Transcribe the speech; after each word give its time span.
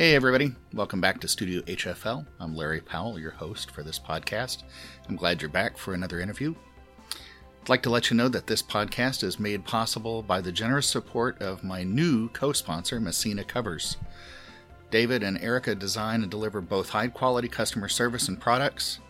Hey, 0.00 0.14
everybody. 0.14 0.54
Welcome 0.72 1.02
back 1.02 1.20
to 1.20 1.28
Studio 1.28 1.60
HFL. 1.60 2.24
I'm 2.40 2.56
Larry 2.56 2.80
Powell, 2.80 3.18
your 3.18 3.32
host 3.32 3.70
for 3.70 3.82
this 3.82 3.98
podcast. 3.98 4.62
I'm 5.06 5.14
glad 5.14 5.42
you're 5.42 5.50
back 5.50 5.76
for 5.76 5.92
another 5.92 6.20
interview. 6.20 6.54
I'd 7.60 7.68
like 7.68 7.82
to 7.82 7.90
let 7.90 8.08
you 8.08 8.16
know 8.16 8.30
that 8.30 8.46
this 8.46 8.62
podcast 8.62 9.22
is 9.22 9.38
made 9.38 9.66
possible 9.66 10.22
by 10.22 10.40
the 10.40 10.52
generous 10.52 10.86
support 10.86 11.42
of 11.42 11.62
my 11.62 11.82
new 11.82 12.30
co 12.30 12.54
sponsor, 12.54 12.98
Messina 12.98 13.44
Covers. 13.44 13.98
David 14.90 15.22
and 15.22 15.38
Erica 15.42 15.74
design 15.74 16.22
and 16.22 16.30
deliver 16.30 16.62
both 16.62 16.88
high 16.88 17.08
quality 17.08 17.48
customer 17.48 17.88
service 17.88 18.26
and 18.26 18.40
products, 18.40 19.00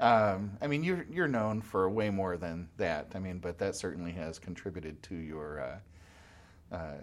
Um, 0.00 0.52
I 0.62 0.66
mean, 0.66 0.82
you're 0.82 1.04
you're 1.10 1.28
known 1.28 1.60
for 1.60 1.88
way 1.90 2.08
more 2.08 2.36
than 2.36 2.68
that. 2.78 3.12
I 3.14 3.18
mean, 3.18 3.38
but 3.38 3.58
that 3.58 3.76
certainly 3.76 4.12
has 4.12 4.38
contributed 4.38 5.02
to 5.04 5.14
your 5.14 5.60
uh, 5.60 6.74
uh, 6.74 6.94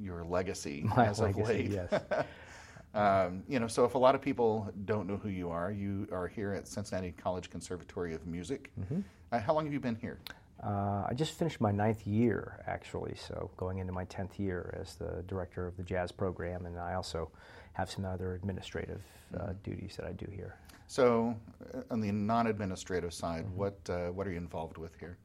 your 0.00 0.24
legacy 0.24 0.84
My 0.96 1.06
as 1.06 1.20
legacy, 1.20 1.40
of 1.40 1.48
late. 1.48 1.70
Yes. 1.70 2.02
um, 2.94 3.42
you 3.48 3.58
know, 3.58 3.66
so 3.66 3.84
if 3.84 3.94
a 3.94 3.98
lot 3.98 4.14
of 4.14 4.20
people 4.20 4.70
don't 4.84 5.06
know 5.06 5.16
who 5.16 5.30
you 5.30 5.48
are, 5.50 5.70
you 5.70 6.06
are 6.12 6.28
here 6.28 6.52
at 6.52 6.68
Cincinnati 6.68 7.12
College 7.12 7.48
Conservatory 7.48 8.14
of 8.14 8.26
Music. 8.26 8.70
Mm-hmm. 8.78 9.00
Uh, 9.32 9.40
how 9.40 9.54
long 9.54 9.64
have 9.64 9.72
you 9.72 9.80
been 9.80 9.96
here? 9.96 10.18
Uh, 10.64 11.04
I 11.06 11.12
just 11.14 11.32
finished 11.32 11.60
my 11.60 11.70
ninth 11.70 12.06
year, 12.06 12.64
actually, 12.66 13.14
so 13.16 13.50
going 13.58 13.78
into 13.78 13.92
my 13.92 14.04
tenth 14.06 14.40
year 14.40 14.74
as 14.80 14.94
the 14.94 15.22
director 15.26 15.66
of 15.66 15.76
the 15.76 15.82
jazz 15.82 16.10
program, 16.10 16.64
and 16.64 16.78
I 16.78 16.94
also 16.94 17.30
have 17.74 17.90
some 17.90 18.06
other 18.06 18.34
administrative 18.34 19.02
uh, 19.34 19.38
mm-hmm. 19.38 19.52
duties 19.62 19.96
that 19.96 20.06
I 20.06 20.12
do 20.12 20.26
here. 20.32 20.56
So, 20.86 21.36
uh, 21.74 21.80
on 21.90 22.00
the 22.00 22.10
non-administrative 22.12 23.12
side, 23.12 23.44
mm-hmm. 23.44 23.56
what 23.56 23.78
uh, 23.90 24.06
what 24.08 24.26
are 24.26 24.30
you 24.30 24.38
involved 24.38 24.78
with 24.78 24.98
here? 24.98 25.18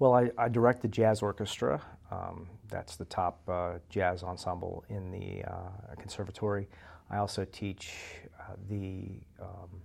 Well, 0.00 0.14
I, 0.14 0.30
I 0.36 0.48
direct 0.48 0.82
the 0.82 0.88
jazz 0.88 1.22
orchestra. 1.22 1.80
Um, 2.10 2.46
that's 2.68 2.96
the 2.96 3.06
top 3.06 3.40
uh, 3.48 3.78
jazz 3.88 4.22
ensemble 4.22 4.84
in 4.90 5.10
the 5.10 5.44
uh, 5.50 5.94
conservatory. 5.98 6.68
I 7.10 7.16
also 7.16 7.46
teach 7.46 7.94
uh, 8.38 8.52
the. 8.68 9.20
Um, 9.40 9.80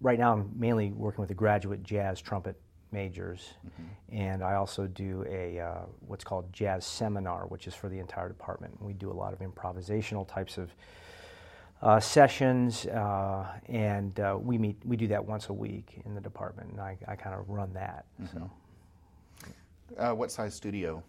right 0.00 0.18
now, 0.18 0.34
I'm 0.34 0.50
mainly 0.54 0.92
working 0.92 1.20
with 1.20 1.28
the 1.28 1.34
graduate 1.34 1.82
jazz 1.82 2.20
trumpet 2.20 2.60
majors, 2.92 3.54
mm-hmm. 3.66 4.16
and 4.16 4.42
I 4.42 4.54
also 4.54 4.86
do 4.86 5.24
a 5.28 5.58
uh, 5.60 5.80
what's 6.06 6.24
called 6.24 6.52
jazz 6.52 6.84
seminar, 6.84 7.46
which 7.46 7.66
is 7.66 7.74
for 7.74 7.88
the 7.88 7.98
entire 7.98 8.28
department. 8.28 8.80
We 8.82 8.92
do 8.92 9.10
a 9.10 9.12
lot 9.14 9.32
of 9.32 9.40
improvisational 9.40 10.26
types 10.28 10.58
of 10.58 10.74
uh, 11.82 11.98
sessions, 11.98 12.86
uh, 12.86 13.46
and 13.66 14.18
uh, 14.20 14.38
we 14.40 14.58
meet. 14.58 14.76
We 14.84 14.96
do 14.96 15.08
that 15.08 15.24
once 15.24 15.48
a 15.48 15.52
week 15.52 16.00
in 16.04 16.14
the 16.14 16.20
department, 16.20 16.70
and 16.70 16.80
I, 16.80 16.96
I 17.08 17.16
kind 17.16 17.34
of 17.34 17.48
run 17.48 17.72
that. 17.74 18.04
Mm-hmm. 18.20 18.38
So, 18.38 18.50
uh, 19.98 20.14
what 20.14 20.30
size 20.30 20.54
studio 20.54 21.02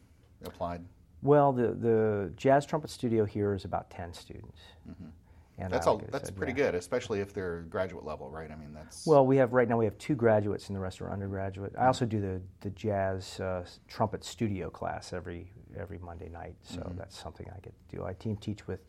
applied? 0.44 0.84
Well, 1.22 1.54
the 1.54 1.68
the 1.74 2.34
jazz 2.36 2.66
trumpet 2.66 2.90
studio 2.90 3.24
here 3.24 3.54
is 3.54 3.66
about 3.66 3.90
ten 3.92 4.14
students. 4.14 4.60
Mm-hmm. 4.90 5.10
And 5.60 5.72
that's 5.72 5.86
all. 5.86 6.02
That's 6.12 6.30
said, 6.30 6.36
pretty 6.36 6.54
yeah. 6.54 6.72
good, 6.72 6.76
especially 6.76 7.20
if 7.20 7.32
they're 7.32 7.62
graduate 7.70 8.04
level, 8.04 8.30
right? 8.30 8.50
I 8.50 8.56
mean, 8.56 8.74
that's 8.74 9.06
well. 9.06 9.26
We 9.26 9.38
have 9.38 9.54
right 9.54 9.68
now 9.68 9.78
we 9.78 9.86
have 9.86 9.98
two 10.00 10.16
graduates, 10.16 10.68
and 10.68 10.76
the 10.76 10.80
rest 10.80 11.00
are 11.02 11.12
undergraduate. 11.12 11.74
I 11.78 11.86
also 11.86 12.06
do 12.06 12.20
the 12.20 12.42
the 12.62 12.72
jazz 12.72 13.40
uh, 13.40 13.64
trumpet 13.88 14.24
studio 14.24 14.72
class 14.72 15.14
every 15.14 15.52
every 15.78 16.00
Monday 16.00 16.30
night, 16.30 16.56
so 16.64 16.80
mm-hmm. 16.80 16.98
that's 16.98 17.18
something 17.18 17.46
I 17.50 17.60
get 17.60 17.74
to 17.90 17.96
do. 17.96 18.04
I 18.04 18.14
team 18.14 18.36
teach 18.38 18.68
with 18.68 18.80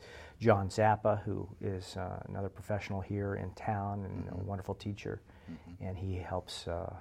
John 0.40 0.68
Zappa, 0.68 1.22
who 1.22 1.46
is 1.60 1.96
uh, 1.98 2.22
another 2.28 2.48
professional 2.48 3.02
here 3.02 3.34
in 3.34 3.50
town 3.52 4.04
and 4.04 4.24
mm-hmm. 4.24 4.40
a 4.40 4.44
wonderful 4.44 4.74
teacher, 4.74 5.20
mm-hmm. 5.50 5.84
and 5.86 5.98
he 5.98 6.16
helps 6.16 6.66
uh, 6.66 6.92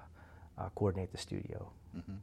uh 0.57 0.69
coordinate 0.75 1.11
the 1.13 1.17
studio. 1.17 1.71
Mm-hmm. 1.95 2.15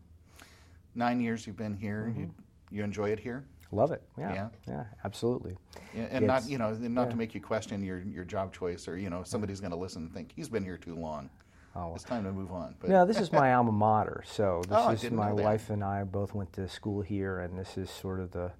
Nine 0.94 1.20
years 1.20 1.46
you've 1.46 1.56
been 1.56 1.76
here. 1.76 2.08
Mm-hmm. 2.10 2.20
You, 2.20 2.34
you 2.70 2.84
enjoy 2.84 3.10
it 3.10 3.18
here? 3.18 3.44
Love 3.72 3.92
it. 3.92 4.02
Yeah. 4.18 4.34
Yeah, 4.34 4.48
yeah 4.66 4.84
absolutely. 5.04 5.56
Yeah, 5.94 6.04
and 6.10 6.24
it's, 6.24 6.26
not 6.26 6.48
you 6.48 6.58
know 6.58 6.72
not 6.72 7.04
yeah. 7.04 7.10
to 7.10 7.16
make 7.16 7.34
you 7.34 7.40
question 7.40 7.82
your 7.84 8.00
your 8.00 8.24
job 8.24 8.52
choice 8.52 8.88
or 8.88 8.98
you 8.98 9.10
know 9.10 9.22
somebody's 9.22 9.60
going 9.60 9.70
to 9.70 9.76
listen 9.76 10.02
and 10.02 10.12
think 10.12 10.32
he's 10.34 10.48
been 10.48 10.64
here 10.64 10.76
too 10.76 10.96
long. 10.96 11.30
Oh, 11.76 11.94
it's 11.94 12.02
time 12.02 12.24
to 12.24 12.32
move 12.32 12.50
on. 12.50 12.74
But 12.80 12.90
no, 12.90 13.06
this 13.06 13.20
is 13.20 13.30
my 13.32 13.54
alma 13.54 13.70
mater. 13.70 14.24
So 14.26 14.62
this 14.68 14.78
oh, 14.78 14.90
is 14.90 15.10
my 15.10 15.32
wife 15.32 15.70
and 15.70 15.84
I 15.84 16.02
both 16.02 16.34
went 16.34 16.52
to 16.54 16.68
school 16.68 17.00
here, 17.00 17.40
and 17.40 17.56
this 17.56 17.78
is 17.78 17.88
sort 17.90 18.18
of 18.18 18.32
the 18.32 18.50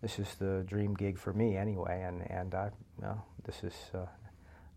this 0.00 0.18
is 0.18 0.34
the 0.36 0.64
dream 0.66 0.94
gig 0.94 1.18
for 1.18 1.32
me 1.32 1.56
anyway. 1.56 2.02
And 2.06 2.30
and 2.30 2.54
I 2.54 2.70
you 2.98 3.04
know, 3.04 3.22
this 3.44 3.64
is 3.64 3.74
uh, 3.94 4.06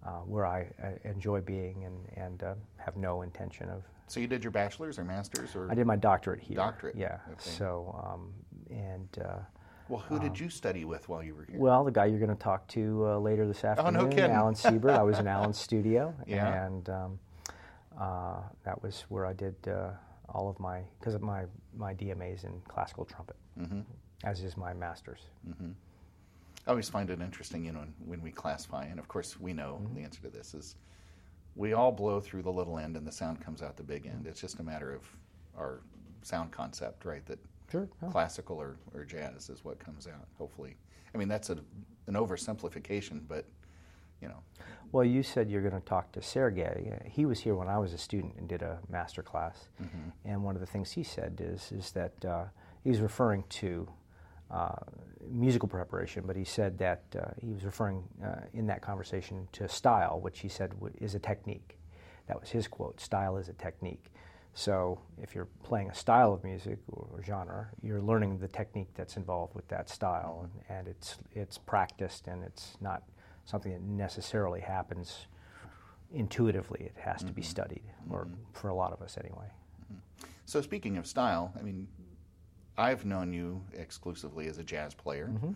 uh, 0.04 0.10
where 0.22 0.48
I, 0.48 0.68
I, 0.84 1.08
enjoy 1.08 1.42
being 1.42 1.84
and 1.84 1.98
and 2.16 2.44
uh, 2.44 2.56
have 2.78 2.98
no 2.98 3.22
intention 3.22 3.70
of. 3.70 3.84
So 4.08 4.20
you 4.20 4.28
did 4.28 4.44
your 4.44 4.52
bachelor's 4.52 4.98
or 4.98 5.04
master's 5.04 5.56
or? 5.56 5.70
I 5.70 5.76
did 5.76 5.86
my 5.86 5.96
doctorate 5.96 6.42
here. 6.42 6.56
Doctorate. 6.56 6.96
Yeah. 6.96 7.18
Okay. 7.32 7.36
So 7.38 8.04
um, 8.04 8.34
and 8.70 9.10
uh, 9.24 9.38
well, 9.90 10.02
who 10.02 10.20
did 10.20 10.32
um, 10.32 10.38
you 10.38 10.50
study 10.50 10.86
with 10.86 11.08
while 11.08 11.24
you 11.24 11.36
were 11.36 11.46
here? 11.46 11.60
Well, 11.60 11.84
the 11.84 11.92
guy 11.92 12.06
you're 12.06 12.20
going 12.20 12.36
to 12.36 12.44
talk 12.44 12.68
to 12.70 13.06
uh, 13.08 13.18
later 13.20 13.48
this 13.48 13.64
afternoon, 13.64 13.98
oh, 13.98 14.04
no 14.04 14.08
kidding. 14.08 14.32
Alan 14.32 14.56
Siebert. 14.56 14.92
I 14.92 15.04
was 15.04 15.20
in 15.20 15.28
Alan's 15.36 15.60
studio, 15.60 16.14
yeah. 16.26 16.66
and 16.66 16.90
um, 16.90 17.20
uh, 18.00 18.42
that 18.64 18.82
was 18.82 19.06
where 19.10 19.26
I 19.26 19.34
did 19.34 19.56
uh, 19.68 19.92
all 20.30 20.50
of 20.50 20.60
my 20.60 20.82
because 21.00 21.20
my 21.22 21.44
my 21.76 21.94
DMA 21.94 22.34
is 22.34 22.44
in 22.44 22.62
classical 22.68 23.06
trumpet, 23.06 23.36
mm-hmm. 23.60 23.82
as 24.24 24.42
is 24.42 24.58
my 24.58 24.74
master's. 24.74 25.22
Mm-hmm. 25.48 25.72
I 26.68 26.70
always 26.72 26.90
find 26.90 27.10
it 27.12 27.22
interesting, 27.22 27.64
you 27.64 27.72
know, 27.72 27.84
when 28.04 28.22
we 28.24 28.32
classify, 28.32 28.86
and 28.86 29.00
of 29.00 29.08
course 29.08 29.40
we 29.40 29.54
know 29.54 29.80
mm-hmm. 29.84 29.96
the 29.96 30.02
answer 30.02 30.22
to 30.22 30.30
this 30.30 30.56
is 30.56 30.76
we 31.56 31.74
all 31.74 31.92
blow 31.92 32.20
through 32.20 32.42
the 32.42 32.52
little 32.52 32.78
end 32.78 32.98
and 32.98 33.08
the 33.08 33.12
sound 33.12 33.40
comes 33.40 33.62
out 33.62 33.78
the 33.78 33.84
big 33.84 34.06
end. 34.08 34.26
It's 34.28 34.42
just 34.42 34.60
a 34.60 34.64
matter 34.64 34.94
of 34.94 35.04
our 35.58 35.82
sound 36.22 36.52
concept, 36.52 37.06
right? 37.06 37.26
That 37.26 37.40
Sure. 37.72 37.88
Yeah. 38.02 38.10
Classical 38.10 38.58
or, 38.58 38.78
or 38.94 39.06
jazz 39.06 39.50
is 39.50 39.64
what 39.64 39.80
comes 39.80 40.08
out, 40.08 40.28
hopefully. 40.38 40.76
I 41.14 41.18
mean, 41.18 41.28
that's 41.28 41.50
a, 41.50 41.58
an 42.08 42.14
oversimplification, 42.14 43.22
but, 43.28 43.46
you 44.22 44.28
know. 44.28 44.44
Well, 44.92 45.04
you 45.04 45.24
said 45.24 45.50
you're 45.50 45.62
going 45.62 45.74
to 45.74 45.88
talk 45.88 46.12
to 46.14 46.22
Sergey. 46.22 47.00
He 47.06 47.26
was 47.26 47.40
here 47.40 47.56
when 47.56 47.68
I 47.68 47.78
was 47.78 47.94
a 47.94 47.98
student 47.98 48.36
and 48.38 48.48
did 48.48 48.62
a 48.62 48.80
master 48.90 49.24
class. 49.24 49.68
Mm-hmm. 49.82 50.10
And 50.26 50.44
one 50.44 50.56
of 50.56 50.62
the 50.62 50.68
things 50.68 50.92
he 50.92 51.04
said 51.04 51.42
is, 51.44 51.72
is 51.72 51.92
that 51.92 52.26
uh, 52.26 52.46
he 52.84 52.90
was 52.90 53.02
referring 53.02 53.44
to 53.50 53.88
uh, 54.52 54.76
musical 55.30 55.68
preparation, 55.68 56.24
but 56.26 56.36
he 56.36 56.44
said 56.44 56.78
that 56.78 57.04
uh, 57.20 57.32
he 57.42 57.52
was 57.52 57.66
referring 57.66 58.04
uh, 58.24 58.42
in 58.54 58.68
that 58.68 58.82
conversation 58.82 59.48
to 59.54 59.68
style, 59.68 60.20
which 60.22 60.40
he 60.40 60.48
said 60.48 60.70
w- 60.76 60.94
is 61.02 61.16
a 61.16 61.20
technique. 61.20 61.78
That 62.28 62.40
was 62.40 62.50
his 62.50 62.68
quote 62.68 63.02
style 63.02 63.38
is 63.38 63.50
a 63.50 63.54
technique. 63.54 64.12
So 64.58 65.02
if 65.22 65.36
you're 65.36 65.50
playing 65.64 65.90
a 65.90 65.94
style 65.94 66.34
of 66.34 66.42
music 66.46 66.80
or, 66.88 67.08
or 67.12 67.22
genre, 67.22 67.68
you're 67.84 68.02
learning 68.02 68.38
the 68.40 68.48
technique 68.48 68.88
that's 68.96 69.18
involved 69.18 69.54
with 69.54 69.68
that 69.68 69.90
style, 69.90 70.50
and, 70.70 70.78
and, 70.78 70.88
it's 70.88 71.18
it's 71.34 71.58
practiced, 71.58 72.28
and 72.28 72.42
it's 72.42 72.78
not 72.80 73.04
something 73.44 73.74
that 73.74 73.82
necessarily 73.82 74.62
happens 74.62 75.28
intuitively. 76.14 76.86
It 76.86 76.96
has 77.02 77.18
mm-hmm. 77.18 77.28
to 77.28 77.34
be 77.34 77.42
mm-hmm. 77.42 77.50
studied, 77.50 77.84
or 78.10 78.26
mm-hmm. 78.26 78.36
for 78.54 78.70
a 78.70 78.74
lot 78.74 78.94
of 78.94 79.02
us 79.02 79.18
anyway. 79.18 79.52
Mm-hmm. 79.92 80.26
So 80.46 80.62
speaking 80.62 80.96
of 80.96 81.06
style, 81.06 81.52
I 81.60 81.62
mean, 81.62 81.86
I've 82.78 83.04
known 83.04 83.34
you 83.34 83.62
exclusively 83.74 84.48
as 84.48 84.58
a 84.58 84.64
jazz 84.64 84.94
player, 84.94 85.28
Mm-hmm. 85.34 85.52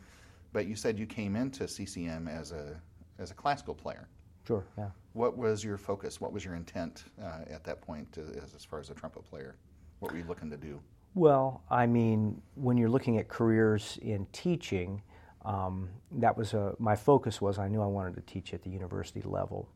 but 0.51 0.67
you 0.67 0.75
said 0.75 0.99
you 0.99 1.05
came 1.05 1.37
into 1.37 1.69
CCM 1.69 2.27
as 2.27 2.51
a 2.51 2.75
as 3.17 3.31
a 3.31 3.33
classical 3.33 3.73
player. 3.73 4.09
Sure, 4.45 4.65
yeah. 4.77 4.89
What 5.19 5.37
was 5.37 5.65
your 5.65 5.77
focus? 5.77 6.21
What 6.21 6.31
was 6.31 6.45
your 6.45 6.55
intent 6.55 7.03
uh, 7.21 7.39
at 7.49 7.65
that 7.65 7.81
point 7.81 8.17
as, 8.17 8.53
as 8.55 8.63
far 8.63 8.79
as 8.79 8.89
a 8.89 8.93
trumpet 8.93 9.25
player? 9.29 9.57
What 9.99 10.13
were 10.13 10.17
you 10.17 10.23
looking 10.23 10.49
to 10.49 10.55
do? 10.55 10.79
Well, 11.13 11.61
I 11.69 11.87
mean, 11.87 12.41
when 12.55 12.77
you're 12.77 12.89
looking 12.89 13.17
at 13.17 13.27
careers 13.27 13.99
in 14.01 14.27
teaching, 14.31 15.01
um, 15.43 15.89
that 16.13 16.37
was 16.37 16.53
a, 16.53 16.73
my 16.79 16.95
focus 16.95 17.41
was 17.41 17.59
I 17.59 17.67
knew 17.67 17.81
I 17.81 17.85
wanted 17.85 18.15
to 18.15 18.21
teach 18.21 18.53
at 18.53 18.63
the 18.63 18.69
university 18.69 19.21
level, 19.25 19.67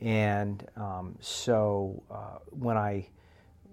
and 0.00 0.66
um, 0.74 1.16
so 1.20 2.02
uh, 2.10 2.38
when 2.48 2.78
I 2.78 3.06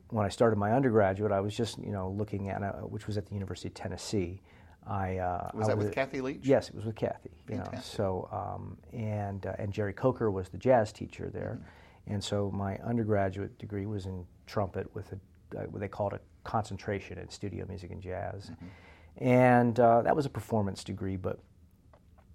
when 0.10 0.26
I 0.26 0.30
started 0.30 0.58
my 0.58 0.74
undergraduate, 0.74 1.32
I 1.32 1.40
was 1.40 1.56
just 1.56 1.78
you 1.78 1.94
know 1.94 2.10
looking 2.10 2.50
at 2.50 2.62
uh, 2.62 2.72
which 2.82 3.08
was 3.08 3.18
at 3.18 3.26
the 3.26 3.36
University 3.36 3.70
of 3.70 3.74
Tennessee. 3.74 4.42
I 4.88 5.18
uh, 5.18 5.50
Was 5.54 5.68
I 5.68 5.72
that 5.72 5.78
with 5.78 5.92
Kathy 5.94 6.22
Leach? 6.22 6.42
Yes, 6.44 6.70
it 6.70 6.76
was 6.76 6.86
with 6.86 6.96
Kathy. 6.96 7.32
You 7.50 7.58
know, 7.58 7.70
so 7.82 8.30
um, 8.32 8.78
and 8.94 9.46
uh, 9.46 9.54
and 9.58 9.72
Jerry 9.74 9.94
Coker 9.94 10.30
was 10.32 10.50
the 10.50 10.58
jazz 10.58 10.92
teacher 10.92 11.30
there, 11.30 11.60
Mm-hmm. 11.60 12.14
and 12.14 12.24
so 12.24 12.52
my 12.52 12.78
undergraduate 12.78 13.58
degree 13.58 13.86
was 13.86 14.06
in 14.06 14.26
trumpet 14.46 14.94
with 14.96 15.12
a 15.14 15.16
uh, 15.60 15.64
what 15.68 15.80
they 15.80 15.88
called 15.88 16.14
a 16.14 16.20
concentration 16.44 17.18
in 17.18 17.30
studio 17.30 17.66
music 17.68 17.92
and 17.92 18.02
jazz, 18.02 18.52
Mm-hmm. 18.52 19.24
and 19.26 19.80
uh, 19.80 20.02
that 20.04 20.16
was 20.16 20.26
a 20.26 20.30
performance 20.30 20.84
degree. 20.84 21.16
But 21.18 21.40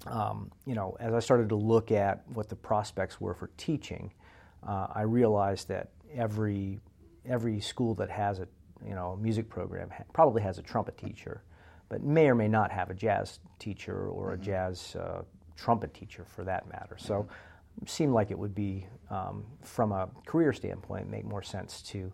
um, 0.07 0.51
you 0.67 0.75
know, 0.75 0.97
as 0.99 1.13
I 1.15 1.21
started 1.21 1.49
to 1.51 1.57
look 1.57 1.93
at 1.93 2.25
what 2.33 2.49
the 2.49 2.57
prospects 2.57 3.21
were 3.21 3.35
for 3.35 3.51
teaching, 3.57 4.13
uh, 4.67 4.87
I 4.93 5.03
realized 5.03 5.69
that 5.69 5.91
every 6.13 6.81
every 7.27 7.61
school 7.61 7.95
that 7.97 8.11
has 8.11 8.41
a 8.41 8.49
you 8.85 8.95
know 8.95 9.17
music 9.21 9.49
program 9.49 9.91
ha- 9.91 10.05
probably 10.13 10.43
has 10.43 10.59
a 10.59 10.63
trumpet 10.63 10.97
teacher, 10.97 11.43
but 11.91 12.03
may 12.03 12.29
or 12.29 12.35
may 12.35 12.49
not 12.49 12.71
have 12.71 12.89
a 12.89 12.95
jazz 12.95 13.41
teacher 13.59 14.09
or 14.09 14.33
a 14.33 14.39
jazz 14.39 14.97
uh, 14.97 15.21
trumpet 15.57 15.93
teacher 15.93 16.25
for 16.25 16.45
that 16.45 16.67
matter. 16.73 16.97
So, 16.97 17.29
it 17.83 17.89
seemed 17.91 18.13
like 18.15 18.31
it 18.31 18.39
would 18.39 18.55
be 18.55 18.87
um, 19.11 19.45
from 19.63 19.93
a 19.93 20.09
career 20.27 20.53
standpoint 20.53 21.09
make 21.11 21.25
more 21.25 21.43
sense 21.43 21.83
to 21.83 22.13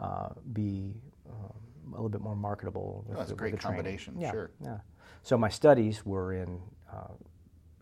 uh, 0.00 0.28
be 0.52 0.94
um, 1.30 1.52
a 1.92 1.96
little 1.96 2.08
bit 2.08 2.20
more 2.20 2.36
marketable. 2.36 3.04
With 3.08 3.18
that's 3.18 3.30
a 3.30 3.34
great 3.34 3.52
the 3.52 3.58
combination, 3.58 4.14
Yeah, 4.18 4.30
sure. 4.32 4.50
Yeah. 4.62 4.78
So 5.22 5.38
my 5.38 5.48
studies 5.48 6.04
were 6.04 6.32
in 6.34 6.60
uh, 6.92 7.14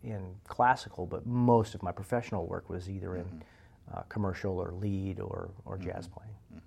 in 0.02 0.34
classical, 0.46 1.06
but 1.06 1.26
most 1.26 1.74
of 1.74 1.82
my 1.82 1.92
professional 1.92 2.46
work 2.46 2.68
was 2.70 2.88
either 2.88 3.16
in 3.16 3.24
Mm-hmm. 3.24 3.98
uh, 3.98 4.02
commercial 4.08 4.58
or 4.58 4.72
lead 4.72 5.20
or, 5.20 5.50
or 5.64 5.76
jazz 5.78 6.06
playing. 6.08 6.34
Yeah. 6.52 6.60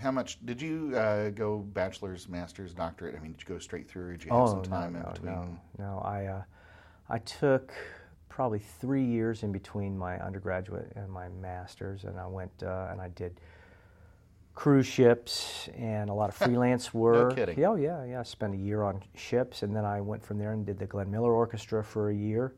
How 0.00 0.10
much 0.10 0.38
did 0.44 0.60
you 0.62 0.92
uh, 0.96 1.30
go 1.30 1.58
bachelor's, 1.58 2.28
master's, 2.28 2.72
doctorate? 2.72 3.14
I 3.16 3.20
mean, 3.20 3.32
did 3.32 3.42
you 3.42 3.54
go 3.54 3.58
straight 3.58 3.88
through, 3.88 4.08
or 4.08 4.12
did 4.12 4.24
you 4.24 4.30
have 4.30 4.40
Oh 4.40 4.46
some 4.46 4.62
no, 4.62 4.68
time 4.68 4.96
in 4.96 5.02
between? 5.02 5.32
no, 5.32 5.58
no. 5.78 5.98
I 6.04 6.26
uh, 6.26 6.42
I 7.08 7.18
took 7.18 7.72
probably 8.28 8.60
three 8.60 9.04
years 9.04 9.42
in 9.42 9.50
between 9.52 9.98
my 9.98 10.18
undergraduate 10.20 10.92
and 10.94 11.10
my 11.10 11.28
master's, 11.28 12.04
and 12.04 12.18
I 12.18 12.26
went 12.26 12.52
uh, 12.62 12.88
and 12.90 13.00
I 13.00 13.08
did 13.08 13.40
cruise 14.54 14.86
ships 14.86 15.68
and 15.76 16.10
a 16.10 16.14
lot 16.14 16.28
of 16.28 16.34
freelance 16.44 16.92
work. 16.94 17.30
no 17.30 17.34
kidding. 17.34 17.58
Yeah, 17.58 17.68
oh, 17.68 17.74
yeah, 17.76 18.04
yeah. 18.04 18.20
I 18.20 18.22
spent 18.24 18.54
a 18.54 18.58
year 18.58 18.82
on 18.82 19.02
ships, 19.16 19.62
and 19.62 19.74
then 19.74 19.84
I 19.84 20.00
went 20.00 20.24
from 20.24 20.38
there 20.38 20.52
and 20.52 20.64
did 20.66 20.78
the 20.78 20.86
Glenn 20.86 21.10
Miller 21.10 21.32
Orchestra 21.32 21.82
for 21.82 22.10
a 22.10 22.14
year, 22.14 22.54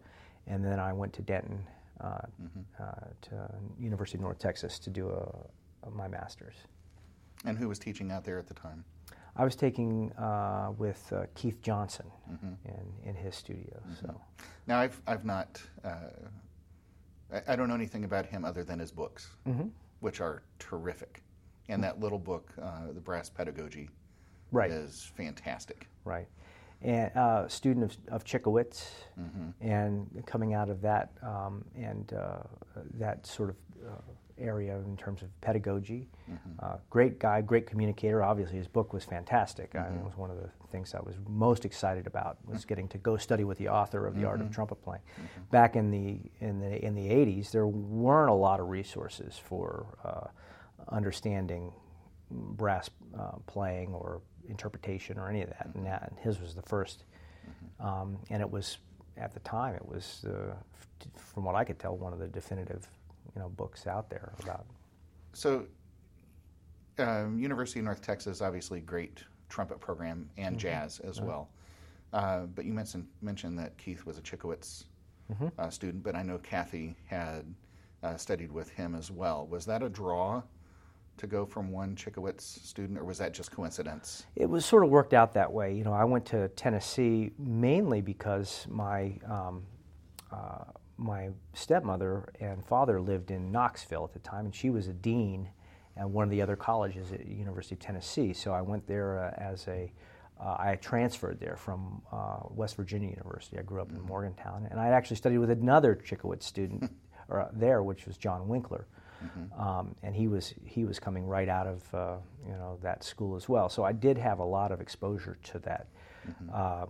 and 0.46 0.64
then 0.64 0.78
I 0.78 0.92
went 0.92 1.12
to 1.14 1.22
Denton, 1.22 1.58
uh, 2.00 2.18
Mm-hmm. 2.42 2.82
uh, 2.82 3.06
to 3.22 3.50
University 3.78 4.16
of 4.18 4.22
North 4.22 4.38
Texas 4.38 4.78
to 4.80 4.90
do 4.90 5.08
a, 5.10 5.86
a, 5.86 5.90
my 5.90 6.08
master's. 6.08 6.56
And 7.44 7.56
who 7.58 7.68
was 7.68 7.78
teaching 7.78 8.10
out 8.10 8.24
there 8.24 8.38
at 8.38 8.46
the 8.46 8.54
time? 8.54 8.84
I 9.36 9.44
was 9.44 9.56
taking 9.56 10.12
uh, 10.12 10.72
with 10.76 11.10
uh, 11.12 11.24
Keith 11.34 11.62
Johnson 11.62 12.06
Mm-hmm. 12.30 12.68
in, 12.68 13.08
in 13.10 13.14
his 13.16 13.34
studio. 13.34 13.80
So 14.00 14.20
Now, 14.68 14.78
I've 14.78 15.00
I've 15.06 15.24
not. 15.24 15.60
Uh, 15.84 15.90
I, 17.32 17.52
I 17.52 17.56
don't 17.56 17.68
know 17.68 17.74
anything 17.74 18.04
about 18.04 18.24
him 18.26 18.44
other 18.44 18.62
than 18.64 18.78
his 18.78 18.92
books, 18.92 19.30
Mm-hmm. 19.48 19.68
which 20.00 20.20
are 20.20 20.42
terrific. 20.58 21.22
And 21.68 21.82
that 21.84 21.98
little 22.00 22.18
book, 22.18 22.52
uh, 22.60 22.92
The 22.92 23.00
Brass 23.00 23.28
Pedagogy, 23.30 23.88
Right. 24.52 24.70
is 24.70 25.10
fantastic. 25.16 25.86
right, 26.04 26.26
and 26.82 27.10
uh, 27.16 27.46
student 27.48 27.84
of, 28.08 28.14
of 28.14 28.24
Cichowicz, 28.24 28.88
Mm-hmm. 29.18 29.50
and 29.68 30.22
coming 30.26 30.54
out 30.54 30.68
of 30.70 30.80
that 30.82 31.10
and 31.22 31.64
and 31.76 32.12
uh, 32.12 32.38
that 32.98 33.26
sort 33.26 33.50
of 33.50 33.56
uh, 33.88 33.90
area 34.40 34.76
in 34.78 34.96
terms 34.96 35.22
of 35.22 35.28
pedagogy. 35.40 36.08
Mm-hmm. 36.30 36.50
Uh, 36.60 36.76
great 36.88 37.18
guy, 37.18 37.40
great 37.40 37.66
communicator. 37.66 38.22
Obviously, 38.22 38.56
his 38.56 38.68
book 38.68 38.92
was 38.92 39.04
fantastic. 39.04 39.72
Mm-hmm. 39.72 39.98
it 39.98 40.04
was 40.04 40.16
one 40.16 40.30
of 40.30 40.36
the 40.36 40.48
things 40.70 40.94
I 40.94 41.00
was 41.00 41.14
most 41.28 41.64
excited 41.64 42.06
about 42.06 42.38
was 42.46 42.64
getting 42.64 42.88
to 42.88 42.98
go 42.98 43.16
study 43.16 43.44
with 43.44 43.58
the 43.58 43.68
author 43.68 44.06
of 44.06 44.14
the 44.16 44.24
Art 44.24 44.38
Mm-hmm. 44.38 44.48
of 44.48 44.54
Trumpet 44.54 44.82
Playing. 44.82 45.02
Back 45.50 45.76
in 45.76 45.90
the 45.90 46.18
in 46.40 46.60
the 46.60 46.84
in 46.84 46.94
the 46.94 47.08
'80s, 47.08 47.50
there 47.50 47.66
weren't 47.66 48.30
a 48.30 48.34
lot 48.34 48.60
of 48.60 48.68
resources 48.68 49.36
for 49.38 49.86
uh, 50.04 50.28
understanding 50.88 51.72
brass 52.30 52.90
uh, 53.18 53.32
playing 53.46 53.92
or 53.94 54.20
interpretation 54.48 55.18
or 55.18 55.28
any 55.28 55.42
of 55.42 55.48
that. 55.50 55.68
And, 55.74 55.84
that, 55.86 56.08
and 56.10 56.18
his 56.20 56.40
was 56.40 56.54
the 56.54 56.62
1st 56.62 56.98
um, 57.80 58.18
and 58.30 58.40
it 58.40 58.50
was 58.50 58.78
at 59.16 59.32
the 59.34 59.40
time 59.40 59.74
it 59.74 59.84
was, 59.86 60.24
uh, 60.28 60.54
f- 60.74 61.08
from 61.16 61.44
what 61.44 61.54
I 61.54 61.64
could 61.64 61.78
tell, 61.78 61.96
one 61.96 62.12
of 62.12 62.18
the 62.18 62.28
definitive, 62.28 62.86
you 63.34 63.40
know, 63.40 63.48
books 63.48 63.86
out 63.86 64.10
there 64.10 64.32
about. 64.42 64.66
So, 65.32 65.66
um, 66.98 67.38
University 67.38 67.80
of 67.80 67.84
North 67.84 68.02
Texas, 68.02 68.42
obviously, 68.42 68.80
great 68.80 69.22
trumpet 69.48 69.80
program 69.80 70.28
and 70.36 70.58
jazz 70.58 71.00
as 71.00 71.20
well. 71.20 71.50
Uh, 72.12 72.40
but 72.40 72.64
you 72.64 72.72
mentioned 72.72 73.06
mentioned 73.22 73.58
that 73.58 73.76
Keith 73.78 74.04
was 74.04 74.18
a 74.18 74.20
Cichowicz 74.20 74.84
uh, 75.58 75.70
student, 75.70 76.02
but 76.02 76.16
I 76.16 76.22
know 76.22 76.38
Kathy 76.38 76.96
had 77.06 77.44
uh, 78.02 78.16
studied 78.16 78.50
with 78.50 78.70
him 78.70 78.94
as 78.94 79.10
well. 79.10 79.46
Was 79.46 79.64
that 79.66 79.82
a 79.82 79.88
draw 79.88 80.42
to 81.18 81.26
go 81.26 81.44
from 81.44 81.70
one 81.70 81.94
Cichowicz 81.94 82.40
student, 82.40 82.98
or 82.98 83.04
was 83.04 83.18
that 83.18 83.32
just 83.32 83.52
coincidence? 83.52 84.24
It 84.36 84.48
was 84.48 84.64
sort 84.64 84.84
of 84.84 84.90
worked 84.90 85.12
out 85.14 85.34
that 85.34 85.52
way. 85.52 85.74
You 85.74 85.84
know, 85.84 85.92
I 85.92 86.04
went 86.04 86.24
to 86.26 86.48
Tennessee 86.48 87.30
mainly 87.38 88.00
because 88.00 88.66
my 88.68 89.12
um, 89.28 89.62
uh, 90.32 90.64
my 91.00 91.30
stepmother 91.54 92.28
and 92.40 92.64
father 92.64 93.00
lived 93.00 93.30
in 93.30 93.50
Knoxville 93.50 94.04
at 94.04 94.12
the 94.12 94.18
time, 94.20 94.44
and 94.44 94.54
she 94.54 94.70
was 94.70 94.86
a 94.86 94.92
dean 94.92 95.48
at 95.96 96.08
one 96.08 96.24
of 96.24 96.30
the 96.30 96.42
other 96.42 96.56
colleges 96.56 97.12
at 97.12 97.26
University 97.26 97.74
of 97.74 97.80
Tennessee. 97.80 98.32
So 98.32 98.52
I 98.52 98.60
went 98.60 98.86
there 98.86 99.18
uh, 99.18 99.34
as 99.42 99.66
a 99.66 99.92
uh, 100.40 100.56
I 100.58 100.76
transferred 100.76 101.38
there 101.38 101.56
from 101.56 102.00
uh, 102.10 102.38
West 102.48 102.76
Virginia 102.76 103.10
University. 103.10 103.58
I 103.58 103.62
grew 103.62 103.82
up 103.82 103.90
in 103.90 104.00
Morgantown, 104.00 104.66
and 104.70 104.80
I 104.80 104.88
actually 104.88 105.16
studied 105.16 105.36
with 105.36 105.50
another 105.50 105.96
Cichowicz 105.96 106.44
student 106.44 106.90
or, 107.28 107.40
uh, 107.40 107.48
there, 107.52 107.82
which 107.82 108.06
was 108.06 108.16
John 108.16 108.48
Winkler. 108.48 108.86
Um, 109.58 109.94
and 110.02 110.14
he 110.14 110.28
was 110.28 110.54
he 110.64 110.86
was 110.86 110.98
coming 110.98 111.26
right 111.26 111.48
out 111.48 111.66
of 111.66 111.94
uh, 111.94 112.16
you 112.46 112.54
know 112.54 112.78
that 112.80 113.04
school 113.04 113.36
as 113.36 113.50
well. 113.50 113.68
So 113.68 113.84
I 113.84 113.92
did 113.92 114.16
have 114.16 114.38
a 114.38 114.44
lot 114.44 114.72
of 114.72 114.80
exposure 114.80 115.36
to 115.42 115.58
that 115.58 115.88
uh, 116.54 116.86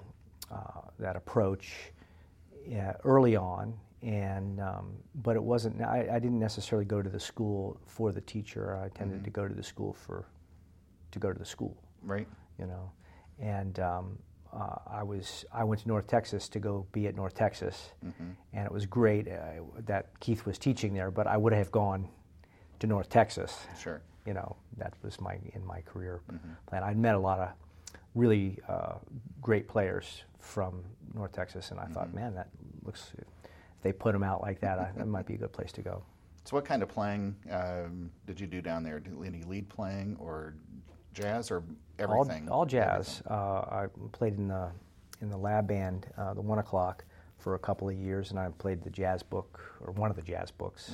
uh, 0.49 0.57
that 1.01 1.17
approach 1.17 1.93
early 3.03 3.35
on, 3.35 3.75
and 4.03 4.61
um, 4.61 4.93
but 5.17 5.37
it 5.37 5.43
wasn't. 5.43 5.81
I, 5.83 6.09
I 6.13 6.19
didn't 6.19 6.39
necessarily 6.39 6.85
go 6.87 7.03
to 7.03 7.11
the 7.11 7.21
school 7.21 7.79
for 7.87 8.13
the 8.13 8.21
teacher. 8.23 8.77
I 8.83 8.89
tended 8.97 9.25
to 9.25 9.31
go 9.31 9.47
to 9.47 9.55
the 9.55 9.63
school 9.63 9.93
for 9.93 10.27
to 11.13 11.19
go 11.19 11.33
to 11.33 11.39
the 11.39 11.45
school 11.45 11.77
Right. 12.03 12.27
you 12.59 12.67
know. 12.67 12.91
And 13.41 13.79
um, 13.81 14.19
uh, 14.53 14.77
I 14.87 15.03
was 15.03 15.45
I 15.53 15.65
went 15.65 15.83
to 15.83 15.89
North 15.89 16.07
Texas 16.07 16.49
to 16.51 16.59
go 16.61 16.87
be 16.93 17.07
at 17.09 17.15
North 17.17 17.35
Texas, 17.35 17.91
and 18.03 18.67
it 18.67 18.73
was 18.73 18.87
great 18.87 19.29
uh, 19.29 19.63
that 19.87 20.19
Keith 20.21 20.47
was 20.47 20.59
teaching 20.59 20.95
there. 20.95 21.11
But 21.11 21.27
I 21.27 21.37
would 21.37 21.53
have 21.53 21.71
gone 21.71 22.09
to 22.81 22.87
North 22.87 23.09
Texas. 23.09 23.59
Sure. 23.79 24.01
You 24.27 24.35
know, 24.35 24.57
that 24.77 24.95
was 25.03 25.21
my 25.21 25.39
in 25.55 25.65
my 25.65 25.81
career 25.83 26.21
plan. 26.67 26.83
I'd 26.83 26.99
met 26.99 27.15
a 27.15 27.19
lot 27.19 27.39
of 27.41 27.49
really 28.15 28.59
uh, 28.69 28.95
great 29.43 29.67
players 29.69 30.25
from 30.39 30.83
North 31.15 31.33
Texas, 31.33 31.71
and 31.71 31.81
I 31.81 31.87
thought, 31.87 32.13
man, 32.15 32.35
that 32.35 32.49
looks. 32.85 33.13
If 33.81 33.85
they 33.85 33.93
put 33.93 34.13
them 34.13 34.23
out 34.23 34.43
like 34.43 34.61
that, 34.61 34.79
I, 34.79 34.91
that 34.99 35.09
might 35.09 35.25
be 35.25 35.33
a 35.33 35.39
good 35.39 35.55
place 35.55 35.73
to 35.73 35.81
go. 35.81 36.03
So, 36.45 36.55
what 36.55 36.67
kind 36.67 36.83
of 36.83 36.91
playing 36.91 37.35
um, 37.51 38.11
did 38.27 38.39
you 38.39 38.47
do 38.47 38.61
down 38.61 38.83
there? 38.85 39.03
Any 39.25 39.43
lead 39.45 39.71
playing 39.71 40.19
or 40.21 40.53
jazz 41.15 41.51
or 41.51 41.63
everything? 41.99 42.47
All, 42.51 42.59
all 42.59 42.67
jazz. 42.67 43.23
Uh, 43.27 43.33
I 43.35 43.87
played 44.13 44.35
in 44.35 44.49
the 44.49 44.69
in 45.23 45.31
the 45.31 45.37
lab 45.39 45.67
band, 45.67 46.09
uh, 46.19 46.35
the 46.35 46.43
one 46.43 46.59
o'clock, 46.59 47.07
for 47.39 47.55
a 47.55 47.59
couple 47.59 47.89
of 47.89 47.95
years, 47.97 48.33
and 48.33 48.39
I 48.39 48.51
played 48.59 48.83
the 48.83 48.91
jazz 48.91 49.23
book 49.23 49.59
or 49.81 49.93
one 49.93 50.11
of 50.11 50.17
the 50.17 50.23
jazz 50.23 50.51
books, 50.51 50.93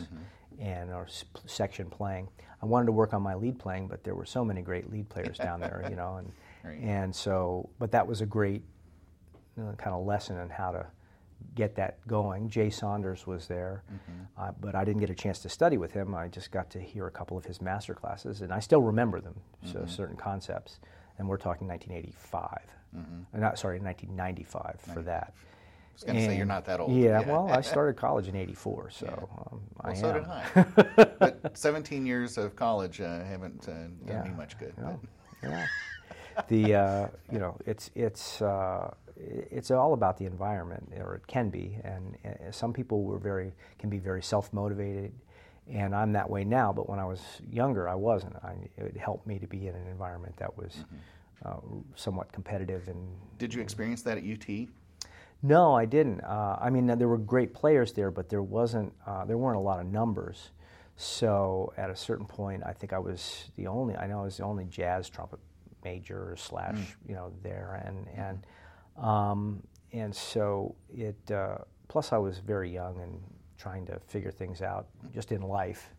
and 0.61 0.93
or 0.93 1.07
s- 1.07 1.25
section 1.47 1.90
playing. 1.90 2.28
I 2.62 2.66
wanted 2.66 2.87
to 2.87 2.93
work 2.93 3.14
on 3.14 3.23
my 3.23 3.35
lead 3.35 3.59
playing, 3.59 3.88
but 3.88 4.05
there 4.05 4.14
were 4.14 4.26
so 4.26 4.45
many 4.45 4.62
great 4.62 4.93
lead 4.93 5.09
players 5.09 5.38
down 5.38 5.59
there, 5.59 5.85
you 5.90 5.97
know, 5.97 6.19
and 6.19 6.31
Right. 6.64 6.78
and 6.81 7.14
so, 7.14 7.69
but 7.81 7.90
that 7.90 8.07
was 8.07 8.21
a 8.21 8.26
great 8.26 8.62
you 9.57 9.64
know, 9.64 9.73
kind 9.76 9.95
of 9.97 10.05
lesson 10.07 10.38
in 10.38 10.49
how 10.50 10.71
to 10.71 10.87
get 11.57 11.75
that 11.75 12.07
going. 12.07 12.49
Jay 12.49 12.71
Saunders 12.71 13.27
was 13.27 13.49
there, 13.49 13.83
uh, 14.39 14.53
but 14.61 14.77
I 14.77 14.85
didn't 14.85 15.01
get 15.01 15.11
a 15.11 15.15
chance 15.15 15.41
to 15.41 15.49
study 15.49 15.79
with 15.79 15.91
him. 15.91 16.15
I 16.15 16.29
just 16.29 16.53
got 16.53 16.71
to 16.71 16.81
hear 16.81 17.07
a 17.09 17.11
couple 17.11 17.37
of 17.37 17.45
his 17.45 17.61
master 17.61 17.95
classes, 17.95 18.43
and 18.43 18.53
I 18.53 18.61
still 18.61 18.83
remember 18.83 19.21
them, 19.21 19.35
so 19.65 19.85
certain 19.87 20.17
concepts. 20.17 20.79
And 21.19 21.27
we're 21.29 21.39
talking 21.39 21.67
1985. 21.67 22.59
Uh, 22.95 23.39
Not 23.39 23.59
sorry, 23.59 23.81
1995 23.81 24.81
for 24.95 25.03
that. 25.03 25.33
I 25.35 25.93
was 25.95 26.05
going 26.05 26.17
to 26.19 26.25
say 26.27 26.37
you're 26.37 26.45
not 26.45 26.67
that 26.67 26.79
old. 26.79 26.93
Yeah, 26.95 27.21
well, 27.21 27.49
I 27.49 27.63
started 27.63 27.97
college 28.07 28.29
in 28.29 28.37
'84, 28.37 28.91
so 28.91 29.29
um, 29.51 29.61
I 29.81 29.87
Well, 29.89 29.97
so 29.97 30.09
am. 30.09 30.73
did 30.75 30.95
I. 31.01 31.05
but 31.19 31.57
17 31.57 32.05
years 32.05 32.37
of 32.37 32.55
college 32.55 33.01
uh, 33.01 33.25
haven't 33.25 33.67
uh, 33.67 33.73
done 33.73 33.99
Yeah. 34.07 34.23
me 34.25 34.31
much 34.37 34.59
good. 34.59 34.75
No. 34.77 35.01
Yeah. 35.43 35.67
the 36.49 36.75
uh, 36.75 37.09
you 37.33 37.39
know 37.39 37.57
it's 37.65 37.91
it's 37.95 38.43
uh, 38.43 38.93
it's 39.16 39.70
all 39.70 39.92
about 39.94 40.18
the 40.18 40.26
environment, 40.26 40.92
or 40.99 41.14
it 41.14 41.26
can 41.26 41.50
be, 41.50 41.78
and 41.85 42.16
uh, 42.25 42.50
some 42.50 42.73
people 42.73 43.02
were 43.02 43.18
very 43.18 43.52
can 43.78 43.90
be 43.90 43.99
very 43.99 44.23
self 44.23 44.52
motivated, 44.52 45.12
and 45.70 45.94
I'm 45.94 46.12
that 46.12 46.28
way 46.28 46.44
now. 46.44 46.73
But 46.73 46.88
when 46.88 46.99
I 46.99 47.04
was 47.04 47.20
younger, 47.50 47.88
I 47.88 47.94
wasn't. 47.94 48.37
I, 48.37 48.54
it 48.76 48.96
helped 48.96 49.26
me 49.26 49.38
to 49.38 49.46
be 49.46 49.68
in 49.68 49.75
an 49.75 49.87
environment 49.88 50.37
that 50.37 50.56
was 50.56 50.85
uh, 51.44 51.56
somewhat 51.94 52.32
competitive 52.32 52.88
and 52.88 53.06
Did 53.38 53.54
you 53.54 53.61
experience 53.62 54.02
that 54.02 54.18
at 54.18 54.25
UT? 54.25 54.68
no, 55.42 55.75
I 55.75 55.85
didn't. 55.85 56.23
Uh, 56.23 56.56
I 56.61 56.70
mean, 56.70 56.87
there 56.87 57.08
were 57.08 57.18
great 57.18 57.52
players 57.54 57.92
there, 57.92 58.11
but 58.11 58.28
there 58.28 58.42
wasn't. 58.42 58.92
Uh, 59.06 59.25
there 59.25 59.38
weren't 59.38 59.58
a 59.58 59.61
lot 59.61 59.80
of 59.80 59.87
numbers. 59.87 60.50
So 60.96 61.75
at 61.76 61.90
a 61.90 61.96
certain 61.96 62.25
point, 62.26 62.62
I 62.64 62.73
think 62.73 62.92
I 62.92 62.99
was 62.99 63.50
the 63.56 63.66
only. 63.66 63.96
I 63.96 64.06
know 64.06 64.20
I 64.20 64.25
was 64.25 64.38
the 64.38 64.44
only 64.44 64.64
jazz 64.64 65.08
trumpet 65.11 65.38
major 65.85 66.35
slash, 66.38 66.96
you 67.06 67.14
know, 67.14 67.32
there, 67.42 67.82
and 67.87 68.06
and 68.16 68.46
um, 68.99 69.62
and 69.93 70.15
so 70.15 70.75
it. 70.95 71.31
Uh, 71.31 71.59
plus, 71.88 72.12
I 72.12 72.19
was 72.19 72.38
very 72.38 72.71
young 72.71 73.00
and 73.00 73.21
trying 73.59 73.87
to 73.87 73.99
figure 74.07 74.31
things 74.31 74.62
out 74.62 74.87
just 75.15 75.33
in 75.33 75.43
life. 75.43 75.95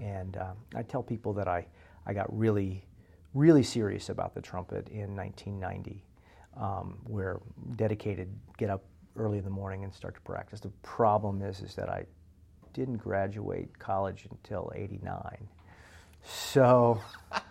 And 0.00 0.36
uh, 0.36 0.52
I 0.74 0.82
tell 0.82 1.02
people 1.02 1.32
that 1.34 1.48
I 1.48 1.66
I 2.06 2.12
got 2.12 2.26
really 2.36 2.84
really 3.34 3.62
serious 3.62 4.08
about 4.08 4.34
the 4.34 4.40
trumpet 4.40 4.88
in 4.88 5.14
1990 5.14 6.02
um, 6.56 6.98
where 7.04 7.40
dedicated 7.76 8.28
get 8.56 8.70
up 8.70 8.82
early 9.16 9.38
in 9.38 9.44
the 9.44 9.50
morning 9.50 9.84
and 9.84 9.92
start 9.92 10.14
to 10.14 10.20
practice. 10.22 10.60
The 10.60 10.72
problem 10.82 11.42
is 11.42 11.60
is 11.60 11.74
that 11.74 11.88
I 11.88 12.06
didn't 12.72 12.96
graduate 12.96 13.78
college 13.78 14.26
until 14.30 14.72
'89, 14.74 15.48
so 16.22 17.00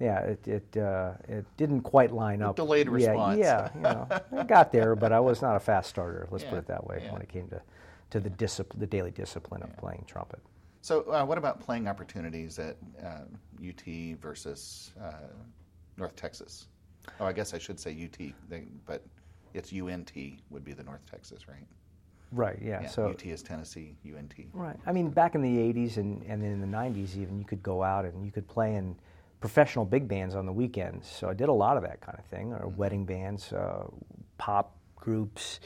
yeah, 0.00 0.20
it 0.20 0.46
it, 0.48 0.76
uh, 0.76 1.12
it 1.28 1.44
didn't 1.56 1.82
quite 1.82 2.12
line 2.12 2.42
up. 2.42 2.56
delayed 2.56 2.86
Yeah, 2.86 2.92
response. 2.92 3.38
Yeah, 3.38 3.70
you 3.74 3.80
know, 3.80 4.08
I 4.36 4.44
got 4.44 4.72
there, 4.72 4.94
but 4.94 5.12
I 5.12 5.20
was 5.20 5.42
not 5.42 5.56
a 5.56 5.60
fast 5.60 5.90
starter. 5.90 6.28
Let's 6.30 6.44
Yeah, 6.44 6.50
put 6.50 6.58
it 6.60 6.66
that 6.66 6.86
way 6.86 7.00
yeah. 7.02 7.12
when 7.12 7.22
it 7.22 7.28
came 7.28 7.48
to 7.48 7.60
to 8.10 8.20
the 8.20 8.30
discipline, 8.30 8.80
the 8.80 8.86
daily 8.86 9.10
discipline 9.10 9.62
of 9.62 9.76
playing 9.76 10.04
trumpet. 10.06 10.40
So, 10.80 11.02
uh, 11.10 11.24
what 11.24 11.36
about 11.36 11.60
playing 11.60 11.88
opportunities 11.88 12.58
at 12.58 12.76
uh, 13.04 13.24
UT 13.62 14.16
versus 14.20 14.92
uh, 15.02 15.12
North 15.96 16.14
Texas? 16.16 16.68
Oh, 17.20 17.26
I 17.26 17.32
guess 17.32 17.52
I 17.52 17.58
should 17.58 17.80
say 17.80 17.90
UT, 17.90 18.32
but 18.86 19.02
it's 19.54 19.72
UNT 19.72 20.12
would 20.50 20.64
be 20.64 20.72
the 20.72 20.84
North 20.84 21.04
Texas, 21.10 21.48
right? 21.48 21.66
Right. 22.32 22.58
Yeah. 22.62 22.82
Yeah, 22.82 22.88
so 22.88 23.08
UT 23.08 23.24
is 23.26 23.42
Tennessee, 23.42 23.96
UNT. 24.06 24.34
Right. 24.52 24.76
I 24.86 24.92
mean, 24.92 25.10
back 25.10 25.34
in 25.34 25.42
the 25.42 25.56
80s 25.56 25.96
and, 25.96 26.22
and 26.28 26.42
then 26.42 26.52
in 26.52 26.60
the 26.60 26.66
90s, 26.66 27.16
even, 27.16 27.38
you 27.38 27.44
could 27.44 27.62
go 27.62 27.82
out 27.82 28.04
and 28.04 28.24
you 28.24 28.30
could 28.30 28.46
play 28.46 28.74
in 28.76 28.94
professional 29.40 29.84
big 29.84 30.08
bands 30.08 30.34
on 30.34 30.46
the 30.46 30.52
weekends. 30.52 31.08
So 31.08 31.28
I 31.28 31.34
did 31.34 31.48
a 31.48 31.52
lot 31.52 31.76
of 31.76 31.82
that 31.84 32.00
kind 32.00 32.18
of 32.18 32.24
thing, 32.26 32.52
or 32.52 32.68
wedding 32.68 33.04
bands, 33.04 33.52
uh, 33.52 33.86
pop 34.36 34.76
groups, 34.96 35.60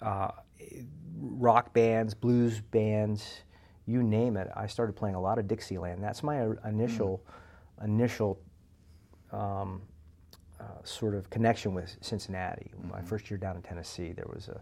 uh, 0.00 0.32
rock 1.20 1.72
bands, 1.72 2.14
blues 2.14 2.60
bands, 2.60 3.42
you 3.86 4.02
name 4.02 4.36
it. 4.36 4.48
I 4.54 4.66
started 4.66 4.94
playing 4.94 5.14
a 5.14 5.20
lot 5.20 5.38
of 5.38 5.46
Dixieland. 5.48 6.02
That's 6.02 6.22
my 6.22 6.46
uh, 6.46 6.54
initial, 6.66 7.24
initial 7.82 8.40
um, 9.32 9.82
uh, 10.60 10.64
sort 10.84 11.14
of 11.14 11.28
connection 11.30 11.74
with 11.74 11.96
Cincinnati. 12.00 12.70
My 12.90 13.02
first 13.02 13.30
year 13.30 13.38
down 13.38 13.56
in 13.56 13.62
Tennessee, 13.62 14.12
there 14.12 14.28
was 14.32 14.48
a 14.48 14.60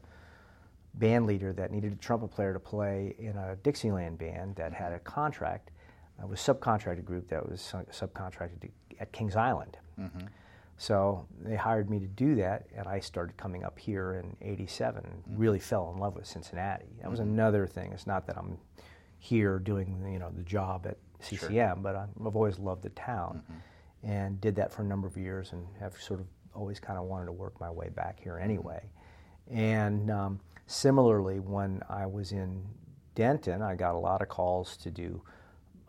band 0.95 1.27
leader 1.27 1.53
that 1.53 1.71
needed 1.71 1.93
a 1.93 1.97
trumpet 1.97 2.29
player 2.29 2.53
to 2.53 2.61
play 2.61 3.15
in 3.19 3.37
a 3.37 3.57
Dixieland 3.63 4.19
band 4.19 4.57
that 4.57 4.73
had 4.73 4.93
a 4.93 4.99
contract. 5.01 5.71
It 6.23 6.29
was 6.29 6.49
a 6.49 6.55
subcontracted 6.55 7.05
group 7.05 7.29
that 7.29 7.49
was 7.49 7.61
su- 7.61 7.87
subcontracted 7.91 8.61
to, 8.61 8.69
at 8.99 9.13
Kings 9.13 9.37
Island. 9.37 9.79
Mm-hmm. 9.99 10.27
So 10.77 11.27
they 11.43 11.57
hired 11.57 11.91
me 11.91 11.99
to 12.01 12.07
do 12.07 12.35
that, 12.37 12.67
and 12.75 12.87
I 12.87 13.01
started 13.01 13.37
coming 13.37 13.65
up 13.65 13.79
here 13.79 14.15
in 14.15 14.37
'87 14.41 15.05
and 15.05 15.15
mm-hmm. 15.15 15.37
really 15.37 15.59
fell 15.59 15.93
in 15.95 16.01
love 16.01 16.15
with 16.15 16.27
Cincinnati. 16.27 16.87
That 17.03 17.11
was 17.11 17.21
mm-hmm. 17.21 17.31
another 17.31 17.67
thing. 17.67 17.93
It's 17.93 18.07
not 18.07 18.27
that 18.27 18.39
I'm 18.39 18.59
here 19.19 19.59
doing 19.59 20.11
you 20.11 20.19
know 20.19 20.31
the 20.35 20.43
job 20.43 20.87
at 20.87 20.97
CCM, 21.21 21.83
but 21.83 21.97
I- 21.97 22.07
I've 22.27 22.37
always 22.37 22.59
loved 22.59 22.83
the 22.83 22.91
town, 22.91 23.43
and 24.03 24.41
did 24.41 24.57
that 24.57 24.73
for 24.73 24.83
a 24.83 24.87
number 24.87 25.07
of 25.07 25.17
years, 25.17 25.53
and 25.53 25.67
have 25.79 26.01
sort 26.01 26.21
of 26.21 26.27
always 26.55 26.81
kind 26.81 26.99
of 26.99 27.05
wanted 27.05 27.27
to 27.27 27.33
work 27.33 27.61
my 27.61 27.71
way 27.71 27.91
back 27.91 28.19
here 28.19 28.39
anyway. 28.39 28.91
And 29.51 30.11
um, 30.11 30.41
similarly, 30.67 31.41
when 31.41 31.83
I 31.89 32.07
was 32.07 32.33
in 32.33 32.65
Denton, 33.15 33.63
I 33.63 33.75
got 33.75 33.95
a 33.95 33.99
lot 33.99 34.23
of 34.23 34.29
calls 34.29 34.77
to 34.79 34.91
do 34.91 35.23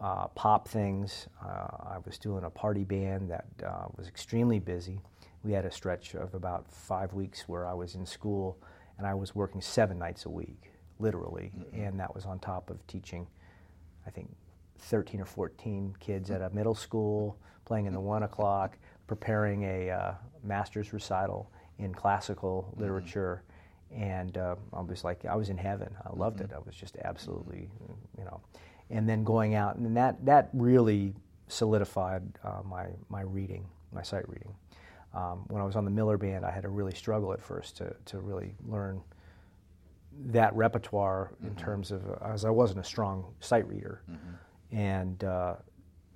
uh, 0.02 0.28
pop 0.30 0.68
things. 0.68 1.28
Uh, 1.44 1.68
I 1.94 1.98
was 2.06 2.18
doing 2.18 2.44
a 2.44 2.50
party 2.50 2.84
band 2.84 3.30
that 3.30 3.46
uh, 3.66 3.86
was 3.96 4.08
extremely 4.08 4.60
busy. 4.60 5.00
We 5.44 5.52
had 5.52 5.66
a 5.66 5.72
stretch 5.72 6.16
of 6.16 6.34
about 6.34 6.72
five 6.72 7.14
weeks 7.14 7.48
where 7.48 7.68
I 7.68 7.74
was 7.74 7.96
in 7.96 8.06
school 8.06 8.58
and 8.98 9.06
I 9.06 9.14
was 9.14 9.36
working 9.36 9.62
seven 9.62 10.00
nights 10.00 10.26
a 10.26 10.30
week, 10.30 10.72
literally, 11.00 11.52
and 11.74 12.00
that 12.00 12.14
was 12.14 12.26
on 12.26 12.40
top 12.40 12.70
of 12.70 12.86
teaching, 12.88 13.28
I 14.06 14.10
think, 14.10 14.30
13 14.80 15.22
or 15.22 15.26
14 15.26 15.96
kids 16.00 16.32
at 16.32 16.42
a 16.42 16.50
middle 16.50 16.76
school, 16.76 17.38
playing 17.66 17.86
in 17.86 17.94
the 17.94 18.00
one 18.00 18.24
o'clock, 18.24 18.78
preparing 19.08 19.64
a 19.64 19.90
uh, 19.90 20.14
master's 20.44 20.94
recital 20.94 21.52
in 21.78 21.94
classical 21.94 22.74
literature. 22.78 23.44
And 23.96 24.38
uh, 24.38 24.56
I 24.74 24.82
was 24.82 25.04
like, 25.04 25.26
I 25.26 25.36
was 25.36 25.50
in 25.50 25.58
heaven. 25.58 25.94
I 26.06 26.16
loved 26.16 26.42
it. 26.42 26.52
I 26.56 26.60
was 26.60 26.76
just 26.76 26.98
absolutely, 27.04 27.70
you 28.18 28.24
know. 28.24 28.42
And 28.92 29.08
then 29.08 29.24
going 29.24 29.56
out, 29.56 29.78
and 29.78 29.96
that, 29.98 30.24
that 30.26 30.50
really 30.54 31.14
solidified 31.48 32.24
uh, 32.44 32.62
my, 32.66 32.88
my 33.10 33.22
reading, 33.22 33.66
my 33.94 34.02
sight 34.04 34.28
reading. 34.30 34.54
Um, 35.14 35.46
when 35.48 35.62
I 35.62 35.66
was 35.66 35.76
on 35.76 35.86
the 35.86 35.92
Miller 35.92 36.18
Band, 36.18 36.46
I 36.46 36.52
had 36.52 36.64
to 36.64 36.70
really 36.70 36.94
struggle 36.94 37.34
at 37.34 37.42
first 37.42 37.78
to, 37.78 37.96
to 38.06 38.20
really 38.20 38.54
learn 38.68 39.02
that 40.28 40.54
repertoire 40.56 41.32
in 41.44 41.56
terms 41.56 41.92
of, 41.92 42.02
as 42.24 42.46
I 42.46 42.50
wasn't 42.50 42.80
a 42.80 42.84
strong 42.84 43.34
sight 43.40 43.68
reader. 43.68 44.02
And 44.72 45.24
uh, 45.24 45.56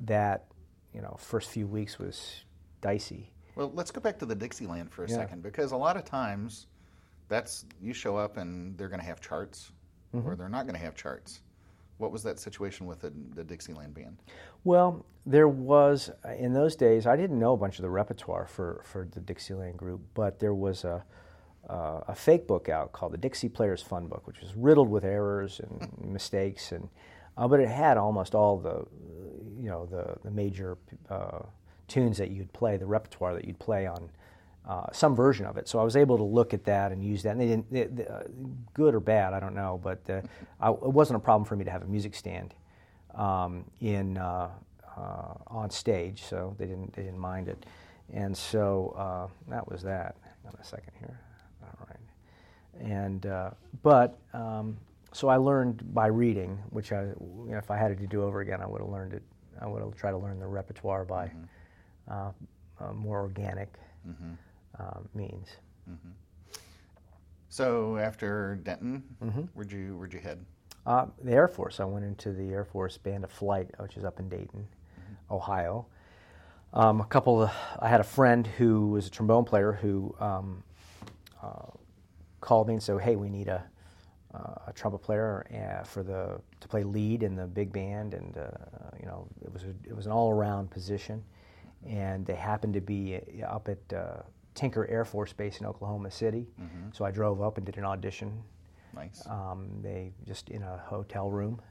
that, 0.02 0.46
you 0.94 1.02
know, 1.02 1.16
first 1.20 1.50
few 1.50 1.68
weeks 1.68 1.98
was 2.00 2.44
dicey. 2.82 3.32
Well, 3.56 3.72
let's 3.74 3.92
go 3.92 4.02
back 4.02 4.20
to 4.20 4.26
the 4.26 4.36
Dixieland 4.36 4.92
for 4.92 5.06
a 5.06 5.10
Yeah. 5.10 5.16
second 5.16 5.44
because 5.44 5.72
a 5.72 5.78
lot 5.78 5.96
of 5.98 6.04
times 6.06 6.68
that's 7.30 7.66
you 7.82 7.94
show 7.94 8.16
up 8.18 8.38
and 8.38 8.78
they're 8.78 8.90
going 8.90 9.00
to 9.00 9.06
have 9.06 9.22
charts 9.22 9.72
Mm-hmm. 10.14 10.30
or 10.30 10.36
they're 10.38 10.48
not 10.48 10.64
going 10.64 10.76
to 10.76 10.82
have 10.82 10.96
charts. 10.96 11.42
What 11.98 12.12
was 12.12 12.24
that 12.24 12.40
situation 12.40 12.86
with 12.86 13.02
the, 13.02 13.14
the 13.34 13.44
Dixieland 13.44 13.94
band? 13.94 14.18
Well, 14.64 15.06
there 15.26 15.48
was 15.48 16.12
in 16.38 16.54
those 16.54 16.76
days. 16.76 17.08
I 17.08 17.16
didn't 17.16 17.40
know 17.40 17.54
a 17.54 17.58
bunch 17.58 17.80
of 17.80 17.84
the 17.84 17.90
repertoire 17.90 18.48
for, 18.48 18.82
for 18.84 19.08
the 19.12 19.22
Dixieland 19.22 19.78
group, 19.78 20.02
but 20.14 20.40
there 20.40 20.54
was 20.54 20.84
a 20.84 21.04
uh, 21.70 22.02
a 22.08 22.16
fake 22.16 22.48
book 22.48 22.70
out 22.70 22.92
called 22.92 23.12
the 23.12 23.18
Dixie 23.18 23.50
Players 23.50 23.82
Fun 23.82 24.08
Book, 24.08 24.28
which 24.28 24.40
was 24.40 24.56
riddled 24.56 24.90
with 24.90 25.04
errors 25.04 25.60
and 25.60 25.92
mistakes, 26.14 26.72
and 26.72 26.88
uh, 27.38 27.48
but 27.48 27.60
it 27.60 27.70
had 27.70 27.98
almost 27.98 28.36
all 28.36 28.58
the 28.58 28.86
you 29.60 29.70
know 29.70 29.86
the 29.86 30.16
the 30.24 30.32
major 30.32 30.78
uh, 31.10 31.40
tunes 31.88 32.18
that 32.18 32.30
you'd 32.30 32.52
play, 32.54 32.78
the 32.78 32.86
repertoire 32.86 33.34
that 33.34 33.46
you'd 33.46 33.60
play 33.60 33.88
on. 33.88 34.10
Uh, 34.68 34.88
some 34.92 35.16
version 35.16 35.46
of 35.46 35.58
it, 35.58 35.68
so 35.68 35.78
I 35.80 35.84
was 35.84 35.96
able 35.96 36.18
to 36.18 36.24
look 36.24 36.52
at 36.52 36.64
that 36.64 36.92
and 36.92 37.04
use 37.04 37.22
that. 37.22 37.32
And 37.32 37.42
they 37.42 37.46
didn't, 37.46 37.72
they, 37.72 37.84
they, 37.84 38.08
uh, 38.08 38.24
good 38.74 38.96
or 38.96 39.00
bad, 39.00 39.32
I 39.34 39.40
don't 39.40 39.54
know, 39.54 39.80
but 39.84 40.00
uh, 40.10 40.22
I, 40.60 40.72
it 40.72 40.92
wasn't 40.92 41.18
a 41.18 41.20
problem 41.20 41.46
for 41.46 41.56
me 41.56 41.66
to 41.66 41.72
have 41.72 41.84
a 41.84 41.86
music 41.86 42.16
stand 42.16 42.56
um, 43.14 43.66
in 43.80 44.18
uh, 44.18 44.50
uh, 44.98 45.34
on 45.48 45.70
stage, 45.70 46.24
so 46.24 46.56
they 46.58 46.66
didn't 46.66 46.94
they 46.94 47.04
didn't 47.04 47.20
mind 47.20 47.48
it, 47.48 47.66
and 48.14 48.36
so 48.36 48.96
uh, 48.98 49.28
that 49.50 49.70
was 49.70 49.82
that. 49.84 50.16
Hang 50.24 50.54
on 50.54 50.60
a 50.60 50.64
second 50.64 50.94
here. 51.00 51.20
All 51.64 51.88
right, 51.88 52.92
and 52.92 53.26
uh, 53.26 53.52
but 53.84 54.18
um, 54.34 54.78
so 55.12 55.28
I 55.28 55.38
learned 55.38 55.94
by 55.94 56.08
reading, 56.08 56.58
which 56.72 56.92
I 56.92 57.04
you 57.04 57.46
know, 57.50 57.58
if 57.58 57.72
I 57.72 57.78
had 57.78 57.92
it 57.92 58.00
to 58.00 58.08
do 58.08 58.24
over 58.24 58.42
again, 58.42 58.62
I 58.62 58.68
would 58.68 58.82
have 58.82 58.90
learned 58.90 59.14
it. 59.14 59.24
I 59.62 59.68
would 59.68 59.82
have 59.82 59.96
tried 59.96 60.12
to 60.12 60.18
learn 60.18 60.40
the 60.40 60.48
repertoire 60.48 61.06
by 61.06 61.32
uh, 62.10 62.32
uh, 62.80 62.94
more 62.94 63.20
organic 63.20 63.74
uh, 64.80 65.00
means. 65.14 65.48
So 67.50 67.98
after 67.98 68.56
Denton, 68.64 69.04
Mm-hmm. 69.24 69.42
where'd 69.54 69.72
you 69.72 69.96
where'd 69.98 70.14
you 70.14 70.20
head? 70.20 70.46
Uh, 70.86 71.08
the 71.24 71.32
Air 71.32 71.48
Force. 71.48 71.80
I 71.80 71.86
went 71.86 72.06
into 72.06 72.32
the 72.32 72.50
Air 72.52 72.66
Force 72.66 72.98
Band 72.98 73.24
of 73.24 73.32
Flight, 73.32 73.70
which 73.80 73.98
is 73.98 74.04
up 74.04 74.20
in 74.20 74.30
Dayton, 74.30 74.68
Ohio. 75.32 75.86
Um, 76.74 77.00
a 77.02 77.06
couple. 77.06 77.44
Of, 77.44 77.52
I 77.80 77.88
had 77.88 78.02
a 78.02 78.06
friend 78.06 78.46
who 78.46 78.88
was 78.90 79.08
a 79.08 79.10
trombone 79.10 79.46
player 79.46 79.72
who 79.72 80.14
um, 80.20 80.64
uh, 81.42 81.68
called 82.42 82.68
me 82.68 82.74
and 82.74 82.84
said, 82.84 83.00
"Hey, 83.00 83.16
we 83.16 83.30
need 83.30 83.48
a 83.48 83.64
uh, 84.34 84.56
a 84.68 84.74
trumpet 84.74 85.00
player 85.00 85.46
uh, 85.54 85.84
for 85.86 86.04
the 86.04 86.40
to 86.60 86.68
play 86.68 86.84
lead 86.84 87.24
in 87.24 87.36
the 87.36 87.48
big 87.48 87.72
band, 87.72 88.14
and 88.14 88.38
uh, 88.38 88.50
you 89.00 89.06
know 89.06 89.28
it 89.44 89.54
was 89.54 89.64
a, 89.64 89.70
it 89.88 89.96
was 89.96 90.06
an 90.08 90.12
all 90.12 90.30
around 90.32 90.70
position, 90.70 91.24
and 91.88 92.26
they 92.26 92.36
happened 92.36 92.74
to 92.74 92.82
be 92.82 93.22
up 93.48 93.70
at 93.70 93.94
uh, 93.98 94.22
Tinker 94.56 94.88
Air 94.88 95.06
Force 95.06 95.34
Base 95.34 95.60
in 95.60 95.66
Oklahoma 95.68 96.10
City, 96.10 96.48
Mm-hmm. 96.60 96.90
so 96.94 97.06
I 97.06 97.12
drove 97.12 97.42
up 97.42 97.58
and 97.58 97.66
did 97.66 97.78
an 97.78 97.86
audition. 97.86 98.42
Nice. 98.96 99.24
Um, 99.28 99.68
they 99.82 100.12
just 100.26 100.50
in 100.50 100.64
a 100.64 100.78
hotel 100.86 101.30
room, 101.30 101.62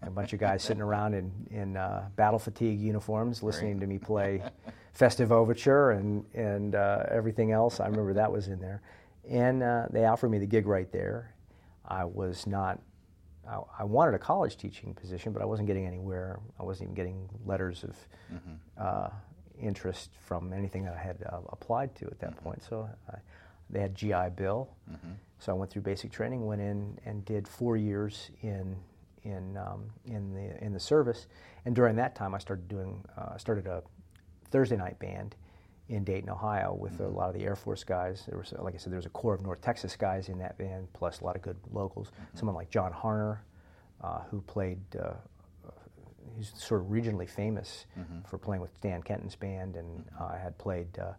and 0.00 0.08
a 0.08 0.12
bunch 0.12 0.32
of 0.32 0.38
guys 0.38 0.62
sitting 0.62 0.80
around 0.82 1.14
in 1.14 1.32
in 1.50 1.76
uh, 1.76 2.08
battle 2.16 2.38
fatigue 2.38 2.80
uniforms, 2.80 3.42
listening 3.42 3.80
to 3.80 3.86
me 3.86 3.98
play 3.98 4.40
Festive 4.92 5.32
Overture 5.32 5.90
and 5.90 6.24
and 6.34 6.74
uh, 6.76 7.04
everything 7.10 7.50
else. 7.52 7.80
I 7.80 7.86
remember 7.86 8.14
that 8.14 8.30
was 8.30 8.46
in 8.48 8.60
there, 8.60 8.80
and 9.28 9.62
uh, 9.62 9.86
they 9.90 10.04
offered 10.06 10.30
me 10.30 10.38
the 10.38 10.46
gig 10.46 10.66
right 10.66 10.90
there. 10.92 11.34
I 11.84 12.04
was 12.04 12.46
not. 12.46 12.78
I, 13.48 13.58
I 13.80 13.84
wanted 13.84 14.14
a 14.14 14.18
college 14.18 14.56
teaching 14.56 14.94
position, 14.94 15.32
but 15.32 15.42
I 15.42 15.46
wasn't 15.46 15.66
getting 15.66 15.86
anywhere. 15.86 16.38
I 16.60 16.62
wasn't 16.62 16.88
even 16.88 16.94
getting 16.94 17.28
letters 17.44 17.82
of 17.82 17.96
uh, 18.78 19.08
interest 19.60 20.10
from 20.24 20.52
anything 20.52 20.84
that 20.84 20.94
I 20.94 20.98
had 21.00 21.22
uh, 21.30 21.40
applied 21.50 21.94
to 21.96 22.06
at 22.06 22.18
that 22.20 22.36
point. 22.42 22.62
So 22.62 22.88
I, 23.10 23.16
they 23.70 23.80
had 23.80 23.94
GI 23.94 24.30
Bill. 24.36 24.68
So 25.38 25.52
I 25.52 25.54
went 25.54 25.70
through 25.70 25.82
basic 25.82 26.10
training, 26.10 26.46
went 26.46 26.60
in 26.60 26.98
and 27.04 27.24
did 27.24 27.46
four 27.46 27.76
years 27.76 28.30
in 28.42 28.76
in 29.24 29.56
um, 29.56 29.90
in 30.06 30.32
the 30.34 30.64
in 30.64 30.72
the 30.72 30.80
service, 30.80 31.26
and 31.64 31.74
during 31.74 31.96
that 31.96 32.14
time 32.14 32.34
I 32.34 32.38
started 32.38 32.68
doing 32.68 33.04
uh, 33.16 33.36
started 33.36 33.66
a 33.66 33.82
Thursday 34.50 34.76
night 34.76 34.98
band 34.98 35.36
in 35.88 36.04
Dayton, 36.04 36.28
Ohio, 36.30 36.74
with 36.74 37.00
a 37.00 37.08
lot 37.08 37.28
of 37.28 37.34
the 37.34 37.44
Air 37.44 37.56
Force 37.56 37.82
guys. 37.82 38.24
There 38.28 38.38
was, 38.38 38.52
like 38.58 38.74
I 38.74 38.76
said, 38.78 38.92
there 38.92 38.98
was 38.98 39.06
a 39.06 39.10
core 39.10 39.34
of 39.34 39.42
North 39.42 39.60
Texas 39.62 39.96
guys 39.96 40.28
in 40.28 40.38
that 40.38 40.58
band, 40.58 40.88
plus 40.92 41.20
a 41.20 41.24
lot 41.24 41.34
of 41.34 41.42
good 41.42 41.56
locals. 41.72 42.12
Someone 42.34 42.54
like 42.54 42.70
John 42.70 42.92
Harner, 42.92 43.38
uh, 44.02 44.20
who 44.30 44.40
played. 44.42 44.80
Uh, 44.98 45.12
he's 46.36 46.52
sort 46.56 46.80
of 46.80 46.88
regionally 46.88 47.28
famous 47.28 47.86
for 48.28 48.38
playing 48.38 48.62
with 48.62 48.70
Stan 48.76 49.02
Kenton's 49.02 49.36
band, 49.36 49.76
and 49.76 50.04
uh, 50.20 50.36
had 50.36 50.56
played. 50.58 50.86
Uh, 50.98 51.12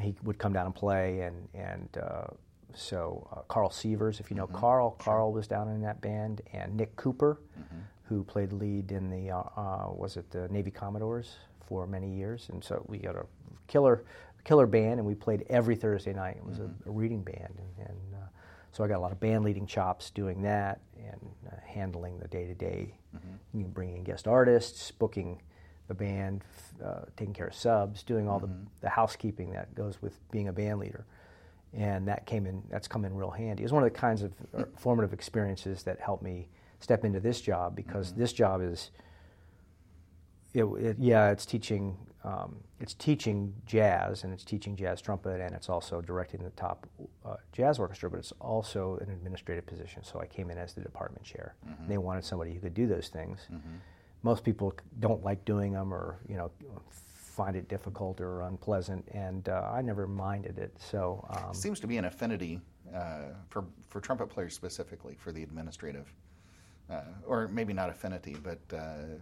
he 0.00 0.14
would 0.22 0.38
come 0.38 0.52
down 0.52 0.66
and 0.66 0.74
play, 0.74 1.20
and 1.20 1.48
and 1.54 1.88
uh, 2.02 2.26
so 2.74 3.26
uh, 3.32 3.40
Carl 3.48 3.70
Sievers, 3.70 4.20
if 4.20 4.30
you 4.30 4.36
know 4.36 4.46
Carl, 4.46 4.92
Carl 4.98 5.32
was 5.32 5.46
down 5.46 5.68
in 5.68 5.80
that 5.82 6.00
band, 6.00 6.42
and 6.52 6.76
Nick 6.76 6.94
Cooper, 6.96 7.40
who 8.04 8.22
played 8.24 8.52
lead 8.52 8.92
in 8.92 9.10
the 9.10 9.32
was 9.96 10.16
it 10.16 10.30
the 10.30 10.48
Navy 10.48 10.70
Commodores 10.70 11.36
for 11.66 11.86
many 11.86 12.08
years, 12.10 12.48
and 12.50 12.62
so 12.62 12.84
we 12.88 12.98
got 12.98 13.16
a 13.16 13.26
killer 13.66 14.04
killer 14.44 14.66
band, 14.66 14.98
and 14.98 15.06
we 15.06 15.14
played 15.14 15.44
every 15.50 15.76
Thursday 15.76 16.12
night. 16.12 16.36
It 16.36 16.44
was 16.44 16.58
a, 16.58 16.70
a 16.86 16.90
reading 16.90 17.22
band, 17.22 17.58
and, 17.58 17.88
and 17.88 18.14
uh, 18.14 18.26
so 18.72 18.84
I 18.84 18.88
got 18.88 18.98
a 18.98 19.00
lot 19.00 19.12
of 19.12 19.20
band 19.20 19.44
leading 19.44 19.66
chops 19.66 20.10
doing 20.10 20.42
that 20.42 20.80
and 20.96 21.20
uh, 21.46 21.56
handling 21.64 22.18
the 22.18 22.28
day 22.28 22.46
to 22.46 22.54
day, 22.54 22.94
bringing 23.52 23.96
in 23.96 24.04
guest 24.04 24.28
artists, 24.28 24.90
booking 24.90 25.40
the 25.88 25.94
band, 25.94 26.44
uh, 26.84 27.00
taking 27.16 27.34
care 27.34 27.46
of 27.46 27.54
subs, 27.54 28.02
doing 28.02 28.28
all 28.28 28.38
the, 28.38 28.50
the 28.82 28.88
housekeeping 28.88 29.50
that 29.52 29.74
goes 29.74 30.00
with 30.02 30.18
being 30.30 30.48
a 30.48 30.52
band 30.52 30.78
leader. 30.78 31.06
And 31.72 32.06
that 32.08 32.26
came 32.26 32.46
in, 32.46 32.62
that's 32.70 32.88
come 32.88 33.04
in 33.04 33.14
real 33.14 33.30
handy. 33.30 33.62
It 33.62 33.66
was 33.66 33.72
one 33.72 33.82
of 33.82 33.92
the 33.92 33.98
kinds 33.98 34.22
of 34.22 34.32
uh, 34.56 34.64
formative 34.76 35.12
experiences 35.12 35.82
that 35.84 35.98
helped 36.00 36.22
me 36.22 36.48
step 36.80 37.04
into 37.04 37.20
this 37.20 37.40
job 37.40 37.74
because 37.74 38.12
this 38.12 38.32
job 38.32 38.62
is, 38.62 38.90
it, 40.54 40.64
it, 40.64 40.96
yeah, 40.98 41.30
it's 41.30 41.44
teaching, 41.46 41.96
um, 42.28 42.56
it's 42.78 42.92
teaching 42.94 43.54
jazz 43.64 44.24
and 44.24 44.32
it's 44.34 44.44
teaching 44.44 44.76
jazz 44.76 45.00
trumpet 45.00 45.40
and 45.40 45.54
it's 45.54 45.70
also 45.70 46.02
directing 46.02 46.42
the 46.42 46.50
top 46.50 46.86
uh, 47.24 47.36
jazz 47.52 47.78
orchestra, 47.78 48.10
but 48.10 48.18
it's 48.18 48.32
also 48.40 48.98
an 49.00 49.10
administrative 49.10 49.64
position. 49.64 50.04
So 50.04 50.20
I 50.20 50.26
came 50.26 50.50
in 50.50 50.58
as 50.58 50.74
the 50.74 50.82
department 50.82 51.24
chair. 51.24 51.54
And 51.66 51.88
they 51.88 51.96
wanted 51.96 52.24
somebody 52.24 52.52
who 52.52 52.60
could 52.60 52.74
do 52.74 52.86
those 52.86 53.08
things. 53.08 53.48
Most 54.22 54.44
people 54.44 54.74
don't 55.00 55.24
like 55.24 55.44
doing 55.44 55.72
them 55.72 55.94
or 55.94 56.18
you 56.28 56.36
know 56.36 56.50
find 56.90 57.54
it 57.56 57.68
difficult 57.68 58.20
or 58.20 58.42
unpleasant, 58.42 59.06
and 59.12 59.48
uh, 59.48 59.70
I 59.72 59.80
never 59.80 60.08
minded 60.08 60.58
it. 60.58 60.76
So 60.78 61.24
um, 61.30 61.54
Seems 61.54 61.78
to 61.80 61.86
be 61.86 61.96
an 61.96 62.04
affinity 62.04 62.60
uh, 62.92 63.32
for 63.48 63.64
for 63.88 64.00
trumpet 64.00 64.28
players 64.28 64.54
specifically 64.54 65.16
for 65.18 65.30
the 65.30 65.44
administrative, 65.44 66.12
uh, 66.90 67.02
or 67.24 67.46
maybe 67.48 67.72
not 67.72 67.90
affinity, 67.90 68.36
but 68.42 68.58
uh, 68.76 69.18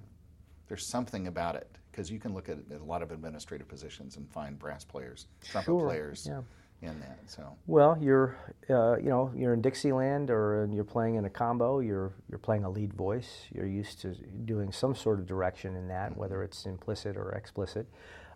there's 0.68 0.86
something 0.86 1.26
about 1.26 1.54
it 1.56 1.68
because 1.90 2.10
you 2.10 2.18
can 2.18 2.34
look 2.34 2.48
at 2.48 2.58
a 2.78 2.84
lot 2.84 3.02
of 3.02 3.10
administrative 3.10 3.68
positions 3.68 4.16
and 4.16 4.30
find 4.30 4.58
brass 4.58 4.84
players, 4.84 5.26
trumpet 5.42 5.66
Sure, 5.70 5.86
players 5.86 6.26
yeah. 6.28 6.42
in 6.82 7.00
that. 7.00 7.18
So 7.26 7.56
Well, 7.66 7.96
you're, 8.00 8.36
uh, 8.68 8.96
you 8.98 9.08
know, 9.08 9.32
you're 9.34 9.54
in 9.54 9.62
Dixieland 9.62 10.30
or 10.30 10.68
you're 10.72 10.84
playing 10.84 11.14
in 11.14 11.24
a 11.24 11.30
combo. 11.30 11.80
You're 11.80 12.12
you're 12.28 12.38
playing 12.38 12.64
a 12.64 12.70
lead 12.70 12.92
voice. 12.92 13.46
You're 13.54 13.66
used 13.66 14.00
to 14.02 14.14
doing 14.44 14.72
some 14.72 14.94
sort 14.94 15.18
of 15.18 15.26
direction 15.26 15.74
in 15.76 15.88
that, 15.88 16.16
whether 16.16 16.42
it's 16.42 16.66
implicit 16.66 17.16
or 17.16 17.32
explicit. 17.32 17.86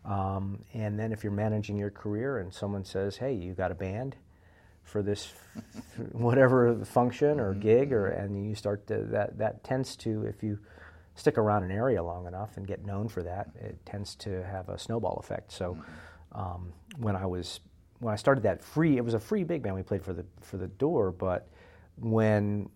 Um, 0.07 0.65
and 0.73 0.99
then 0.99 1.13
if 1.13 1.23
you're 1.23 1.33
managing 1.33 1.77
your 1.77 1.91
career 1.91 2.39
and 2.39 2.55
someone 2.55 2.85
says, 2.87 3.19
"Hey, 3.19 3.35
you 3.35 3.53
got 3.53 3.71
a 3.71 3.75
band 3.75 4.17
for 4.83 5.03
this, 5.03 5.35
whatever 6.13 6.83
function 6.87 7.39
or 7.39 7.53
gig," 7.53 7.93
or 7.93 8.07
and 8.07 8.49
you 8.49 8.55
start 8.55 8.87
to 8.87 9.03
that 9.11 9.37
that 9.37 9.63
tends 9.65 9.97
to 9.97 10.23
if 10.25 10.43
you 10.43 10.59
stick 11.15 11.37
around 11.39 11.65
an 11.65 11.71
area 11.71 12.03
long 12.03 12.27
enough 12.27 12.57
and 12.57 12.67
get 12.67 12.85
known 12.87 13.09
for 13.09 13.23
that, 13.23 13.49
it 13.61 13.79
tends 13.85 14.15
to 14.17 14.43
have 14.45 14.69
a 14.69 14.79
snowball 14.79 15.19
effect. 15.23 15.53
So 15.53 15.77
um, 16.33 16.73
when 16.99 17.17
I 17.17 17.27
was 17.27 17.61
when 17.99 18.13
I 18.15 18.17
started 18.17 18.43
that 18.45 18.63
free, 18.63 18.97
it 18.97 19.05
was 19.05 19.15
a 19.15 19.21
free 19.21 19.45
big 19.45 19.63
band 19.63 19.75
we 19.77 19.83
played 19.83 20.03
for 20.03 20.13
the 20.15 20.25
for 20.41 20.57
the 20.57 20.69
door. 20.69 21.11
But 21.13 21.49
when 21.99 22.71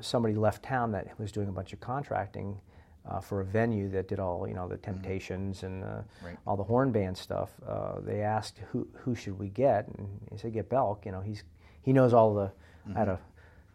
somebody 0.00 0.34
left 0.34 0.62
town 0.62 0.92
that 0.92 1.18
was 1.18 1.32
doing 1.32 1.48
a 1.48 1.52
bunch 1.52 1.72
of 1.72 1.80
contracting 1.80 2.60
uh, 3.08 3.20
for 3.20 3.40
a 3.40 3.44
venue 3.44 3.88
that 3.90 4.08
did 4.08 4.18
all 4.18 4.46
you 4.48 4.54
know 4.54 4.68
the 4.68 4.76
Temptations 4.76 5.62
and 5.62 5.84
uh, 5.84 6.02
Right. 6.24 6.36
all 6.46 6.56
the 6.56 6.64
horn 6.64 6.92
band 6.92 7.16
stuff, 7.16 7.50
uh, 7.66 8.00
they 8.00 8.20
asked 8.22 8.58
who 8.72 8.88
who 8.92 9.14
should 9.14 9.38
we 9.38 9.48
get, 9.48 9.86
and 9.88 10.08
he 10.30 10.36
said 10.38 10.52
get 10.52 10.68
Belck. 10.68 11.06
You 11.06 11.12
know 11.12 11.20
he's 11.20 11.44
he 11.82 11.92
knows 11.92 12.12
all 12.12 12.34
the. 12.34 12.50
A 12.94 13.18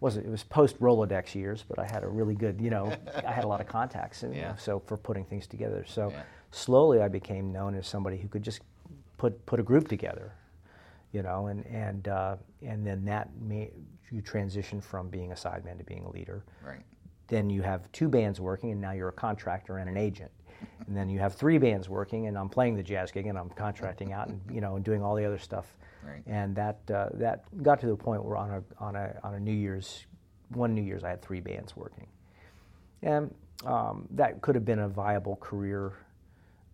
was 0.01 0.17
it, 0.17 0.25
was 0.27 0.43
post 0.43 0.77
Rolodex 0.81 1.33
years, 1.33 1.63
but 1.69 1.79
I 1.79 1.85
had 1.85 2.03
a 2.03 2.07
really 2.07 2.35
good 2.35 2.59
you 2.59 2.69
know 2.69 2.93
I 3.25 3.31
had 3.31 3.45
a 3.45 3.47
lot 3.47 3.61
of 3.61 3.67
contacts 3.67 4.23
and 4.23 4.35
you 4.35 4.41
know, 4.41 4.47
Yeah. 4.47 4.55
so 4.57 4.79
for 4.79 4.97
putting 4.97 5.23
things 5.23 5.47
together. 5.47 5.85
So 5.87 6.09
Yeah. 6.11 6.23
slowly 6.51 7.01
I 7.01 7.07
became 7.07 7.53
known 7.53 7.75
as 7.75 7.87
somebody 7.87 8.17
who 8.17 8.27
could 8.27 8.43
just 8.43 8.61
put 9.17 9.45
put 9.45 9.59
a 9.59 9.63
group 9.63 9.87
together, 9.87 10.33
you 11.13 11.21
know, 11.21 11.47
and 11.47 11.65
and 11.67 12.07
uh, 12.09 12.35
and 12.61 12.85
then 12.85 13.05
that 13.05 13.29
made 13.39 13.71
you 14.11 14.21
transition 14.21 14.81
from 14.81 15.07
being 15.09 15.31
a 15.31 15.35
sideman 15.35 15.77
to 15.77 15.85
being 15.85 16.03
a 16.03 16.09
leader. 16.09 16.43
right, 16.65 16.81
Then 17.27 17.49
you 17.49 17.61
have 17.61 17.89
two 17.93 18.09
bands 18.09 18.41
working, 18.41 18.71
and 18.71 18.81
now 18.81 18.91
you're 18.91 19.07
a 19.07 19.13
contractor 19.13 19.77
and 19.77 19.87
an 19.89 19.95
agent. 19.95 20.31
And 20.87 20.95
then 20.97 21.09
you 21.09 21.19
have 21.19 21.35
three 21.35 21.57
bands 21.57 21.87
working, 21.87 22.27
and 22.27 22.37
I'm 22.37 22.49
playing 22.49 22.75
the 22.75 22.83
jazz 22.83 23.11
gig, 23.11 23.27
and 23.27 23.37
I'm 23.37 23.49
contracting 23.49 24.11
out, 24.13 24.27
and 24.27 24.41
you 24.51 24.61
know, 24.61 24.75
and 24.75 24.83
doing 24.83 25.01
all 25.03 25.15
the 25.15 25.25
other 25.25 25.37
stuff. 25.37 25.75
Right. 26.05 26.23
And 26.25 26.55
that 26.55 26.79
uh, 26.93 27.09
that 27.13 27.45
got 27.63 27.79
to 27.81 27.87
the 27.87 27.95
point 27.95 28.25
where 28.25 28.35
on 28.35 28.49
a 28.49 28.63
on 28.79 28.95
a 28.95 29.19
on 29.23 29.35
a 29.35 29.39
New 29.39 29.53
Year's, 29.53 30.05
one 30.49 30.73
New 30.73 30.81
Year's, 30.81 31.03
I 31.03 31.09
had 31.09 31.21
three 31.21 31.39
bands 31.39 31.75
working, 31.75 32.07
and 33.03 33.33
um, 33.65 34.07
that 34.11 34.41
could 34.41 34.55
have 34.55 34.65
been 34.65 34.79
a 34.79 34.89
viable 34.89 35.35
career, 35.37 35.93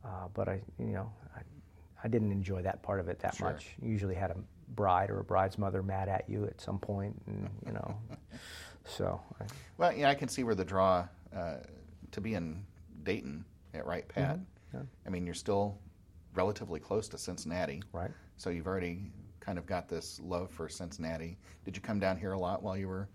uh, 0.06 0.28
but 0.34 0.47
I 0.47 0.62
you 0.80 0.93
know 0.93 1.12
I, 1.36 1.41
I 2.04 2.08
didn't 2.08 2.32
enjoy 2.32 2.62
that 2.63 2.82
part 2.82 3.00
of 3.00 3.10
it 3.10 3.19
that 3.19 3.36
Sure. 3.36 3.52
much. 3.52 3.76
Usually 3.82 4.15
had 4.15 4.32
a 4.32 4.38
bride 4.69 5.10
or 5.10 5.19
a 5.19 5.23
bride's 5.23 5.58
mother 5.58 5.84
mad 5.84 6.10
at 6.10 6.30
you 6.30 6.45
at 6.45 6.60
some 6.62 6.80
point, 6.80 7.15
and 7.28 7.50
you 7.65 7.73
know, 7.73 7.97
so 8.86 9.19
I, 9.39 9.45
Well, 9.78 9.93
yeah, 9.93 10.10
I 10.10 10.15
can 10.15 10.28
see 10.30 10.43
where 10.43 10.56
the 10.56 10.65
draw 10.65 11.08
uh, 11.36 11.58
to 12.12 12.21
be 12.21 12.34
in 12.34 12.63
Dayton 13.04 13.45
at 13.73 13.86
Wright-Patt. 13.86 14.39
yeah. 14.73 14.82
I 15.06 15.10
mean, 15.10 15.25
you're 15.25 15.36
still 15.36 15.77
relatively 16.34 16.80
close 16.80 17.08
to 17.10 17.17
Cincinnati, 17.17 17.82
right. 17.93 18.12
so 18.38 18.49
you've 18.49 18.67
already 18.67 19.12
kind 19.39 19.58
of 19.58 19.65
got 19.65 19.88
this 19.88 20.19
love 20.23 20.51
for 20.51 20.67
Cincinnati. 20.67 21.38
Did 21.63 21.75
you 21.75 21.82
come 21.82 21.99
down 21.99 22.17
here 22.17 22.34
a 22.34 22.39
lot 22.39 22.62
while 22.62 22.77
you 22.77 22.88
were? 22.88 23.08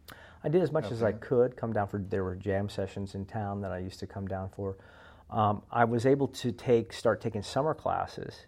I 0.42 0.48
did 0.48 0.62
as 0.62 0.72
much 0.72 0.90
as 0.90 1.02
I 1.02 1.12
could 1.12 1.56
come 1.56 1.72
down 1.72 1.86
for. 1.86 1.98
There 1.98 2.24
were 2.24 2.34
jam 2.34 2.68
sessions 2.68 3.14
in 3.14 3.26
town 3.26 3.60
that 3.60 3.70
I 3.70 3.78
used 3.78 4.00
to 4.00 4.06
come 4.06 4.26
down 4.26 4.48
for. 4.48 4.76
Um, 5.30 5.62
I 5.70 5.84
was 5.84 6.04
able 6.04 6.28
to 6.28 6.50
take 6.52 6.92
start 6.92 7.20
taking 7.20 7.42
summer 7.42 7.74
classes. 7.74 8.46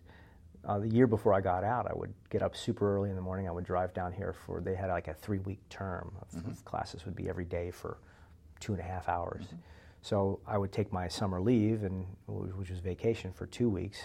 Uh, 0.66 0.78
the 0.78 0.88
year 0.88 1.06
before 1.06 1.34
I 1.34 1.42
got 1.42 1.62
out, 1.62 1.86
I 1.86 1.94
would 1.94 2.12
get 2.30 2.42
up 2.42 2.56
super 2.56 2.96
early 2.96 3.10
in 3.10 3.16
the 3.16 3.22
morning. 3.22 3.46
I 3.48 3.52
would 3.52 3.64
drive 3.64 3.92
down 3.92 4.12
here 4.12 4.32
for. 4.32 4.60
They 4.60 4.74
had 4.74 4.88
like 4.88 5.08
a 5.08 5.14
three 5.14 5.38
week 5.40 5.60
term 5.68 6.12
of, 6.22 6.46
of 6.46 6.64
classes. 6.64 7.04
Would 7.04 7.14
be 7.14 7.28
every 7.28 7.44
day 7.44 7.70
for 7.70 7.98
two 8.60 8.72
and 8.72 8.80
a 8.80 8.84
half 8.84 9.08
hours. 9.08 9.44
So 10.04 10.40
I 10.46 10.58
would 10.58 10.70
take 10.70 10.92
my 10.92 11.08
summer 11.08 11.40
leave 11.40 11.82
and 11.82 12.04
which 12.26 12.68
was 12.68 12.78
vacation 12.80 13.32
for 13.32 13.46
two 13.46 13.70
weeks, 13.70 13.98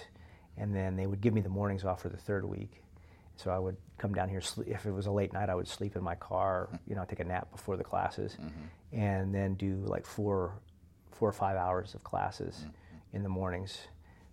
and 0.56 0.74
then 0.74 0.96
they 0.96 1.06
would 1.06 1.20
give 1.20 1.34
me 1.34 1.42
the 1.42 1.50
mornings 1.50 1.84
off 1.84 2.02
for 2.02 2.08
the 2.08 2.16
third 2.16 2.46
week. 2.46 2.82
So 3.36 3.52
I 3.52 3.60
would 3.60 3.76
come 3.98 4.14
down 4.14 4.30
here. 4.30 4.40
sle- 4.40 4.66
If 4.66 4.86
it 4.86 4.92
was 4.92 5.08
a 5.08 5.12
late 5.12 5.34
night, 5.34 5.50
I 5.50 5.56
would 5.56 5.68
sleep 5.68 5.98
in 5.98 6.02
my 6.04 6.16
car. 6.16 6.70
You 6.88 6.96
know, 6.96 7.04
take 7.04 7.20
a 7.20 7.26
nap 7.26 7.52
before 7.52 7.76
the 7.76 7.84
classes, 7.84 8.38
and 8.94 9.36
then 9.36 9.56
do 9.56 9.76
like 9.88 10.06
four, 10.06 10.54
four 11.12 11.28
or 11.28 11.34
five 11.34 11.58
hours 11.58 11.94
of 11.96 12.02
classes 12.06 12.66
in 13.12 13.22
the 13.22 13.30
mornings, 13.30 13.78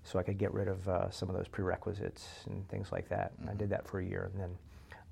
so 0.05 0.21
I 0.21 0.23
could 0.23 0.39
get 0.39 0.55
rid 0.55 0.69
of 0.69 0.89
uh, 0.89 1.11
some 1.11 1.29
of 1.29 1.35
those 1.35 1.49
prerequisites 1.49 2.29
and 2.47 2.69
things 2.69 2.93
like 2.93 3.09
that. 3.09 3.33
And 3.41 3.51
I 3.51 3.55
did 3.55 3.71
that 3.71 3.89
for 3.89 3.99
a 3.99 4.05
year, 4.05 4.31
and 4.33 4.41
then 4.41 4.59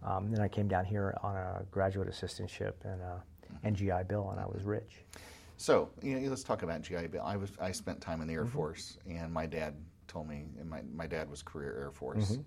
Um, 0.05 0.31
then 0.31 0.41
I 0.41 0.49
came 0.49 0.69
down 0.69 0.85
here 0.85 1.17
on 1.23 1.35
a 1.35 1.65
graduate 1.73 2.09
assistantship 2.09 2.75
and 2.85 3.01
a 3.01 3.23
NGI 3.65 4.07
Bill, 4.07 4.31
and 4.31 4.39
I 4.39 4.45
was 4.47 4.63
rich. 4.63 5.03
So 5.57 5.91
you 6.03 6.19
know, 6.21 6.29
let's 6.29 6.43
talk 6.45 6.63
about 6.63 6.83
GI 6.83 7.07
Bill. 7.09 7.23
I 7.25 7.37
was 7.37 7.53
I 7.61 7.73
spent 7.73 8.01
time 8.01 8.21
in 8.21 8.29
the 8.29 8.35
Air 8.35 8.45
Mm-hmm. 8.45 8.53
Force, 8.57 8.99
and 9.09 9.33
my 9.33 9.47
dad 9.47 9.75
told 10.09 10.29
me, 10.29 10.45
and 10.59 10.69
my 10.69 10.83
my 10.93 11.07
dad 11.07 11.29
was 11.31 11.43
career 11.43 11.77
Air 11.81 11.91
Force, 11.91 12.33
Mm-hmm. 12.33 12.43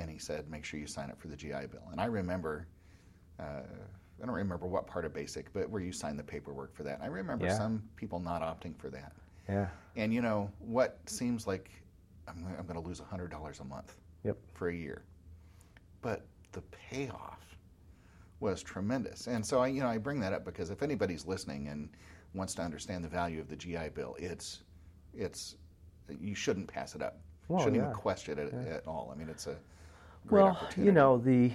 and 0.00 0.10
he 0.10 0.18
said, 0.18 0.48
make 0.50 0.64
sure 0.64 0.78
you 0.78 0.86
sign 0.86 1.10
up 1.10 1.20
for 1.20 1.28
the 1.28 1.36
GI 1.36 1.66
Bill. 1.70 1.82
And 1.90 2.00
I 2.00 2.04
remember, 2.06 2.66
uh, 3.40 3.42
I 4.22 4.26
don't 4.26 4.34
remember 4.34 4.66
what 4.66 4.86
part 4.86 5.04
of 5.04 5.12
basic, 5.14 5.52
but 5.52 5.68
where 5.70 5.80
you 5.82 5.92
sign 5.92 6.16
the 6.16 6.22
paperwork 6.24 6.74
for 6.74 6.82
that. 6.84 6.96
And 6.96 7.02
I 7.04 7.06
remember 7.08 7.46
Yeah. 7.46 7.56
some 7.56 7.82
people 7.96 8.20
not 8.20 8.42
opting 8.42 8.76
for 8.78 8.90
that. 8.90 9.12
Yeah. 9.48 9.68
And 9.96 10.12
you 10.12 10.20
know 10.22 10.50
what 10.58 10.98
seems 11.06 11.46
like 11.46 11.70
I'm, 12.28 12.44
I'm 12.58 12.66
going 12.66 12.80
to 12.80 12.86
lose 12.86 12.98
hundred 13.00 13.30
dollars 13.30 13.60
a 13.60 13.64
month 13.64 13.96
Yep. 14.24 14.36
for 14.54 14.68
a 14.68 14.74
year, 14.74 15.02
but 16.02 16.26
the 16.52 16.60
payoff 16.62 17.56
was 18.40 18.62
tremendous. 18.62 19.28
And 19.28 19.44
so 19.44 19.60
I, 19.60 19.68
you 19.68 19.80
know, 19.80 19.88
I 19.88 19.96
bring 19.98 20.20
that 20.20 20.32
up 20.34 20.44
because 20.44 20.70
if 20.70 20.82
anybody's 20.82 21.26
listening 21.26 21.68
and 21.68 21.88
wants 22.36 22.54
to 22.54 22.62
understand 22.62 23.02
the 23.02 23.08
value 23.08 23.40
of 23.40 23.48
the 23.48 23.56
GI 23.56 23.90
Bill, 23.94 24.14
it's 24.18 24.62
it's 25.14 25.56
you 26.20 26.34
shouldn't 26.34 26.68
pass 26.68 26.94
it 26.94 27.02
up. 27.02 27.18
Well, 27.48 27.60
shouldn't 27.60 27.76
yeah. 27.76 27.84
even 27.84 27.94
question 27.94 28.38
it 28.38 28.52
at 28.52 28.86
all. 28.86 29.10
I 29.12 29.18
mean, 29.18 29.28
it's 29.28 29.46
a 29.46 29.56
Well, 30.30 30.58
you 30.76 30.92
know 30.92 31.18
the 31.18 31.50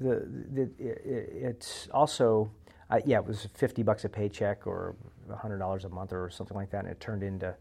the, 0.00 0.26
the 0.52 0.62
it, 0.78 1.02
it's 1.04 1.88
also 1.92 2.50
uh, 2.90 3.00
yeah 3.04 3.18
it 3.18 3.26
was 3.26 3.46
fifty 3.54 3.82
bucks 3.82 4.04
a 4.04 4.08
paycheck 4.08 4.66
or 4.66 4.96
hundred 5.36 5.58
dollars 5.58 5.84
a 5.84 5.88
month 5.88 6.12
or 6.12 6.30
something 6.30 6.56
like 6.56 6.70
that, 6.70 6.80
and 6.84 6.88
it 6.88 7.00
turned 7.00 7.22
into 7.22 7.54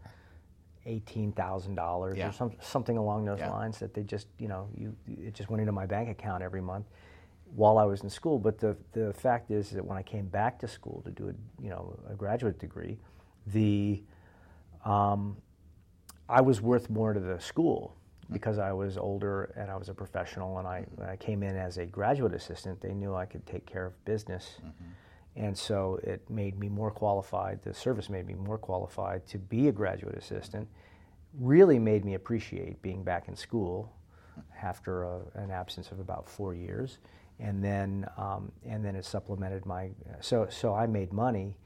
eighteen 0.86 1.32
thousand 1.32 1.76
dollars 1.76 2.18
or 2.18 2.32
some, 2.32 2.52
something 2.60 2.98
along 2.98 3.26
those 3.26 3.40
Yeah. 3.40 3.52
lines 3.52 3.78
that 3.80 3.94
they 3.94 4.04
just 4.04 4.28
you 4.40 4.48
know 4.48 4.68
you 4.76 4.96
it 5.08 5.34
just 5.34 5.50
went 5.50 5.62
into 5.62 5.72
my 5.72 5.86
bank 5.86 6.10
account 6.10 6.42
every 6.42 6.62
month 6.62 6.88
while 7.56 7.78
I 7.78 7.86
was 7.86 8.02
in 8.02 8.10
school. 8.10 8.40
But 8.40 8.60
the 8.60 8.78
the 8.94 9.14
fact 9.14 9.52
is 9.52 9.72
that 9.72 9.86
when 9.86 9.98
I 9.98 10.04
came 10.04 10.28
back 10.28 10.60
to 10.60 10.68
school 10.68 11.02
to 11.06 11.12
do 11.12 11.30
a 11.30 11.64
you 11.64 11.70
know 11.70 11.98
a 12.10 12.16
graduate 12.16 12.60
degree, 12.60 12.98
the 13.48 14.04
um, 14.86 15.38
I 16.30 16.42
was 16.42 16.62
worth 16.62 16.90
more 16.90 17.14
to 17.14 17.20
the 17.20 17.40
school 17.40 17.96
because 18.32 18.58
I 18.58 18.72
was 18.72 18.98
older 18.98 19.54
and 19.58 19.70
I 19.70 19.76
was 19.76 19.90
a 19.90 19.94
professional. 19.94 20.60
And 20.60 20.68
I, 20.68 20.86
when 20.96 21.10
I 21.10 21.18
came 21.18 21.44
in 21.44 21.58
as 21.58 21.78
a 21.78 21.86
graduate 21.86 22.34
assistant, 22.34 22.80
they 22.82 22.94
knew 22.94 23.14
I 23.14 23.26
could 23.26 23.46
take 23.46 23.66
care 23.66 23.86
of 23.86 24.06
business. 24.06 24.60
And 25.36 25.58
so 25.58 26.00
it 26.04 26.30
made 26.30 26.58
me 26.60 26.70
more 26.70 26.92
qualified, 26.92 27.62
the 27.64 27.74
service 27.74 28.10
made 28.10 28.28
me 28.28 28.34
more 28.34 28.58
qualified 28.58 29.26
to 29.28 29.38
be 29.38 29.68
a 29.68 29.72
graduate 29.72 30.16
assistant. 30.18 30.68
Really 31.40 31.80
made 31.80 32.06
me 32.06 32.16
appreciate 32.16 32.82
being 32.82 33.04
back 33.04 33.28
in 33.28 33.36
school 33.36 33.94
after 34.62 35.04
a, 35.04 35.22
an 35.36 35.52
absence 35.52 35.92
of 35.92 36.00
about 36.00 36.30
four 36.30 36.54
years. 36.54 37.00
And 37.42 37.64
then, 37.64 38.08
um, 38.18 38.52
and 38.64 38.86
then 38.86 38.96
it 38.96 39.04
supplemented 39.04 39.66
my, 39.66 39.90
so, 40.20 40.48
so 40.50 40.76
I 40.76 40.86
made 40.86 41.12
money 41.12 41.58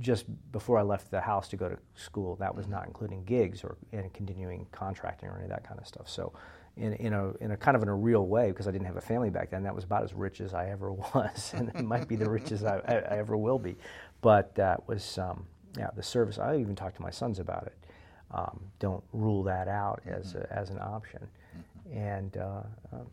just 0.00 0.26
before 0.52 0.78
I 0.78 0.82
left 0.82 1.10
the 1.10 1.20
house 1.20 1.48
to 1.48 1.56
go 1.56 1.68
to 1.68 1.76
school, 1.94 2.36
that 2.36 2.54
was 2.54 2.68
not 2.68 2.86
including 2.86 3.24
gigs 3.24 3.64
or 3.64 3.76
and 3.92 4.12
continuing 4.12 4.66
contracting 4.72 5.28
or 5.28 5.36
any 5.36 5.44
of 5.44 5.50
that 5.50 5.66
kind 5.66 5.80
of 5.80 5.86
stuff. 5.86 6.08
So, 6.08 6.32
in, 6.76 6.92
in 6.94 7.14
a 7.14 7.32
in 7.40 7.52
a 7.52 7.56
kind 7.56 7.76
of 7.76 7.82
in 7.82 7.88
a 7.88 7.94
real 7.94 8.26
way, 8.26 8.50
because 8.50 8.68
I 8.68 8.70
didn't 8.70 8.86
have 8.86 8.96
a 8.96 9.00
family 9.00 9.30
back 9.30 9.50
then, 9.50 9.62
that 9.62 9.74
was 9.74 9.84
about 9.84 10.04
as 10.04 10.12
rich 10.12 10.40
as 10.40 10.54
I 10.54 10.68
ever 10.70 10.92
was, 11.14 11.52
and 11.54 11.70
it 11.74 11.84
might 11.84 12.06
be 12.06 12.16
the 12.16 12.28
richest 12.28 12.64
I, 12.64 12.80
I, 12.86 12.94
I 12.94 13.18
ever 13.18 13.36
will 13.36 13.58
be. 13.58 13.76
But 14.20 14.54
that 14.56 14.86
was 14.86 15.18
um, 15.18 15.46
yeah, 15.76 15.88
the 15.96 16.02
service. 16.02 16.38
I 16.38 16.56
even 16.56 16.74
talked 16.74 16.96
to 16.96 17.02
my 17.02 17.10
sons 17.10 17.38
about 17.38 17.66
it. 17.66 17.76
Um, 18.30 18.60
don't 18.78 19.04
rule 19.12 19.42
that 19.44 19.68
out 19.68 20.02
as 20.04 20.34
a, 20.34 20.46
as 20.50 20.70
an 20.70 20.78
option. 20.80 21.26
And 21.92 22.36
uh, 22.36 22.62
um, 22.92 23.06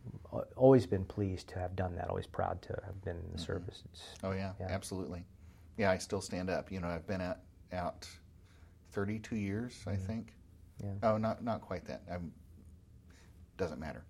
always 0.56 0.86
been 0.86 1.06
pleased 1.06 1.48
to 1.50 1.60
have 1.60 1.76
done 1.76 1.96
that. 1.96 2.10
Always 2.10 2.26
proud 2.28 2.62
to 2.64 2.80
have 2.86 3.00
been 3.04 3.18
in 3.18 3.32
the 3.32 3.38
service. 3.38 3.84
It's, 3.92 4.02
Oh 4.24 4.32
yeah, 4.32 4.54
Yeah. 4.60 4.68
absolutely. 4.70 5.26
Yeah, 5.78 5.92
I 5.92 5.98
still 5.98 6.22
stand 6.22 6.50
up. 6.50 6.72
You 6.72 6.80
know, 6.80 6.88
I've 6.88 7.06
been 7.08 7.22
at 7.22 7.42
out 7.72 8.08
32 8.92 9.36
years, 9.36 9.84
I 9.88 9.96
think. 9.96 10.34
Yeah. 10.84 10.92
Oh, 11.04 11.18
not 11.18 11.44
not 11.44 11.62
quite 11.62 11.86
that. 11.86 12.02
I'm, 12.12 12.32
doesn't 13.58 13.80
matter. 13.80 14.04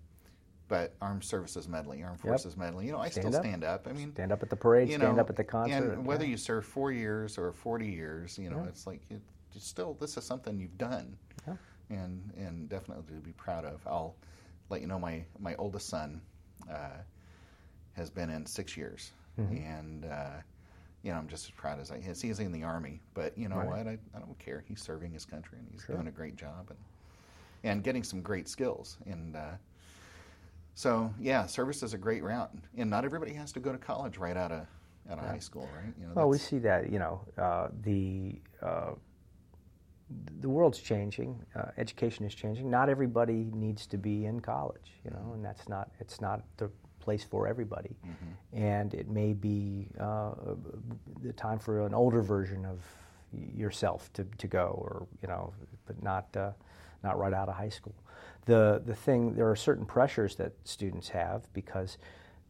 But 0.66 0.94
armed 1.02 1.24
services 1.24 1.68
medley, 1.68 2.02
armed 2.02 2.18
Yep. 2.24 2.26
forces 2.26 2.56
medley. 2.56 2.86
You 2.86 2.92
know, 2.92 2.98
I 2.98 3.10
Stand 3.10 3.26
still 3.28 3.36
up. 3.36 3.44
stand 3.44 3.64
up. 3.64 3.86
I 3.86 3.92
mean, 3.92 4.12
stand 4.12 4.32
up 4.32 4.42
at 4.42 4.48
the 4.48 4.56
parade, 4.56 4.88
you 4.88 4.96
stand 4.96 5.18
up 5.18 5.28
at 5.28 5.36
the 5.36 5.44
concert. 5.44 5.92
and 5.92 6.06
whether 6.06 6.24
yeah. 6.24 6.30
you 6.30 6.36
serve 6.38 6.64
four 6.64 6.90
years 6.90 7.36
or 7.36 7.52
40 7.52 7.86
years, 7.86 8.38
you 8.38 8.48
know, 8.48 8.62
Yeah. 8.62 8.68
it's 8.68 8.86
like 8.86 9.02
it, 9.10 9.20
it's 9.54 9.66
still 9.66 9.94
this 10.00 10.16
is 10.16 10.24
something 10.24 10.58
you've 10.58 10.78
done, 10.78 11.16
and 11.90 12.32
and 12.36 12.68
definitely 12.70 13.04
to 13.14 13.20
be 13.20 13.32
proud 13.32 13.66
of. 13.66 13.86
I'll 13.86 14.16
let 14.70 14.80
you 14.80 14.86
know 14.86 14.98
my 14.98 15.24
my 15.38 15.54
oldest 15.56 15.88
son 15.88 16.20
uh, 16.70 16.98
has 17.94 18.10
been 18.10 18.30
in 18.30 18.46
six 18.46 18.76
years, 18.76 19.12
Mm-hmm. 19.38 19.56
and 19.56 20.04
uh, 20.04 20.30
you 21.02 21.10
know 21.12 21.18
I'm 21.18 21.26
just 21.28 21.44
as 21.46 21.50
proud 21.50 21.80
as 21.80 21.90
I 21.90 21.96
is. 21.96 22.20
He's 22.20 22.38
in 22.38 22.52
the 22.52 22.62
army, 22.62 23.00
but 23.14 23.36
you 23.36 23.48
know 23.48 23.56
Right. 23.56 23.68
what? 23.68 23.86
I, 23.86 23.98
I 24.14 24.18
don't 24.20 24.38
care. 24.38 24.64
He's 24.68 24.80
serving 24.80 25.12
his 25.12 25.24
country 25.24 25.58
and 25.58 25.68
he's 25.70 25.84
doing 25.84 26.06
a 26.06 26.12
great 26.12 26.36
job 26.36 26.70
and 26.70 26.78
and 27.64 27.82
getting 27.82 28.02
some 28.04 28.22
great 28.22 28.48
skills 28.48 28.96
and. 29.06 29.36
Uh, 29.36 29.52
so 30.76 31.14
yeah, 31.20 31.46
service 31.46 31.82
is 31.84 31.94
a 31.94 31.98
great 31.98 32.24
route, 32.24 32.50
and 32.76 32.90
not 32.90 33.04
everybody 33.04 33.32
has 33.34 33.52
to 33.52 33.60
go 33.60 33.70
to 33.70 33.78
college 33.78 34.18
right 34.18 34.36
out 34.36 34.50
of 34.50 34.66
out 35.08 35.18
of 35.18 35.24
high 35.24 35.38
school, 35.38 35.68
right? 35.72 35.92
You 36.00 36.06
know, 36.06 36.12
Well, 36.16 36.28
we 36.28 36.38
see 36.38 36.58
that, 36.60 36.90
you 36.90 36.98
know, 36.98 37.20
uh, 37.38 37.68
the 37.82 38.40
uh, 38.60 38.92
the 40.40 40.48
world's 40.48 40.80
changing, 40.80 41.40
uh, 41.56 41.70
education 41.78 42.24
is 42.24 42.34
changing. 42.34 42.70
Not 42.70 42.88
everybody 42.88 43.50
needs 43.52 43.86
to 43.88 43.98
be 43.98 44.26
in 44.26 44.40
college, 44.40 44.92
you 45.04 45.10
know, 45.10 45.32
and 45.34 45.44
that's 45.44 45.68
not 45.68 45.90
it's 46.00 46.20
not 46.20 46.42
the 46.56 46.70
place 47.00 47.24
for 47.24 47.46
everybody. 47.46 47.96
And 48.52 48.94
it 48.94 49.08
may 49.08 49.32
be 49.34 49.88
uh, 50.00 50.32
the 51.22 51.32
time 51.32 51.58
for 51.58 51.86
an 51.86 51.94
older 51.94 52.22
version 52.22 52.64
of 52.64 52.80
yourself 53.32 54.12
to, 54.14 54.24
to 54.38 54.46
go, 54.46 54.78
or 54.80 55.06
you 55.22 55.28
know, 55.28 55.52
but 55.86 56.02
not 56.02 56.34
uh, 56.36 56.52
not 57.02 57.18
right 57.18 57.32
out 57.32 57.48
of 57.48 57.56
high 57.56 57.68
school. 57.68 57.94
The 58.46 58.82
the 58.84 58.94
thing 58.94 59.34
there 59.34 59.50
are 59.50 59.56
certain 59.56 59.84
pressures 59.86 60.36
that 60.36 60.52
students 60.64 61.08
have 61.10 61.52
because 61.52 61.98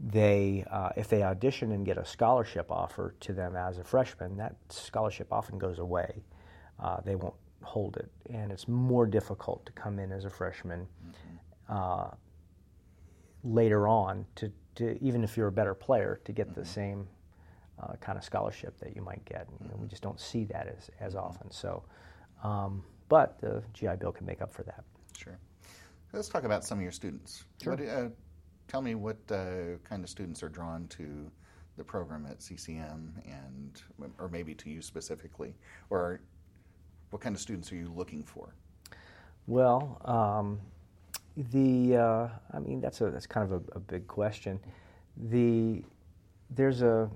they 0.00 0.64
uh, 0.70 0.90
if 0.96 1.08
they 1.08 1.22
audition 1.22 1.72
and 1.72 1.84
get 1.86 1.98
a 1.98 2.04
scholarship 2.04 2.70
offer 2.70 3.14
to 3.20 3.32
them 3.32 3.56
as 3.56 3.78
a 3.78 3.84
freshman, 3.84 4.36
that 4.38 4.56
scholarship 4.68 5.32
often 5.32 5.58
goes 5.58 5.78
away. 5.78 6.22
Uh, 6.78 7.00
they 7.04 7.14
won't 7.14 7.34
hold 7.64 7.96
it, 7.96 8.10
and 8.32 8.52
it's 8.52 8.68
more 8.68 9.06
difficult 9.06 9.64
to 9.66 9.72
come 9.72 9.98
in 9.98 10.12
as 10.12 10.24
a 10.24 10.30
freshman 10.30 10.86
uh, 11.68 12.10
later 13.42 13.88
on 13.88 14.26
to, 14.36 14.52
to 14.76 14.98
even 15.02 15.24
if 15.24 15.36
you're 15.36 15.48
a 15.48 15.52
better 15.52 15.74
player 15.74 16.20
to 16.24 16.32
get 16.32 16.54
the 16.54 16.64
same 16.64 17.06
uh, 17.82 17.94
kind 18.00 18.16
of 18.18 18.24
scholarship 18.24 18.78
that 18.78 18.94
you 18.94 19.02
might 19.02 19.24
get. 19.24 19.48
You 19.60 19.68
know, 19.68 19.76
we 19.76 19.88
just 19.88 20.02
don't 20.02 20.20
see 20.20 20.44
that 20.44 20.68
as, 20.68 20.90
as 21.00 21.14
often. 21.14 21.50
So, 21.50 21.82
um, 22.42 22.84
but 23.08 23.38
the 23.40 23.62
GI 23.72 23.96
Bill 23.98 24.12
can 24.12 24.26
make 24.26 24.42
up 24.42 24.52
for 24.52 24.62
that. 24.64 24.84
Sure. 25.16 25.38
Let's 26.12 26.28
talk 26.28 26.44
about 26.44 26.64
some 26.64 26.78
of 26.78 26.82
your 26.82 26.92
students. 26.92 27.44
Sure. 27.62 27.74
What, 27.74 27.88
uh, 27.88 28.08
tell 28.68 28.82
me 28.82 28.94
what 28.94 29.18
uh, 29.30 29.78
kind 29.82 30.04
of 30.04 30.08
students 30.08 30.42
are 30.42 30.48
drawn 30.48 30.86
to 30.88 31.30
the 31.76 31.84
program 31.84 32.24
at 32.26 32.40
CCM, 32.40 33.12
and 33.26 33.82
or 34.18 34.28
maybe 34.28 34.54
to 34.54 34.70
you 34.70 34.80
specifically, 34.80 35.54
or 35.90 36.20
what 37.14 37.20
kind 37.20 37.36
of 37.36 37.40
students 37.40 37.70
are 37.70 37.76
you 37.76 37.92
looking 37.94 38.24
for? 38.24 38.52
Well, 39.46 40.00
um, 40.04 40.58
the 41.36 41.96
uh, 41.96 42.28
I 42.52 42.58
mean 42.58 42.80
that's 42.80 43.00
a 43.02 43.08
that's 43.08 43.28
kind 43.28 43.52
of 43.52 43.52
a, 43.52 43.76
a 43.76 43.78
big 43.78 44.08
question. 44.08 44.58
The 45.16 45.84
there's 46.50 46.82
a 46.82 47.08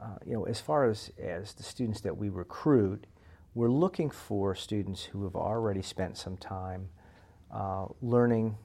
uh, 0.00 0.06
you 0.24 0.32
know 0.32 0.44
as 0.44 0.58
far 0.58 0.88
as 0.88 1.10
as 1.22 1.52
the 1.52 1.62
students 1.62 2.00
that 2.00 2.16
we 2.16 2.30
recruit, 2.30 3.06
we're 3.54 3.68
looking 3.68 4.08
for 4.08 4.54
students 4.54 5.04
who 5.04 5.24
have 5.24 5.36
already 5.36 5.82
spent 5.82 6.16
some 6.16 6.38
time 6.38 6.88
uh, 7.52 7.84
learning 8.00 8.56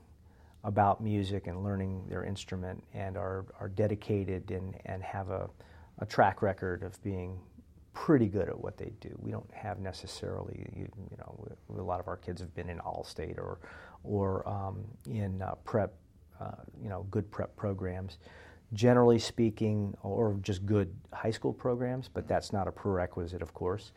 about 0.64 1.04
music 1.04 1.48
and 1.48 1.66
learning 1.66 2.06
their 2.08 2.24
instrument 2.24 2.82
and 2.94 3.18
are, 3.18 3.46
are 3.60 3.68
dedicated 3.68 4.52
and, 4.52 4.78
and 4.86 5.04
have 5.04 5.30
a, 5.30 5.50
a 6.00 6.06
track 6.06 6.42
record 6.42 6.82
of 6.82 7.02
being 7.04 7.40
pretty 8.06 8.28
good 8.28 8.48
at 8.48 8.58
what 8.58 8.78
they 8.78 8.94
do. 9.02 9.14
We 9.20 9.30
don't 9.30 9.54
have 9.54 9.80
necessarily, 9.80 10.66
you, 10.74 10.88
you 11.12 11.18
know, 11.18 11.48
a 11.78 11.82
lot 11.82 12.00
of 12.00 12.08
our 12.08 12.16
kids 12.16 12.40
have 12.40 12.56
been 12.56 12.70
in 12.70 12.78
Allstate 12.80 13.38
or, 13.38 13.60
or 14.06 14.48
um, 14.48 14.86
in 15.06 15.42
uh, 15.42 15.56
prep, 15.66 15.94
uh, 16.40 16.64
you 16.82 16.88
know, 16.88 17.06
good 17.12 17.30
prep 17.30 17.54
programs. 17.58 18.18
Generally 18.72 19.20
speaking, 19.20 19.94
or 20.02 20.38
just 20.42 20.66
good 20.66 20.96
high 21.12 21.32
school 21.32 21.52
programs, 21.52 22.08
but 22.08 22.26
that's 22.26 22.54
not 22.54 22.70
a 22.70 22.72
prerequisite, 22.72 23.42
of 23.42 23.54
course. 23.54 23.92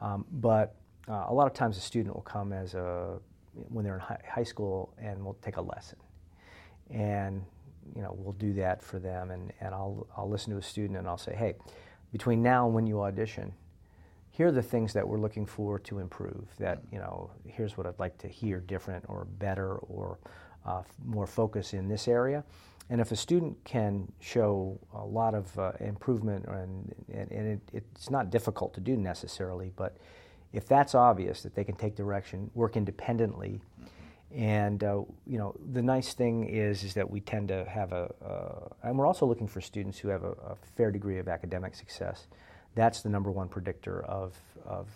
Um, 0.00 0.26
but 0.32 0.74
uh, 1.08 1.24
a 1.28 1.32
lot 1.32 1.46
of 1.46 1.54
times 1.54 1.78
a 1.78 1.80
student 1.80 2.14
will 2.14 2.22
come 2.22 2.52
as 2.52 2.74
a, 2.74 3.18
when 3.54 3.86
they're 3.86 3.94
in 3.94 4.00
hi- 4.00 4.20
high 4.28 4.44
school 4.44 4.92
and 4.98 5.24
we'll 5.24 5.38
take 5.40 5.56
a 5.56 5.62
lesson 5.62 5.98
and 6.90 7.42
you 7.94 8.02
know 8.02 8.14
we'll 8.18 8.34
do 8.34 8.52
that 8.52 8.82
for 8.82 8.98
them 8.98 9.30
and, 9.30 9.52
and 9.60 9.74
I'll, 9.74 10.06
I'll 10.16 10.28
listen 10.28 10.52
to 10.52 10.58
a 10.58 10.62
student 10.62 10.98
and 10.98 11.08
I'll 11.08 11.16
say 11.16 11.34
hey 11.34 11.54
between 12.12 12.42
now 12.42 12.66
and 12.66 12.74
when 12.74 12.86
you 12.86 13.02
audition 13.02 13.52
here 14.30 14.48
are 14.48 14.52
the 14.52 14.62
things 14.62 14.92
that 14.92 15.06
we're 15.06 15.18
looking 15.18 15.46
for 15.46 15.78
to 15.78 15.98
improve 15.98 16.46
that 16.58 16.82
you 16.92 16.98
know 16.98 17.30
here's 17.46 17.76
what 17.76 17.86
i'd 17.86 17.98
like 17.98 18.16
to 18.18 18.28
hear 18.28 18.60
different 18.60 19.04
or 19.08 19.26
better 19.38 19.76
or 19.76 20.18
uh, 20.66 20.82
more 21.04 21.26
focus 21.26 21.72
in 21.72 21.88
this 21.88 22.08
area. 22.08 22.44
And 22.90 23.00
if 23.00 23.12
a 23.12 23.16
student 23.16 23.56
can 23.64 24.10
show 24.20 24.78
a 24.94 25.04
lot 25.04 25.34
of 25.34 25.58
uh, 25.58 25.72
improvement, 25.80 26.44
and, 26.46 26.94
and, 27.12 27.30
and 27.30 27.46
it, 27.48 27.60
it's 27.72 28.10
not 28.10 28.30
difficult 28.30 28.74
to 28.74 28.80
do 28.80 28.96
necessarily, 28.96 29.72
but 29.76 29.96
if 30.52 30.66
that's 30.66 30.94
obvious 30.94 31.42
that 31.42 31.54
they 31.54 31.64
can 31.64 31.74
take 31.74 31.96
direction, 31.96 32.50
work 32.54 32.76
independently, 32.76 33.60
and 34.34 34.82
uh, 34.82 35.02
you 35.26 35.38
know 35.38 35.54
the 35.72 35.82
nice 35.82 36.14
thing 36.14 36.48
is 36.48 36.84
is 36.84 36.94
that 36.94 37.08
we 37.08 37.20
tend 37.20 37.48
to 37.48 37.64
have 37.64 37.92
a, 37.92 38.12
uh, 38.24 38.88
and 38.88 38.98
we're 38.98 39.06
also 39.06 39.26
looking 39.26 39.46
for 39.46 39.60
students 39.60 39.98
who 39.98 40.08
have 40.08 40.24
a, 40.24 40.32
a, 40.32 40.56
fair 40.76 40.90
degree 40.90 41.18
of 41.18 41.28
academic 41.28 41.74
success. 41.74 42.26
That's 42.74 43.02
the 43.02 43.08
number 43.08 43.30
one 43.30 43.48
predictor 43.48 44.04
of, 44.04 44.34
of 44.66 44.88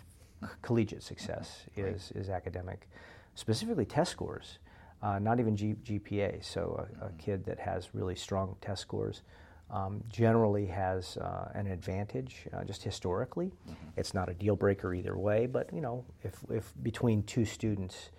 collegiate 0.61 1.03
success 1.03 1.63
is 1.75 2.11
is 2.15 2.29
academic, 2.29 2.89
specifically 3.35 3.85
test 3.85 4.11
scores 4.11 4.59
uh, 5.01 5.19
not 5.19 5.39
even 5.39 5.55
G- 5.55 5.75
GPA. 5.83 6.43
So 6.43 6.87
a, 7.01 7.05
a, 7.07 7.11
kid 7.13 7.45
that 7.45 7.59
has 7.59 7.93
really 7.93 8.15
strong 8.15 8.55
test 8.61 8.81
scores 8.81 9.21
um, 9.69 10.03
generally 10.09 10.65
has 10.67 11.17
uh, 11.17 11.49
an 11.55 11.67
advantage 11.67 12.47
uh, 12.53 12.63
just 12.63 12.83
historically. 12.83 13.47
Mm-hmm. 13.47 13.87
It's 13.97 14.13
not 14.13 14.29
a 14.29 14.33
deal 14.33 14.55
breaker 14.55 14.93
either 14.93 15.17
way, 15.17 15.47
but 15.47 15.69
you 15.73 15.81
know, 15.81 16.05
if, 16.23 16.35
if 16.49 16.73
between 16.83 17.23
two 17.23 17.45
students 17.45 18.11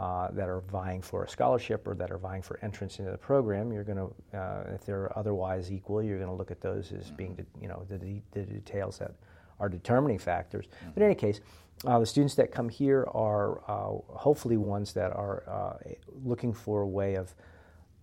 uh, 0.00 0.30
that 0.30 0.48
are 0.48 0.62
vying 0.72 1.02
for 1.02 1.24
a 1.24 1.28
scholarship 1.28 1.86
or 1.86 1.94
that 1.94 2.10
are 2.10 2.16
vying 2.16 2.40
for 2.40 2.58
entrance 2.62 2.98
into 2.98 3.10
the 3.10 3.18
program, 3.18 3.70
you're 3.70 3.84
going 3.84 3.98
to, 3.98 4.38
uh, 4.38 4.64
if 4.74 4.86
they're 4.86 5.16
otherwise 5.18 5.70
equal, 5.70 6.02
you're 6.02 6.16
going 6.16 6.30
to 6.30 6.34
look 6.34 6.50
at 6.50 6.62
those 6.62 6.90
as 6.92 7.08
mm-hmm. 7.08 7.16
being, 7.16 7.46
you 7.60 7.68
know, 7.68 7.84
the, 7.90 7.98
the, 8.32 8.40
details 8.40 8.98
that 8.98 9.12
are 9.58 9.68
determining 9.68 10.18
factors. 10.18 10.64
Mm-hmm. 10.64 10.90
But 10.94 11.02
in 11.02 11.06
any 11.06 11.14
case, 11.14 11.40
uh, 11.84 11.98
the 11.98 12.06
students 12.06 12.34
that 12.36 12.50
come 12.50 12.70
here 12.70 13.06
are 13.12 13.60
uh, 13.68 13.98
hopefully 14.16 14.56
ones 14.56 14.94
that 14.94 15.12
are 15.12 15.42
uh, 15.46 15.90
looking 16.24 16.54
for 16.54 16.80
a 16.80 16.88
way 16.88 17.16
of 17.16 17.34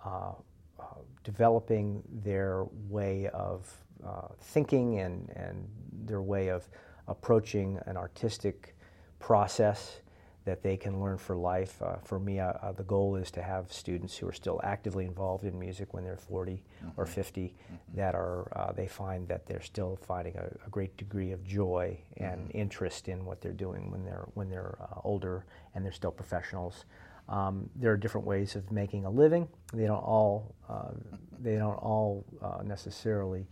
uh, 0.05 0.33
uh, 0.79 0.83
developing 1.23 2.03
their 2.23 2.65
way 2.89 3.27
of 3.29 3.75
uh, 4.05 4.27
thinking 4.39 4.99
and, 4.99 5.31
and 5.35 5.67
their 6.05 6.21
way 6.21 6.49
of 6.49 6.69
approaching 7.07 7.79
an 7.87 7.97
artistic 7.97 8.75
process 9.17 10.01
that 10.47 10.63
they 10.63 10.77
can 10.77 11.01
learn 11.01 11.17
for 11.17 11.35
life. 11.35 11.81
Uh, 11.81 11.97
for 11.97 12.19
me, 12.19 12.39
uh, 12.39 12.53
uh, 12.61 12.71
the 12.71 12.83
goal 12.83 13.17
is 13.17 13.29
to 13.29 13.41
have 13.41 13.71
students 13.71 14.17
who 14.17 14.25
are 14.25 14.33
still 14.33 14.61
actively 14.63 15.05
involved 15.05 15.43
in 15.43 15.59
music 15.59 15.93
when 15.93 16.05
they're 16.05 16.15
40 16.15 16.53
mm-hmm. 16.53 16.89
or 16.95 17.05
50 17.05 17.41
mm-hmm. 17.41 17.75
that 17.97 18.15
are 18.15 18.47
uh, 18.57 18.71
they 18.71 18.87
find 18.87 19.27
that 19.27 19.45
they're 19.45 19.61
still 19.61 19.99
finding 20.07 20.37
a, 20.37 20.45
a 20.65 20.69
great 20.69 20.95
degree 20.95 21.33
of 21.33 21.45
joy 21.45 21.99
and 22.15 22.47
mm-hmm. 22.47 22.57
interest 22.57 23.09
in 23.09 23.25
what 23.25 23.41
they're 23.41 23.51
doing 23.51 23.91
when 23.91 24.05
they're 24.05 24.25
when 24.35 24.49
they're 24.49 24.77
uh, 24.81 25.01
older 25.03 25.45
and 25.75 25.83
they're 25.83 25.91
still 25.91 26.11
professionals. 26.11 26.85
Um, 27.27 27.69
there 27.75 27.91
are 27.91 27.97
different 27.97 28.25
ways 28.25 28.55
of 28.55 28.71
making 28.71 29.03
a 29.03 29.09
living. 29.09 29.49
They 29.73 29.85
don't 29.85 29.97
all 29.97 30.55
uh, 30.69 30.91
they 31.39 31.57
don't 31.57 31.75
all 31.75 32.25
necessarily 32.63 33.47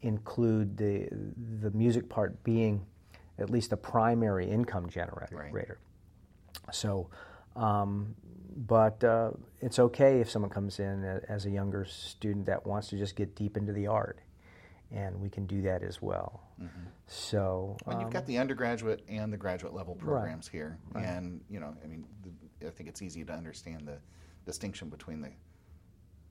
include 0.00 0.78
the 0.78 1.06
the 1.60 1.70
music 1.72 2.08
part 2.08 2.42
being 2.44 2.86
at 3.38 3.50
least 3.50 3.72
a 3.72 3.76
primary 3.76 4.48
income 4.48 4.88
generator. 4.88 5.36
Right. 5.52 5.52
So, 6.72 7.10
um, 7.56 8.14
but 8.56 9.02
uh, 9.04 9.30
it's 9.60 9.78
okay 9.78 10.20
if 10.20 10.30
someone 10.30 10.50
comes 10.50 10.80
in 10.80 11.04
as 11.28 11.46
a 11.46 11.50
younger 11.50 11.84
student 11.84 12.46
that 12.46 12.66
wants 12.66 12.88
to 12.88 12.98
just 12.98 13.16
get 13.16 13.34
deep 13.34 13.56
into 13.56 13.72
the 13.72 13.86
art, 13.86 14.20
and 14.90 15.20
we 15.20 15.28
can 15.28 15.46
do 15.46 15.62
that 15.62 15.82
as 15.82 16.02
well. 16.02 16.42
Mm-hmm. 16.60 16.88
So, 17.06 17.76
well, 17.86 17.96
um, 17.96 18.02
you've 18.02 18.12
got 18.12 18.26
the 18.26 18.38
undergraduate 18.38 19.02
and 19.08 19.32
the 19.32 19.36
graduate 19.36 19.74
level 19.74 19.94
programs 19.94 20.48
right. 20.48 20.52
here, 20.52 20.78
right. 20.92 21.04
and 21.04 21.40
you 21.48 21.60
know, 21.60 21.74
I 21.82 21.86
mean, 21.86 22.04
the, 22.22 22.66
I 22.66 22.70
think 22.70 22.88
it's 22.88 23.02
easy 23.02 23.24
to 23.24 23.32
understand 23.32 23.86
the 23.86 23.98
distinction 24.44 24.88
between 24.88 25.20
the 25.20 25.30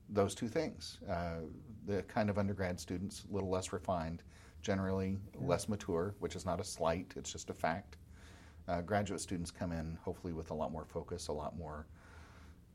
those 0.08 0.34
two 0.34 0.48
things. 0.48 0.98
Uh, 1.08 1.40
the 1.86 2.02
kind 2.02 2.28
of 2.28 2.38
undergrad 2.38 2.78
students, 2.78 3.24
a 3.30 3.34
little 3.34 3.50
less 3.50 3.72
refined, 3.72 4.22
generally 4.62 5.18
yeah. 5.34 5.46
less 5.46 5.68
mature, 5.68 6.14
which 6.18 6.36
is 6.36 6.44
not 6.44 6.60
a 6.60 6.64
slight; 6.64 7.12
it's 7.16 7.32
just 7.32 7.50
a 7.50 7.54
fact 7.54 7.96
uh, 8.70 8.80
graduate 8.82 9.20
students 9.20 9.50
come 9.50 9.72
in 9.72 9.98
hopefully 10.02 10.32
with 10.32 10.50
a 10.50 10.54
lot 10.54 10.70
more 10.72 10.84
focus, 10.84 11.28
a 11.28 11.32
lot 11.32 11.56
more 11.56 11.86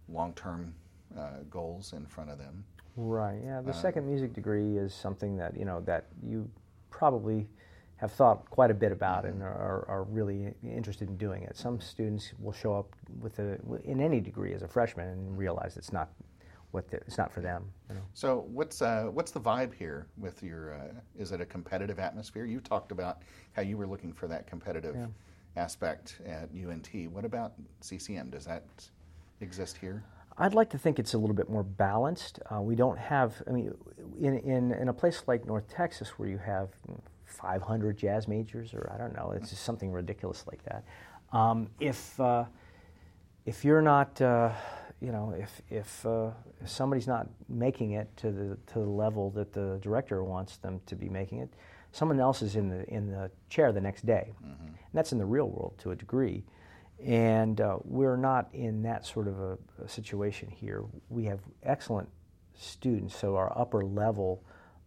long-term 0.09 0.73
uh, 1.17 1.39
goals 1.49 1.93
in 1.93 2.05
front 2.05 2.29
of 2.29 2.37
them. 2.37 2.63
Right. 2.97 3.39
Yeah. 3.43 3.61
The 3.61 3.71
uh, 3.71 3.73
second 3.73 4.05
music 4.05 4.33
degree 4.33 4.77
is 4.77 4.93
something 4.93 5.37
that 5.37 5.57
you 5.57 5.65
know 5.65 5.81
that 5.81 6.07
you 6.23 6.49
probably 6.89 7.47
have 7.97 8.11
thought 8.11 8.49
quite 8.49 8.71
a 8.71 8.73
bit 8.73 8.91
about 8.91 9.23
mm-hmm. 9.23 9.41
and 9.41 9.43
are, 9.43 9.85
are, 9.87 10.03
really 10.03 10.53
interested 10.63 11.07
in 11.07 11.15
doing 11.15 11.43
it. 11.43 11.55
Some 11.55 11.79
students 11.79 12.33
will 12.39 12.51
show 12.51 12.75
up 12.75 12.93
with 13.21 13.39
a 13.39 13.57
in 13.83 14.01
any 14.01 14.19
degree 14.19 14.53
as 14.53 14.63
a 14.63 14.67
freshman 14.67 15.07
and 15.07 15.37
realize 15.37 15.77
it's 15.77 15.93
not 15.93 16.09
what 16.71 16.89
the, 16.89 16.97
it's 16.97 17.17
not 17.17 17.33
for 17.33 17.39
them. 17.41 17.65
You 17.89 17.95
know? 17.95 18.01
So 18.13 18.45
what's 18.51 18.81
uh, 18.81 19.05
what's 19.11 19.31
the 19.31 19.41
vibe 19.41 19.73
here 19.73 20.07
with 20.17 20.41
your? 20.43 20.73
Uh, 20.75 20.93
is 21.17 21.31
it 21.31 21.41
a 21.41 21.45
competitive 21.45 21.99
atmosphere? 21.99 22.45
You 22.45 22.59
talked 22.59 22.91
about 22.91 23.21
how 23.53 23.61
you 23.61 23.77
were 23.77 23.87
looking 23.87 24.13
for 24.13 24.27
that 24.27 24.47
competitive. 24.47 24.95
Yeah 24.95 25.07
aspect 25.55 26.19
at 26.25 26.49
UNT. 26.53 26.89
What 27.11 27.25
about 27.25 27.53
CCM? 27.81 28.29
Does 28.29 28.45
that 28.45 28.63
exist 29.41 29.77
here? 29.77 30.03
I'd 30.37 30.53
like 30.53 30.69
to 30.71 30.77
think 30.77 30.99
it's 30.99 31.13
a 31.13 31.17
little 31.17 31.35
bit 31.35 31.49
more 31.49 31.63
balanced. 31.63 32.39
Uh, 32.53 32.61
we 32.61 32.75
don't 32.75 32.97
have, 32.97 33.41
I 33.47 33.51
mean, 33.51 33.73
in, 34.19 34.37
in, 34.39 34.71
in 34.73 34.89
a 34.89 34.93
place 34.93 35.23
like 35.27 35.45
North 35.45 35.69
Texas 35.69 36.19
where 36.19 36.27
you 36.27 36.37
have 36.37 36.69
500 37.25 37.97
jazz 37.97 38.27
majors, 38.27 38.73
or 38.73 38.91
I 38.93 38.97
don't 38.97 39.15
know, 39.15 39.31
it's 39.31 39.49
just 39.49 39.63
something 39.63 39.91
ridiculous 39.91 40.45
like 40.47 40.61
that. 40.65 40.83
Um, 41.31 41.69
if, 41.79 42.19
uh, 42.19 42.45
if 43.45 43.63
you're 43.63 43.81
not, 43.81 44.21
uh, 44.21 44.51
you 44.99 45.11
know, 45.13 45.33
if, 45.37 45.61
if, 45.69 46.05
uh, 46.05 46.31
if 46.61 46.69
somebody's 46.69 47.07
not 47.07 47.27
making 47.47 47.91
it 47.91 48.09
to 48.17 48.31
the, 48.31 48.57
to 48.73 48.79
the 48.79 48.89
level 48.89 49.29
that 49.31 49.53
the 49.53 49.79
director 49.81 50.21
wants 50.21 50.57
them 50.57 50.81
to 50.87 50.95
be 50.95 51.07
making 51.07 51.39
it, 51.39 51.53
someone 51.95 52.19
else 52.19 52.41
is 52.41 52.57
in 52.57 52.67
the 52.67 52.85
in 52.89 53.09
the 53.09 53.31
chair 53.49 53.71
the 53.71 53.79
next 53.79 54.05
day, 54.05 54.33
mm-hmm. 54.43 54.65
and 54.65 54.93
that's 54.93 55.13
in 55.13 55.17
the 55.17 55.25
real 55.25 55.49
world 55.49 55.75
to 55.79 55.91
a 55.91 55.95
degree. 55.95 56.43
And 57.03 57.59
uh, 57.59 57.77
we're 57.83 58.17
not 58.17 58.49
in 58.53 58.83
that 58.83 59.05
sort 59.05 59.27
of 59.27 59.39
a, 59.39 59.57
a, 59.83 59.87
situation 59.87 60.49
here. 60.49 60.83
We 61.09 61.25
have 61.25 61.39
excellent 61.63 62.07
students, 62.53 63.17
so 63.17 63.35
our 63.35 63.51
upper 63.57 63.83
level 63.83 64.43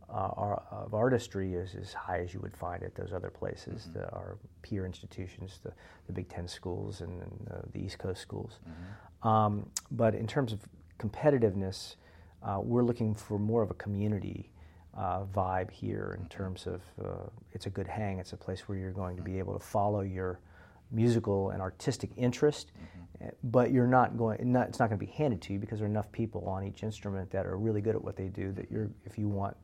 uh, 0.08 0.30
our, 0.36 0.62
of 0.70 0.94
artistry 0.94 1.52
is 1.52 1.74
as 1.74 1.92
high 1.92 2.20
as 2.20 2.32
you 2.32 2.40
would 2.40 2.56
find 2.56 2.82
at 2.82 2.94
those 2.94 3.12
other 3.12 3.28
places, 3.28 3.82
mm-hmm. 3.82 3.98
the, 3.98 4.10
our 4.12 4.38
peer 4.62 4.86
institutions, 4.86 5.60
the, 5.62 5.72
the 6.06 6.12
Big 6.14 6.28
Ten 6.30 6.48
schools 6.48 7.02
and, 7.02 7.22
and 7.22 7.48
uh, 7.50 7.60
the 7.72 7.80
East 7.80 7.98
Coast 7.98 8.22
schools. 8.22 8.58
Mm-hmm. 8.66 9.28
Um, 9.28 9.70
but 9.90 10.14
in 10.14 10.26
terms 10.26 10.52
of 10.52 10.60
competitiveness, 10.98 11.96
uh, 12.42 12.58
we're 12.62 12.84
looking 12.84 13.14
for 13.14 13.38
more 13.38 13.62
of 13.62 13.70
a 13.70 13.74
community 13.74 14.50
uh, 14.98 15.24
vibe 15.32 15.70
here 15.70 16.18
in 16.20 16.28
terms 16.28 16.66
of 16.66 16.82
uh, 17.02 17.28
it's 17.52 17.66
a 17.66 17.70
good 17.70 17.86
hang. 17.86 18.18
It's 18.18 18.32
a 18.32 18.36
place 18.36 18.68
where 18.68 18.76
you're 18.76 18.90
going 18.90 19.16
to 19.16 19.22
be 19.22 19.38
able 19.38 19.52
to 19.56 19.64
follow 19.64 20.00
your 20.00 20.40
musical 20.90 21.50
and 21.50 21.62
artistic 21.62 22.10
interest, 22.16 22.72
mm-hmm. 22.76 23.28
but 23.44 23.70
you're 23.70 23.86
not 23.86 24.18
going. 24.18 24.52
Not, 24.52 24.68
it's 24.68 24.80
not 24.80 24.88
going 24.88 24.98
to 24.98 25.06
be 25.06 25.12
handed 25.12 25.40
to 25.42 25.52
you 25.52 25.58
because 25.60 25.78
there 25.78 25.86
are 25.86 25.90
enough 25.90 26.10
people 26.10 26.48
on 26.48 26.64
each 26.64 26.82
instrument 26.82 27.30
that 27.30 27.46
are 27.46 27.56
really 27.56 27.80
good 27.80 27.94
at 27.94 28.02
what 28.02 28.16
they 28.16 28.28
do. 28.28 28.52
That 28.52 28.70
you're, 28.70 28.90
if 29.04 29.16
you 29.16 29.28
want 29.28 29.56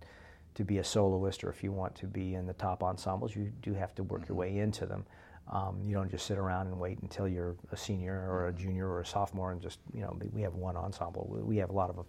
to 0.55 0.65
be 0.65 0.79
a 0.79 0.85
soloist 0.85 1.43
or 1.43 1.51
if 1.51 1.65
you 1.65 1.73
want 1.73 1.97
to 1.97 2.07
be 2.07 2.35
in 2.35 2.47
the 2.47 2.53
top 2.53 2.85
ensembles, 2.85 3.35
you 3.35 3.51
do 3.61 3.75
have 3.75 3.93
to 3.97 4.05
work 4.05 4.23
mm-hmm. 4.23 4.35
your 4.35 4.39
way 4.39 4.59
into 4.59 4.87
them. 4.87 5.05
Um, 5.51 5.81
you 5.85 5.95
don't 5.95 6.11
just 6.11 6.27
sit 6.27 6.39
around 6.39 6.69
and 6.69 6.79
wait 6.79 7.01
until 7.03 7.29
you're 7.29 7.57
a 7.73 7.77
senior 7.77 8.15
or 8.31 8.47
a 8.47 8.53
mm-hmm. 8.53 8.63
junior 8.63 8.89
or 8.89 9.01
a 9.01 9.07
sophomore 9.07 9.51
and 9.51 9.61
just 9.61 9.81
you 9.93 10.03
know 10.03 10.17
we 10.33 10.43
have 10.43 10.55
one 10.55 10.77
ensemble. 10.77 11.29
We 11.45 11.57
have 11.57 11.71
a 11.71 11.75
lot 11.75 11.91
of 11.91 12.07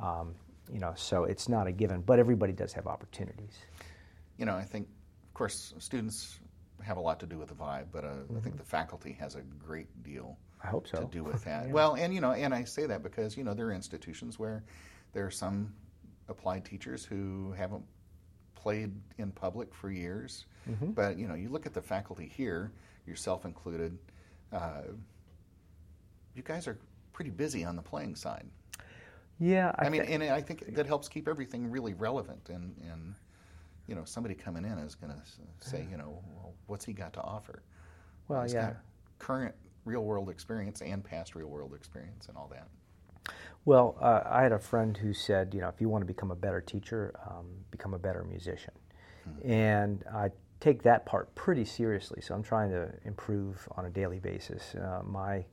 um, 0.00 0.34
you 0.72 0.80
know, 0.80 0.92
so 0.96 1.24
it's 1.24 1.48
not 1.48 1.66
a 1.66 1.72
given, 1.72 2.00
but 2.00 2.18
everybody 2.18 2.52
does 2.52 2.72
have 2.72 2.86
opportunities. 2.86 3.58
You 4.36 4.46
know, 4.46 4.54
I 4.54 4.64
think, 4.64 4.88
of 5.26 5.34
course, 5.34 5.74
students 5.78 6.38
have 6.82 6.96
a 6.96 7.00
lot 7.00 7.20
to 7.20 7.26
do 7.26 7.38
with 7.38 7.48
the 7.48 7.54
vibe, 7.54 7.86
but 7.92 8.04
uh, 8.04 8.08
mm-hmm. 8.08 8.36
I 8.36 8.40
think 8.40 8.54
mm-hmm. 8.54 8.58
the 8.58 8.68
faculty 8.68 9.12
has 9.20 9.34
a 9.34 9.42
great 9.42 10.02
deal. 10.02 10.38
I 10.62 10.68
hope 10.68 10.86
so. 10.86 10.98
To 10.98 11.04
do 11.06 11.24
with 11.24 11.44
that. 11.44 11.66
yeah. 11.66 11.72
Well, 11.72 11.94
and 11.94 12.14
you 12.14 12.20
know, 12.20 12.32
and 12.32 12.54
I 12.54 12.64
say 12.64 12.86
that 12.86 13.02
because 13.02 13.36
you 13.36 13.44
know 13.44 13.54
there 13.54 13.68
are 13.68 13.72
institutions 13.72 14.38
where 14.38 14.62
there 15.12 15.26
are 15.26 15.30
some 15.30 15.72
applied 16.28 16.64
teachers 16.64 17.04
who 17.04 17.52
haven't 17.52 17.84
played 18.54 18.92
in 19.18 19.32
public 19.32 19.74
for 19.74 19.90
years, 19.90 20.46
mm-hmm. 20.68 20.90
but 20.90 21.18
you 21.18 21.26
know, 21.26 21.34
you 21.34 21.48
look 21.48 21.66
at 21.66 21.74
the 21.74 21.82
faculty 21.82 22.30
here, 22.34 22.72
yourself 23.06 23.44
included. 23.44 23.98
Uh, 24.52 24.82
you 26.34 26.42
guys 26.42 26.68
are 26.68 26.78
pretty 27.12 27.30
busy 27.30 27.64
on 27.64 27.76
the 27.76 27.82
playing 27.82 28.14
side. 28.14 28.46
Yeah, 29.40 29.72
I, 29.78 29.86
I 29.86 29.88
mean, 29.88 30.02
th- 30.02 30.12
and 30.12 30.22
I 30.22 30.42
think 30.42 30.74
that 30.74 30.86
helps 30.86 31.08
keep 31.08 31.26
everything 31.26 31.70
really 31.70 31.94
relevant. 31.94 32.50
And, 32.50 32.76
and 32.90 33.14
you 33.86 33.94
know, 33.94 34.04
somebody 34.04 34.34
coming 34.34 34.64
in 34.64 34.78
is 34.78 34.94
going 34.94 35.12
to 35.12 35.68
say, 35.68 35.86
you 35.90 35.96
know, 35.96 36.22
well, 36.36 36.52
what's 36.66 36.84
he 36.84 36.92
got 36.92 37.14
to 37.14 37.22
offer? 37.22 37.62
Well, 38.28 38.42
He's 38.42 38.52
yeah, 38.52 38.74
current 39.18 39.54
real 39.84 40.04
world 40.04 40.28
experience 40.28 40.82
and 40.82 41.02
past 41.02 41.34
real 41.34 41.48
world 41.48 41.74
experience 41.74 42.28
and 42.28 42.36
all 42.36 42.52
that. 42.52 42.68
Well, 43.64 43.96
uh, 44.00 44.22
I 44.26 44.42
had 44.42 44.52
a 44.52 44.58
friend 44.58 44.96
who 44.96 45.12
said, 45.12 45.54
you 45.54 45.60
know, 45.60 45.68
if 45.68 45.80
you 45.80 45.88
want 45.88 46.02
to 46.02 46.06
become 46.06 46.30
a 46.30 46.36
better 46.36 46.60
teacher, 46.60 47.14
um, 47.28 47.46
become 47.70 47.94
a 47.94 47.98
better 47.98 48.24
musician. 48.24 48.72
Hmm. 49.24 49.50
And 49.50 50.04
I 50.12 50.30
take 50.60 50.82
that 50.82 51.06
part 51.06 51.34
pretty 51.34 51.64
seriously. 51.64 52.20
So 52.20 52.34
I'm 52.34 52.42
trying 52.42 52.70
to 52.70 52.92
improve 53.04 53.66
on 53.76 53.86
a 53.86 53.90
daily 53.90 54.18
basis 54.18 54.74
uh, 54.74 55.02
my 55.04 55.44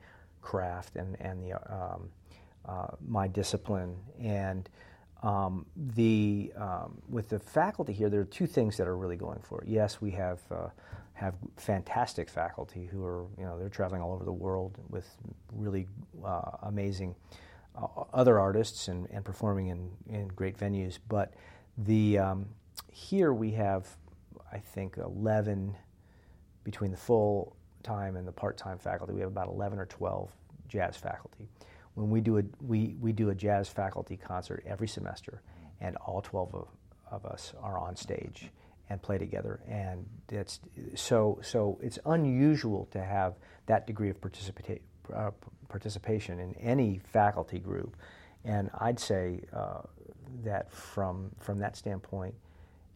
craft 0.41 0.95
and 0.95 1.19
and 1.19 1.43
the 1.43 1.53
um, 1.73 2.09
uh, 2.67 2.87
my 3.05 3.27
discipline. 3.27 3.95
And 4.19 4.69
um, 5.23 5.65
the 5.75 6.51
um, 6.55 7.01
with 7.09 7.29
the 7.29 7.39
faculty 7.39 7.93
here, 7.93 8.09
there 8.09 8.21
are 8.21 8.25
two 8.25 8.47
things 8.47 8.77
that 8.77 8.87
are 8.87 8.97
really 8.97 9.15
going 9.15 9.39
for 9.39 9.61
it. 9.61 9.67
Yes, 9.67 10.01
we 10.01 10.11
have 10.11 10.39
uh, 10.51 10.69
have 11.13 11.35
fantastic 11.55 12.29
faculty 12.29 12.85
who 12.85 13.03
are 13.03 13.25
you 13.37 13.43
know 13.43 13.57
they're 13.57 13.69
traveling 13.69 14.01
all 14.01 14.13
over 14.13 14.23
the 14.23 14.31
world 14.31 14.77
with 14.89 15.09
really 15.51 15.87
uh, 16.23 16.51
amazing 16.63 17.15
uh, 17.75 17.87
other 18.13 18.39
artists 18.39 18.87
and, 18.87 19.07
and 19.11 19.25
performing 19.25 19.67
in, 19.67 19.89
in 20.09 20.27
great 20.29 20.57
venues. 20.57 20.99
But 21.09 21.33
the 21.77 22.19
um, 22.19 22.45
here 22.91 23.33
we 23.33 23.51
have 23.51 23.87
I 24.51 24.59
think 24.59 24.97
11 24.97 25.75
between 26.63 26.91
the 26.91 26.97
full 26.97 27.55
time 27.83 28.15
and 28.15 28.27
the 28.27 28.31
part 28.31 28.57
time 28.57 28.77
faculty. 28.77 29.13
We 29.13 29.21
have 29.21 29.29
about 29.29 29.47
11 29.47 29.79
or 29.79 29.85
12 29.85 30.29
jazz 30.67 30.95
faculty. 30.97 31.47
When 31.97 32.11
we 32.11 32.21
do 32.21 32.37
a 32.37 32.43
we, 32.61 32.95
we 33.01 33.11
do 33.11 33.31
a 33.31 33.35
jazz 33.35 33.67
faculty 33.69 34.17
concert 34.17 34.63
every 34.67 34.87
semester, 34.87 35.41
and 35.81 35.95
all 35.95 36.21
12 36.21 36.53
of, 36.53 36.67
of 37.09 37.25
us 37.25 37.55
are 37.59 37.79
on 37.79 37.95
stage 37.95 38.51
and 38.87 39.01
play 39.01 39.17
together. 39.17 39.61
And 39.67 40.05
it's 40.29 40.59
so 40.93 41.39
so 41.41 41.79
it's 41.81 41.97
unusual 42.05 42.87
to 42.91 43.03
have 43.03 43.33
that 43.65 43.87
degree 43.87 44.11
of 44.11 44.21
participate, 44.21 44.83
uh, 45.11 45.31
participation 45.69 46.39
in 46.39 46.53
any 46.57 46.99
faculty 46.99 47.57
group. 47.57 47.97
And 48.45 48.69
I'd 48.79 48.99
say 48.99 49.41
uh, 49.51 49.81
that 50.43 50.71
from 50.71 51.31
from 51.39 51.57
that 51.57 51.75
standpoint, 51.75 52.35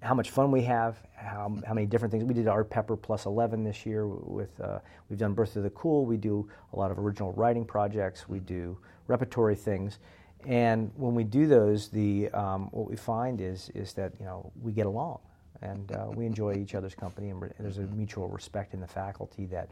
how 0.02 0.16
much 0.16 0.32
fun 0.32 0.52
we 0.52 0.64
have, 0.64 0.98
how, 1.16 1.56
how 1.66 1.74
many 1.74 1.86
different 1.86 2.12
things. 2.12 2.24
We 2.24 2.34
did 2.34 2.48
Art 2.48 2.70
Pepper 2.70 2.98
plus 2.98 3.26
11 3.26 3.64
this 3.64 3.86
year 3.86 4.08
with, 4.08 4.60
uh, 4.60 4.80
we've 5.10 5.20
done 5.20 5.34
Birth 5.34 5.56
of 5.56 5.64
the 5.64 5.70
Cool, 5.72 6.06
we 6.06 6.18
do 6.18 6.50
a 6.74 6.80
lot 6.80 6.90
of 6.90 6.98
original 6.98 7.32
writing 7.34 7.64
projects, 7.64 8.28
we 8.28 8.40
do 8.40 8.78
repertory 9.08 9.56
things. 9.56 10.00
And 10.48 10.92
when 10.96 11.14
we 11.14 11.24
do 11.24 11.46
those, 11.46 11.90
the, 11.90 12.30
um, 12.30 12.70
what 12.72 12.90
we 12.90 12.96
find 12.96 13.42
is, 13.42 13.70
is 13.76 13.94
that, 13.94 14.14
you 14.20 14.26
know, 14.26 14.52
we 14.64 14.72
get 14.72 14.88
along 14.88 15.20
and 15.62 15.92
uh, 15.92 16.08
we 16.16 16.26
enjoy 16.26 16.56
each 16.56 16.74
other's 16.74 16.96
company 16.96 17.30
and 17.30 17.40
re- 17.40 17.52
there's 17.60 17.78
a 17.78 17.82
mutual 17.82 18.28
respect 18.28 18.74
in 18.74 18.80
the 18.80 18.88
faculty 18.88 19.46
that 19.46 19.70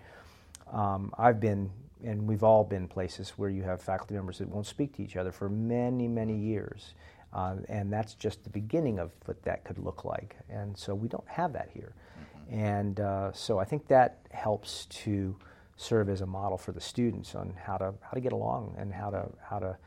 um, 0.72 1.12
I've 1.18 1.40
been, 1.40 1.72
and 2.04 2.28
we've 2.28 2.44
all 2.44 2.64
been 2.64 2.88
places 2.88 3.32
where 3.32 3.50
you 3.50 3.64
have 3.64 3.82
faculty 3.82 4.14
members 4.14 4.38
that 4.38 4.48
won't 4.48 4.68
speak 4.68 4.96
to 4.98 5.04
each 5.04 5.16
other 5.16 5.32
for 5.32 5.50
many, 5.50 6.08
many 6.08 6.36
years. 6.36 6.94
Uh, 7.32 7.58
and 7.68 7.94
that's 7.94 8.16
just 8.16 8.44
the 8.44 8.50
beginning 8.50 9.00
of 9.00 9.12
what 9.26 9.42
that 9.44 9.64
could 9.64 9.78
look 9.78 10.04
like. 10.04 10.36
And 10.50 10.76
so 10.78 10.96
we 10.96 11.08
don't 11.08 11.28
have 11.28 11.54
that 11.54 11.70
here. 11.74 11.94
Mm-hmm. 11.94 12.60
And 12.60 13.00
uh, 13.00 13.32
so 13.34 13.60
I 13.60 13.66
think 13.66 13.88
that 13.88 14.26
helps 14.32 14.86
to 14.88 15.36
serve 15.78 16.10
as 16.10 16.22
a 16.22 16.26
model 16.26 16.58
for 16.58 16.72
the 16.72 16.82
students 16.82 17.36
on 17.36 17.54
how 17.64 17.78
to 17.78 17.94
how 18.02 18.12
to 18.12 18.20
get 18.20 18.34
along 18.34 18.76
and 18.78 18.94
how 18.94 19.10
to 19.10 19.30
how 19.42 19.60
to 19.60 19.78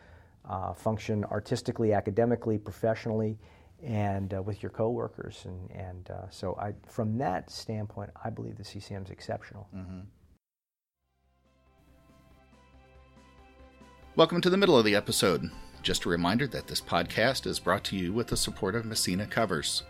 uh, 0.48 0.72
function 0.72 1.24
artistically, 1.24 1.92
academically, 1.92 2.58
professionally, 2.58 3.38
and 3.82 4.34
uh, 4.34 4.42
with 4.42 4.62
your 4.62 4.70
coworkers. 4.70 5.44
And 5.44 5.70
and 5.72 6.10
uh, 6.10 6.30
so 6.30 6.56
I, 6.60 6.74
from 6.86 7.18
that 7.18 7.50
standpoint, 7.50 8.10
I 8.24 8.30
believe 8.30 8.56
the 8.56 8.64
CCM 8.64 9.02
is 9.02 9.10
exceptional. 9.10 9.68
Mm-hmm. 9.74 10.00
Welcome 14.14 14.40
to 14.42 14.50
the 14.50 14.58
middle 14.58 14.78
of 14.78 14.84
the 14.84 14.94
episode. 14.94 15.50
Just 15.82 16.04
a 16.04 16.08
reminder 16.08 16.46
that 16.46 16.68
this 16.68 16.80
podcast 16.80 17.44
is 17.44 17.58
brought 17.58 17.82
to 17.84 17.96
you 17.96 18.12
with 18.12 18.28
the 18.28 18.36
support 18.36 18.76
of 18.76 18.84
Messina 18.84 19.26
Covers. 19.26 19.82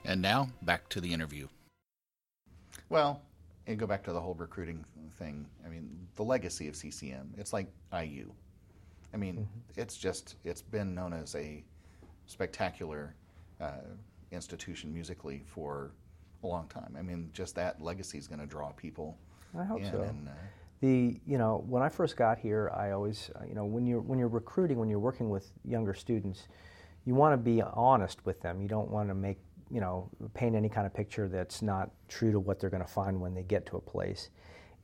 And 0.06 0.22
now, 0.22 0.50
back 0.62 0.88
to 0.90 1.02
the 1.02 1.14
interview. 1.14 1.48
Well, 2.90 3.22
and 3.68 3.78
go 3.78 3.86
back 3.86 4.04
to 4.06 4.14
the 4.14 4.22
whole 4.22 4.36
recruiting 4.36 4.84
thing. 5.20 5.46
I 5.64 5.70
mean, 5.70 6.08
the 6.16 6.24
legacy 6.24 6.68
of 6.68 6.76
CCM, 6.76 7.36
it's 7.38 7.54
like 7.54 7.68
IU. 7.94 8.32
I 9.14 9.18
mean, 9.18 9.36
mm-hmm. 9.36 9.80
it's 9.80 9.98
just, 9.98 10.38
it's 10.44 10.64
been 10.64 10.96
known 10.96 11.14
as 11.14 11.36
a 11.36 11.64
spectacular 12.28 13.16
uh, 13.62 13.72
institution 14.32 14.94
musically 14.94 15.44
for 15.46 15.92
a 16.44 16.48
long 16.48 16.68
time. 16.68 16.96
I 16.98 17.02
mean, 17.02 17.30
just 17.34 17.56
that 17.56 17.82
legacy 17.82 18.18
is 18.18 18.28
going 18.28 18.40
to 18.40 18.46
draw 18.46 18.72
people. 18.72 19.18
I 19.58 19.64
hope 19.64 19.84
so. 19.84 20.02
And, 20.02 20.28
uh, 20.28 20.32
the 20.82 21.20
you 21.26 21.38
know 21.38 21.64
when 21.68 21.82
I 21.82 21.90
first 21.90 22.18
got 22.18 22.38
here, 22.38 22.72
I 22.76 22.92
always 22.92 23.32
uh, 23.36 23.46
you 23.48 23.56
know 23.56 23.66
when 23.66 23.86
you're 23.86 24.02
when 24.02 24.20
you're 24.20 24.28
recruiting, 24.28 24.78
when 24.78 24.90
you're 24.90 25.00
working 25.00 25.30
with 25.30 25.52
younger 25.64 25.94
students, 25.94 26.48
you 27.06 27.16
want 27.16 27.34
to 27.34 27.38
be 27.38 27.62
honest 27.62 28.26
with 28.26 28.42
them. 28.42 28.62
You 28.62 28.68
don't 28.68 28.90
want 28.90 29.10
to 29.10 29.16
make 29.16 29.38
you 29.72 29.80
know 29.80 30.10
paint 30.34 30.56
any 30.56 30.70
kind 30.70 30.86
of 30.86 30.94
picture 30.94 31.28
that's 31.30 31.62
not 31.62 31.92
true 32.08 32.32
to 32.32 32.40
what 32.40 32.60
they're 32.60 32.70
going 32.70 32.84
to 32.84 32.92
find 32.92 33.20
when 33.20 33.34
they 33.34 33.44
get 33.44 33.66
to 33.68 33.78
a 33.78 33.82
place. 33.82 34.30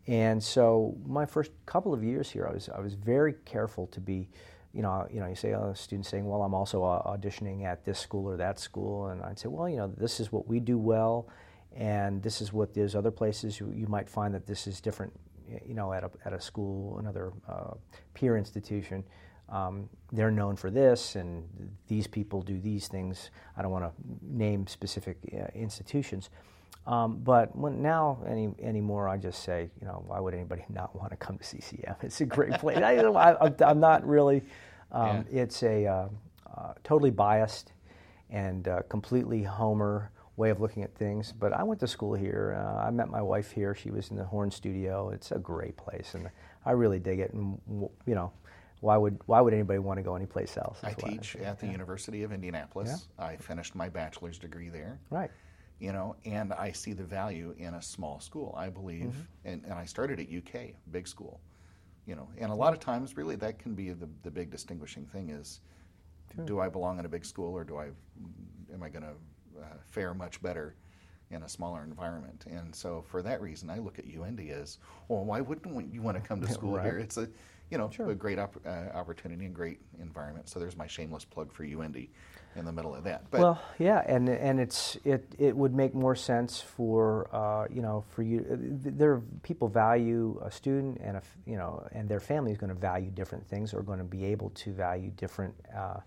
And 0.08 0.42
so 0.42 0.96
my 1.06 1.26
first 1.26 1.52
couple 1.66 1.94
of 1.94 2.04
years 2.04 2.30
here, 2.30 2.48
I 2.48 2.54
was 2.54 2.70
I 2.70 2.80
was 2.80 2.94
very 2.94 3.34
careful 3.46 3.88
to 3.88 4.00
be 4.00 4.30
you 4.74 4.82
know, 4.82 5.08
you 5.12 5.20
know, 5.20 5.28
you 5.28 5.36
say, 5.36 5.54
oh, 5.54 5.70
a 5.70 5.76
student 5.76 6.06
saying, 6.06 6.26
well, 6.26 6.44
I'm 6.44 6.54
also 6.54 6.82
auditioning 6.82 7.66
at 7.66 7.84
this 7.84 8.00
school 8.00 8.28
or 8.28 8.38
that 8.38 8.60
school, 8.60 9.08
and 9.08 9.22
I'd 9.24 9.38
say, 9.38 9.50
well, 9.50 9.68
you 9.68 9.78
know, 9.78 9.88
this 9.88 10.20
is 10.20 10.32
what 10.32 10.48
we 10.48 10.60
do 10.60 10.78
well, 10.78 11.28
and 11.76 12.24
this 12.24 12.42
is 12.42 12.54
what 12.54 12.74
there's 12.74 12.96
other 12.96 13.12
places 13.12 13.60
you, 13.60 13.72
you 13.76 13.88
might 13.88 14.10
find 14.10 14.34
that 14.34 14.48
this 14.48 14.68
is 14.68 14.80
different, 14.80 15.14
you 15.66 15.74
know, 15.74 15.92
at 15.92 16.04
a, 16.04 16.12
at 16.26 16.34
a 16.34 16.40
school, 16.40 16.98
another 17.00 17.34
uh, 17.50 17.74
peer 18.14 18.38
institution. 18.38 19.04
Um, 19.50 19.90
they're 20.14 20.32
known 20.32 20.56
for 20.56 20.72
this, 20.72 21.16
and 21.16 21.44
these 21.88 22.08
people 22.08 22.42
do 22.42 22.58
these 22.58 22.88
things. 22.88 23.32
I 23.58 23.62
don't 23.62 23.72
want 23.72 23.84
to 23.84 23.92
name 24.22 24.68
specific 24.68 25.18
uh, 25.34 25.48
institutions. 25.54 26.30
Um, 26.92 27.20
but 27.24 27.56
when, 27.56 27.82
now 27.82 28.20
any 28.28 28.54
anymore, 28.62 29.08
I 29.08 29.16
just 29.16 29.44
say, 29.44 29.70
you 29.80 29.88
know, 29.88 30.04
why 30.08 30.20
would 30.20 30.34
anybody 30.34 30.66
not 30.70 30.94
want 30.94 31.12
to 31.12 31.16
come 31.16 31.38
to 31.38 31.44
CCM? 31.44 31.96
It's 32.02 32.20
a 32.20 32.26
great 32.26 32.54
place. 32.54 32.78
I, 32.78 33.52
am 33.62 33.80
not 33.80 34.06
really. 34.06 34.44
Um, 34.92 35.26
yeah. 35.32 35.44
It's 35.44 35.64
a 35.64 35.86
uh, 35.88 36.08
uh, 36.56 36.74
totally 36.84 37.12
biased 37.12 37.72
and 38.30 38.68
uh, 38.68 38.82
completely 38.90 39.42
Homer 39.42 40.12
way 40.36 40.50
of 40.50 40.60
looking 40.60 40.84
at 40.84 40.94
things. 40.96 41.32
But 41.32 41.54
I 41.54 41.64
went 41.64 41.80
to 41.80 41.88
school 41.88 42.14
here. 42.14 42.58
Uh, 42.60 42.88
I 42.88 42.92
met 42.92 43.10
my 43.10 43.22
wife 43.22 43.52
here. 43.52 43.74
She 43.74 43.90
was 43.90 44.12
in 44.12 44.18
the 44.18 44.26
horn 44.26 44.52
studio. 44.52 45.12
It's 45.12 45.32
a 45.32 45.40
great 45.40 45.78
place, 45.78 46.14
and 46.14 46.30
I 46.66 46.72
really 46.72 47.00
dig 47.00 47.20
it. 47.20 47.32
And 47.32 47.58
you 48.06 48.16
know, 48.16 48.34
why 48.82 48.98
would 48.98 49.18
why 49.28 49.40
would 49.40 49.54
anybody 49.54 49.80
want 49.80 49.98
to 49.98 50.04
go 50.04 50.16
anyplace 50.16 50.58
else? 50.58 50.80
I 50.84 50.92
teach 50.92 51.38
I 51.40 51.46
at 51.46 51.60
the 51.60 51.68
yeah. 51.68 51.72
University 51.72 52.24
of 52.24 52.34
Indianapolis. 52.34 53.08
Yeah. 53.18 53.26
I 53.26 53.38
finished 53.38 53.76
my 53.76 53.88
bachelor's 53.88 54.38
degree 54.38 54.68
there. 54.68 55.00
Right 55.10 55.32
you 55.82 55.92
know, 55.92 56.16
and 56.26 56.54
I 56.54 56.72
see 56.72 56.94
the 56.94 57.04
value 57.04 57.56
in 57.58 57.74
a 57.74 57.82
small 57.82 58.20
school. 58.20 58.54
I 58.56 58.70
believe, 58.70 59.08
mm-hmm. 59.08 59.22
and, 59.46 59.64
and 59.64 59.74
I 59.74 59.86
started 59.86 60.20
at 60.20 60.28
UK, 60.28 60.76
big 60.92 61.08
school, 61.08 61.42
you 62.06 62.16
know, 62.16 62.30
and 62.38 62.52
a 62.52 62.56
lot 62.56 62.72
of 62.74 62.80
times, 62.80 63.18
really, 63.18 63.36
that 63.38 63.58
can 63.58 63.74
be 63.74 63.90
the, 63.90 64.08
the 64.22 64.30
big 64.30 64.52
distinguishing 64.52 65.08
thing 65.08 65.32
is, 65.32 65.60
sure. 66.36 66.46
do 66.46 66.60
I 66.60 66.70
belong 66.70 67.00
in 67.00 67.06
a 67.06 67.10
big 67.10 67.26
school 67.26 67.52
or 67.52 67.64
do 67.64 67.78
I, 67.78 67.86
am 68.72 68.84
I 68.84 68.90
going 68.90 69.04
to 69.04 69.60
uh, 69.60 69.66
fare 69.88 70.14
much 70.14 70.40
better 70.44 70.76
in 71.32 71.42
a 71.42 71.50
smaller 71.50 71.84
environment? 71.84 72.46
And 72.48 72.76
so, 72.76 73.04
for 73.08 73.24
that 73.24 73.42
reason, 73.42 73.72
I 73.72 73.80
look 73.80 73.98
at 73.98 74.06
UIndy 74.06 74.52
as, 74.52 74.78
well, 75.08 75.26
why 75.26 75.42
wouldn't 75.42 75.92
you 75.92 76.04
want 76.04 76.16
to 76.16 76.22
come 76.22 76.40
to 76.42 76.48
school 76.54 76.76
right. 76.76 76.86
here? 76.86 77.00
It's 77.00 77.18
a, 77.18 77.28
you 77.72 77.78
know, 77.78 77.90
sure. 77.90 78.12
a 78.12 78.16
great 78.16 78.38
op- 78.38 78.60
uh, 78.66 78.90
opportunity 78.94 79.46
and 79.46 79.56
great 79.56 79.80
environment. 80.00 80.50
So 80.50 80.60
there's 80.60 80.76
my 80.76 80.88
shameless 80.88 81.26
plug 81.26 81.52
for 81.54 81.64
UIndy 81.64 82.10
in 82.58 82.66
the 82.66 82.72
middle 82.72 82.94
of 82.94 83.06
that. 83.06 83.24
But 83.32 83.40
well, 83.40 83.62
yeah, 83.80 84.04
and 84.06 84.28
and 84.28 84.60
it's 84.60 84.98
it 85.06 85.26
it 85.40 85.56
would 85.56 85.74
make 85.74 85.96
more 85.96 86.16
sense 86.16 86.60
for 86.60 87.34
uh, 87.34 87.68
you 87.74 87.82
know 87.82 88.04
for 88.10 88.24
you. 88.24 88.46
There 88.50 89.22
people 89.42 89.70
value 89.70 90.40
a 90.44 90.52
student 90.52 91.00
and 91.02 91.18
a 91.18 91.22
you 91.46 91.56
know 91.56 91.88
and 91.94 92.10
their 92.10 92.20
family 92.20 92.52
is 92.52 92.58
going 92.58 92.74
to 92.74 92.80
value 92.80 93.10
different 93.10 93.48
things 93.48 93.74
or 93.74 93.82
going 93.82 94.00
to 94.00 94.06
be 94.06 94.26
able 94.26 94.50
to 94.52 94.74
value 94.74 95.12
different. 95.12 95.56
Uh, 95.76 96.02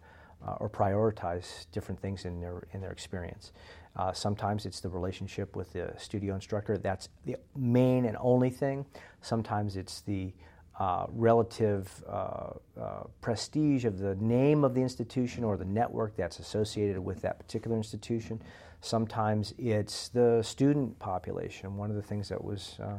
uh, 0.46 0.56
or 0.60 0.68
prioritize 0.68 1.64
different 1.72 1.98
things 1.98 2.26
in 2.26 2.38
their 2.38 2.64
in 2.74 2.80
their 2.82 2.92
experience. 2.92 3.52
Uh, 3.96 4.12
sometimes 4.12 4.66
it's 4.66 4.80
the 4.80 4.88
relationship 4.88 5.56
with 5.56 5.72
the 5.72 5.90
studio 5.96 6.34
instructor. 6.34 6.76
That's 6.76 7.08
the 7.24 7.36
main 7.56 8.04
and 8.04 8.16
only 8.20 8.50
thing. 8.50 8.84
Sometimes 9.22 9.76
it's 9.76 10.02
the 10.02 10.34
uh, 10.78 11.06
relative 11.10 12.02
uh, 12.08 12.50
uh, 12.80 13.04
prestige 13.20 13.84
of 13.84 13.98
the 13.98 14.16
name 14.16 14.64
of 14.64 14.74
the 14.74 14.80
institution 14.80 15.44
or 15.44 15.56
the 15.56 15.64
network 15.64 16.16
that's 16.16 16.40
associated 16.40 16.98
with 16.98 17.22
that 17.22 17.38
particular 17.38 17.76
institution. 17.76 18.42
Sometimes 18.80 19.54
it's 19.56 20.08
the 20.08 20.42
student 20.42 20.98
population. 20.98 21.76
One 21.76 21.90
of 21.90 21.96
the 21.96 22.02
things 22.02 22.28
that 22.28 22.42
was, 22.42 22.76
uh, 22.82 22.98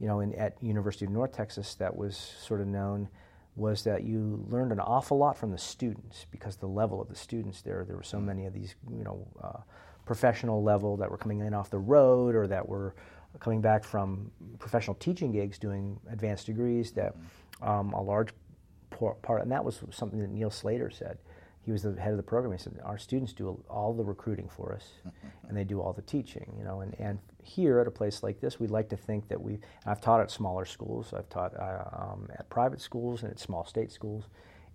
you 0.00 0.08
know, 0.08 0.20
in, 0.20 0.34
at 0.34 0.56
University 0.60 1.04
of 1.04 1.12
North 1.12 1.32
Texas 1.32 1.74
that 1.76 1.96
was 1.96 2.16
sort 2.16 2.60
of 2.60 2.66
known 2.66 3.08
was 3.54 3.84
that 3.84 4.02
you 4.02 4.44
learned 4.48 4.72
an 4.72 4.80
awful 4.80 5.18
lot 5.18 5.36
from 5.36 5.50
the 5.50 5.58
students 5.58 6.26
because 6.30 6.56
the 6.56 6.66
level 6.66 7.00
of 7.00 7.08
the 7.08 7.14
students 7.14 7.62
there, 7.62 7.84
there 7.86 7.96
were 7.96 8.02
so 8.02 8.18
many 8.18 8.46
of 8.46 8.54
these, 8.54 8.74
you 8.90 9.04
know, 9.04 9.26
uh, 9.42 9.58
professional 10.04 10.62
level 10.62 10.96
that 10.96 11.10
were 11.10 11.18
coming 11.18 11.40
in 11.40 11.54
off 11.54 11.70
the 11.70 11.78
road 11.78 12.34
or 12.34 12.46
that 12.46 12.68
were 12.68 12.94
coming 13.40 13.60
back 13.60 13.84
from 13.84 14.30
professional 14.58 14.94
teaching 14.96 15.32
gigs 15.32 15.58
doing 15.58 15.98
advanced 16.10 16.46
degrees 16.46 16.92
that 16.92 17.14
um, 17.60 17.92
a 17.92 18.02
large 18.02 18.30
part, 18.90 19.42
and 19.42 19.50
that 19.50 19.64
was 19.64 19.82
something 19.90 20.18
that 20.20 20.30
Neil 20.30 20.50
Slater 20.50 20.90
said, 20.90 21.18
he 21.64 21.70
was 21.70 21.82
the 21.82 21.92
head 22.00 22.10
of 22.10 22.16
the 22.16 22.22
program. 22.22 22.52
He 22.52 22.58
said, 22.58 22.80
"Our 22.84 22.98
students 22.98 23.32
do 23.32 23.62
all 23.70 23.92
the 23.92 24.04
recruiting 24.04 24.48
for 24.48 24.72
us, 24.74 24.90
and 25.48 25.56
they 25.56 25.64
do 25.64 25.80
all 25.80 25.92
the 25.92 26.02
teaching." 26.02 26.52
You 26.58 26.64
know, 26.64 26.80
and, 26.80 26.94
and 26.98 27.18
here 27.42 27.78
at 27.78 27.86
a 27.86 27.90
place 27.90 28.22
like 28.22 28.40
this, 28.40 28.58
we'd 28.58 28.70
like 28.70 28.88
to 28.88 28.96
think 28.96 29.28
that 29.28 29.40
we. 29.40 29.60
I've 29.86 30.00
taught 30.00 30.20
at 30.20 30.30
smaller 30.30 30.64
schools. 30.64 31.14
I've 31.16 31.28
taught 31.28 31.54
uh, 31.56 31.84
um, 31.92 32.28
at 32.36 32.48
private 32.50 32.80
schools 32.80 33.22
and 33.22 33.30
at 33.30 33.38
small 33.38 33.64
state 33.64 33.92
schools, 33.92 34.24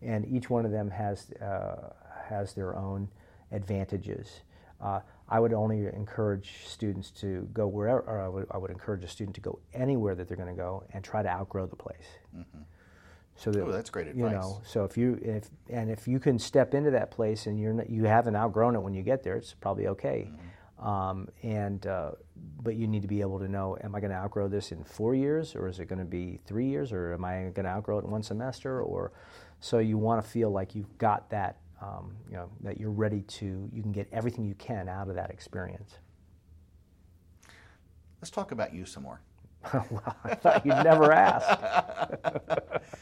and 0.01 0.25
each 0.25 0.49
one 0.49 0.65
of 0.65 0.71
them 0.71 0.89
has 0.89 1.29
uh, 1.41 1.89
has 2.29 2.53
their 2.53 2.75
own 2.75 3.09
advantages. 3.51 4.41
Uh, 4.79 5.01
I 5.29 5.39
would 5.39 5.53
only 5.53 5.87
encourage 5.87 6.65
students 6.65 7.11
to 7.11 7.47
go 7.53 7.67
wherever, 7.67 7.99
or 7.99 8.21
I 8.21 8.27
would, 8.27 8.47
I 8.51 8.57
would 8.57 8.71
encourage 8.71 9.03
a 9.03 9.07
student 9.07 9.35
to 9.35 9.41
go 9.41 9.59
anywhere 9.73 10.15
that 10.15 10.27
they're 10.27 10.37
going 10.37 10.49
to 10.49 10.55
go 10.55 10.83
and 10.93 11.03
try 11.03 11.21
to 11.21 11.29
outgrow 11.29 11.65
the 11.65 11.75
place. 11.75 12.07
Mm-hmm. 12.35 12.59
So 13.35 13.51
that, 13.51 13.63
Oh, 13.63 13.71
that's 13.71 13.89
great 13.89 14.07
advice. 14.07 14.31
You 14.31 14.37
know, 14.37 14.61
so 14.65 14.83
if 14.83 14.97
you 14.97 15.19
if 15.21 15.49
and 15.69 15.91
if 15.91 16.07
you 16.07 16.19
can 16.19 16.39
step 16.39 16.73
into 16.73 16.91
that 16.91 17.11
place 17.11 17.45
and 17.45 17.59
you're 17.59 17.73
not, 17.73 17.89
you 17.89 18.05
haven't 18.05 18.35
outgrown 18.35 18.75
it 18.75 18.79
when 18.79 18.93
you 18.93 19.03
get 19.03 19.23
there, 19.23 19.35
it's 19.35 19.53
probably 19.53 19.87
okay. 19.87 20.29
Mm-hmm. 20.31 20.87
Um, 20.87 21.27
and 21.43 21.85
uh, 21.85 22.11
but 22.61 22.75
you 22.75 22.87
need 22.87 23.01
to 23.03 23.07
be 23.07 23.21
able 23.21 23.39
to 23.39 23.47
know: 23.47 23.77
Am 23.83 23.93
I 23.95 23.99
going 23.99 24.11
to 24.11 24.17
outgrow 24.17 24.47
this 24.47 24.71
in 24.71 24.83
four 24.83 25.13
years, 25.13 25.55
or 25.55 25.67
is 25.67 25.79
it 25.79 25.87
going 25.87 25.99
to 25.99 26.05
be 26.05 26.39
three 26.45 26.67
years, 26.67 26.91
or 26.91 27.13
am 27.13 27.25
I 27.25 27.51
going 27.53 27.65
to 27.65 27.69
outgrow 27.69 27.99
it 27.99 28.05
in 28.05 28.11
one 28.11 28.23
semester? 28.23 28.81
Or 28.81 29.11
so 29.59 29.79
you 29.79 29.97
want 29.97 30.23
to 30.23 30.27
feel 30.27 30.49
like 30.49 30.73
you've 30.73 30.97
got 30.97 31.29
that, 31.29 31.57
um, 31.81 32.15
you 32.29 32.35
know, 32.35 32.49
that 32.61 32.79
you're 32.79 32.91
ready 32.91 33.21
to. 33.21 33.69
You 33.71 33.81
can 33.81 33.91
get 33.91 34.07
everything 34.11 34.45
you 34.45 34.55
can 34.55 34.87
out 34.89 35.09
of 35.09 35.15
that 35.15 35.29
experience. 35.29 35.97
Let's 38.21 38.31
talk 38.31 38.51
about 38.51 38.73
you 38.73 38.85
some 38.85 39.03
more. 39.03 39.21
well, 39.73 40.15
I 40.23 40.35
thought 40.35 40.65
you'd 40.65 40.83
never 40.83 41.11
ask. 41.11 42.17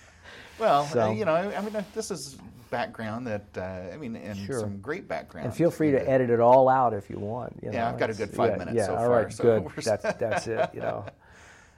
Well, 0.57 0.85
So- 0.85 1.01
uh, 1.01 1.11
you 1.11 1.25
know, 1.25 1.35
I 1.35 1.61
mean, 1.61 1.85
this 1.93 2.11
is 2.11 2.37
background 2.71 3.27
that 3.27 3.45
uh, 3.57 3.93
I 3.93 3.97
mean, 3.97 4.15
and 4.15 4.37
Sure. 4.37 4.59
some 4.59 4.79
great 4.79 5.07
background. 5.07 5.47
And 5.47 5.53
feel 5.55 5.69
free 5.69 5.91
to 5.91 6.09
edit 6.09 6.29
it 6.29 6.39
all 6.39 6.69
out 6.69 6.93
if 6.93 7.09
you 7.09 7.19
want. 7.19 7.59
you 7.61 7.71
Yeah, 7.71 7.81
know, 7.81 7.87
I've 7.89 7.99
got 7.99 8.09
a 8.09 8.13
good 8.13 8.29
five 8.33 8.51
yeah, 8.51 8.57
minutes 8.57 8.77
yeah, 8.77 8.85
so 8.85 8.95
all 8.95 9.05
far, 9.07 9.23
right, 9.23 9.33
so 9.33 9.43
good. 9.61 9.83
That's 9.83 10.03
that's 10.17 10.47
it. 10.47 10.69
You 10.73 10.79
know. 10.81 11.05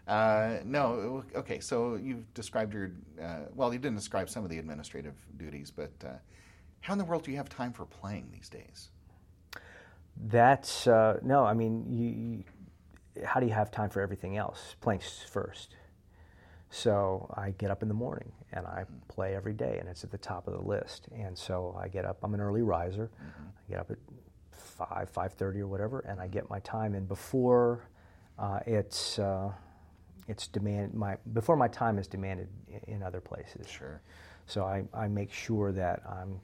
Uh, 0.07 0.59
no, 0.63 1.23
okay. 1.35 1.59
So 1.59 1.95
you've 1.95 2.31
described 2.33 2.73
your 2.73 2.91
uh, 3.21 3.45
well, 3.55 3.73
you 3.73 3.79
didn't 3.79 3.97
describe 3.97 4.29
some 4.29 4.43
of 4.43 4.49
the 4.49 4.59
administrative 4.59 5.15
duties, 5.37 5.71
but 5.71 5.91
uh, 6.05 6.09
how 6.81 6.93
in 6.93 6.99
the 6.99 7.05
world 7.05 7.23
do 7.23 7.31
you 7.31 7.37
have 7.37 7.49
time 7.49 7.73
for 7.73 7.85
playing 7.85 8.29
these 8.31 8.49
days? 8.49 8.89
That's 10.25 10.87
uh, 10.87 11.19
no. 11.21 11.43
I 11.45 11.53
mean, 11.53 11.85
you, 11.89 13.23
how 13.25 13.39
do 13.39 13.45
you 13.45 13.53
have 13.53 13.71
time 13.71 13.89
for 13.89 14.01
everything 14.01 14.37
else? 14.37 14.75
Playing 14.81 15.01
first. 15.29 15.75
So 16.69 17.33
I 17.37 17.51
get 17.51 17.71
up 17.71 17.81
in 17.81 17.87
the 17.87 17.93
morning 17.93 18.31
and 18.51 18.65
I 18.65 18.85
play 19.07 19.35
every 19.35 19.53
day, 19.53 19.77
and 19.79 19.87
it's 19.87 20.03
at 20.03 20.11
the 20.11 20.17
top 20.17 20.47
of 20.47 20.53
the 20.53 20.61
list. 20.61 21.07
And 21.15 21.37
so 21.37 21.77
I 21.79 21.87
get 21.87 22.05
up. 22.05 22.17
I'm 22.23 22.33
an 22.33 22.41
early 22.41 22.61
riser. 22.61 23.09
I 23.19 23.69
get 23.69 23.79
up 23.79 23.91
at 23.91 23.97
five, 24.51 25.09
five 25.09 25.33
thirty, 25.33 25.59
or 25.59 25.67
whatever, 25.67 25.99
and 25.99 26.19
I 26.19 26.27
get 26.27 26.49
my 26.49 26.59
time 26.61 26.95
in 26.95 27.05
before 27.05 27.87
uh, 28.39 28.59
it's 28.65 29.19
uh, 29.19 29.51
it's 30.27 30.47
demand 30.47 30.93
my 30.93 31.17
before 31.33 31.55
my 31.55 31.67
time 31.67 31.97
is 31.97 32.07
demanded 32.07 32.47
in, 32.67 32.95
in 32.95 33.03
other 33.03 33.21
places. 33.21 33.67
Sure. 33.67 34.01
So 34.45 34.63
I, 34.63 34.85
I 34.93 35.07
make 35.07 35.31
sure 35.31 35.71
that 35.73 36.01
I'm 36.09 36.39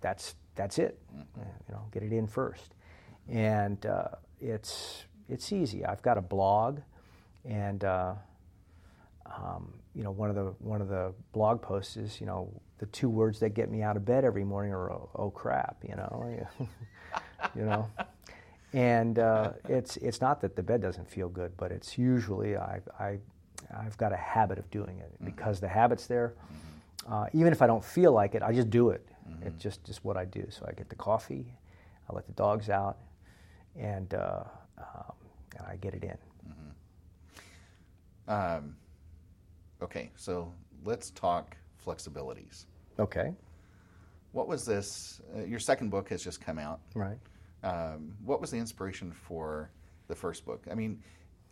that's 0.00 0.34
that's 0.54 0.78
it. 0.78 0.98
Mm-hmm. 1.14 1.40
You 1.68 1.74
know, 1.74 1.82
get 1.92 2.02
it 2.02 2.12
in 2.12 2.26
first, 2.26 2.74
and 3.28 3.84
uh, 3.86 4.08
it's 4.40 5.04
it's 5.28 5.52
easy. 5.52 5.84
I've 5.84 6.02
got 6.02 6.18
a 6.18 6.22
blog, 6.22 6.80
and 7.44 7.84
uh, 7.84 8.14
um, 9.26 9.72
you 9.94 10.02
know 10.02 10.10
one 10.10 10.30
of 10.30 10.36
the 10.36 10.54
one 10.58 10.80
of 10.80 10.88
the 10.88 11.12
blog 11.32 11.62
posts 11.62 11.96
is 11.96 12.20
you 12.20 12.26
know 12.26 12.50
the 12.78 12.86
two 12.86 13.08
words 13.08 13.40
that 13.40 13.50
get 13.50 13.70
me 13.70 13.82
out 13.82 13.96
of 13.96 14.04
bed 14.04 14.24
every 14.24 14.44
morning 14.44 14.72
are 14.72 14.90
oh, 14.90 15.10
oh 15.14 15.30
crap. 15.30 15.76
You 15.86 15.96
know, 15.96 16.48
you 17.54 17.62
know. 17.62 17.88
And 18.72 19.18
uh, 19.18 19.52
it's 19.68 19.96
it's 19.96 20.20
not 20.20 20.40
that 20.42 20.54
the 20.54 20.62
bed 20.62 20.80
doesn't 20.80 21.08
feel 21.10 21.28
good, 21.28 21.56
but 21.56 21.72
it's 21.72 21.98
usually 21.98 22.56
I, 22.56 22.80
I 22.98 23.18
I've 23.76 23.96
got 23.96 24.12
a 24.12 24.16
habit 24.16 24.58
of 24.58 24.70
doing 24.70 24.98
it 24.98 25.12
because 25.24 25.60
the 25.60 25.68
habit's 25.68 26.06
there. 26.06 26.34
Uh, 27.08 27.26
even 27.32 27.52
if 27.52 27.62
I 27.62 27.66
don't 27.66 27.84
feel 27.84 28.12
like 28.12 28.34
it, 28.34 28.42
I 28.42 28.52
just 28.52 28.70
do 28.70 28.90
it. 28.90 29.06
It's 29.42 29.62
just 29.62 29.84
just 29.84 30.04
what 30.04 30.16
I 30.16 30.24
do. 30.24 30.46
So 30.50 30.64
I 30.68 30.72
get 30.72 30.88
the 30.88 30.96
coffee, 30.96 31.52
I 32.08 32.14
let 32.14 32.26
the 32.26 32.32
dogs 32.32 32.68
out, 32.68 32.98
and 33.76 34.12
uh, 34.14 34.44
um, 34.78 35.14
and 35.56 35.66
I 35.66 35.76
get 35.76 35.94
it 35.94 36.04
in. 36.04 36.16
Um, 38.28 38.76
okay, 39.82 40.10
so 40.14 40.52
let's 40.84 41.10
talk 41.10 41.56
flexibilities. 41.84 42.66
Okay. 42.98 43.34
What 44.32 44.46
was 44.46 44.64
this? 44.64 45.20
Uh, 45.36 45.44
your 45.44 45.58
second 45.58 45.90
book 45.90 46.08
has 46.10 46.22
just 46.22 46.40
come 46.40 46.58
out. 46.58 46.80
Right. 46.94 47.18
Um, 47.64 48.14
what 48.24 48.40
was 48.40 48.50
the 48.52 48.56
inspiration 48.56 49.12
for 49.12 49.70
the 50.06 50.14
first 50.14 50.44
book? 50.44 50.64
I 50.70 50.74
mean, 50.74 51.02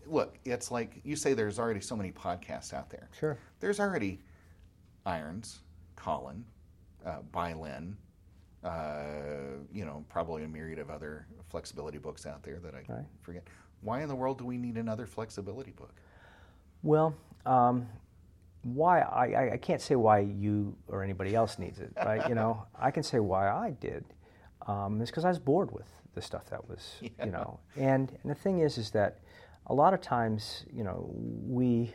look, 0.06 0.38
it's 0.44 0.70
like 0.70 1.00
you 1.02 1.16
say 1.16 1.34
there's 1.34 1.58
already 1.58 1.80
so 1.80 1.96
many 1.96 2.12
podcasts 2.12 2.72
out 2.72 2.90
there. 2.90 3.08
Sure. 3.18 3.36
There's 3.58 3.80
already 3.80 4.20
Irons, 5.04 5.60
Colin, 5.96 6.44
uh, 7.04 7.22
Bai 7.32 7.54
Lin, 7.54 7.96
uh, 8.64 9.02
you 9.72 9.84
know, 9.84 10.04
probably 10.08 10.44
a 10.44 10.48
myriad 10.48 10.78
of 10.78 10.90
other 10.90 11.26
flexibility 11.48 11.98
books 11.98 12.26
out 12.26 12.42
there 12.42 12.58
that 12.60 12.74
I 12.74 12.84
Right. 12.88 13.06
forget. 13.22 13.44
Why 13.80 14.02
in 14.02 14.08
the 14.08 14.16
world 14.16 14.38
do 14.38 14.44
we 14.44 14.56
need 14.56 14.76
another 14.76 15.06
flexibility 15.06 15.70
book? 15.70 15.94
Well, 16.82 17.14
um, 17.46 17.88
why 18.62 19.00
I, 19.00 19.52
I, 19.52 19.56
can't 19.56 19.80
say 19.80 19.94
why 19.94 20.18
you 20.20 20.76
or 20.88 21.02
anybody 21.02 21.34
else 21.34 21.58
needs 21.58 21.78
it, 21.78 21.92
right? 21.96 22.28
you 22.28 22.34
know, 22.34 22.66
I 22.78 22.90
can 22.90 23.02
say 23.02 23.20
why 23.20 23.48
I 23.48 23.70
did. 23.70 24.04
Um, 24.66 25.00
it's 25.00 25.10
because 25.10 25.24
I 25.24 25.28
was 25.28 25.38
bored 25.38 25.70
with 25.72 25.86
the 26.14 26.20
stuff 26.20 26.50
that 26.50 26.68
was, 26.68 26.96
you 27.00 27.30
know. 27.30 27.60
And, 27.76 28.10
and 28.22 28.30
the 28.30 28.34
thing 28.34 28.60
is, 28.60 28.76
is 28.76 28.90
that 28.90 29.20
a 29.68 29.74
lot 29.74 29.94
of 29.94 30.00
times, 30.00 30.64
you 30.72 30.82
know, 30.82 31.08
we 31.14 31.94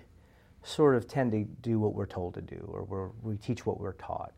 sort 0.63 0.95
of 0.95 1.07
tend 1.07 1.31
to 1.33 1.43
do 1.61 1.79
what 1.79 1.93
we're 1.93 2.05
told 2.05 2.33
to 2.35 2.41
do, 2.41 2.67
or 2.71 2.83
we're, 2.83 3.09
we 3.21 3.37
teach 3.37 3.65
what 3.65 3.79
we're 3.79 3.93
taught. 3.93 4.33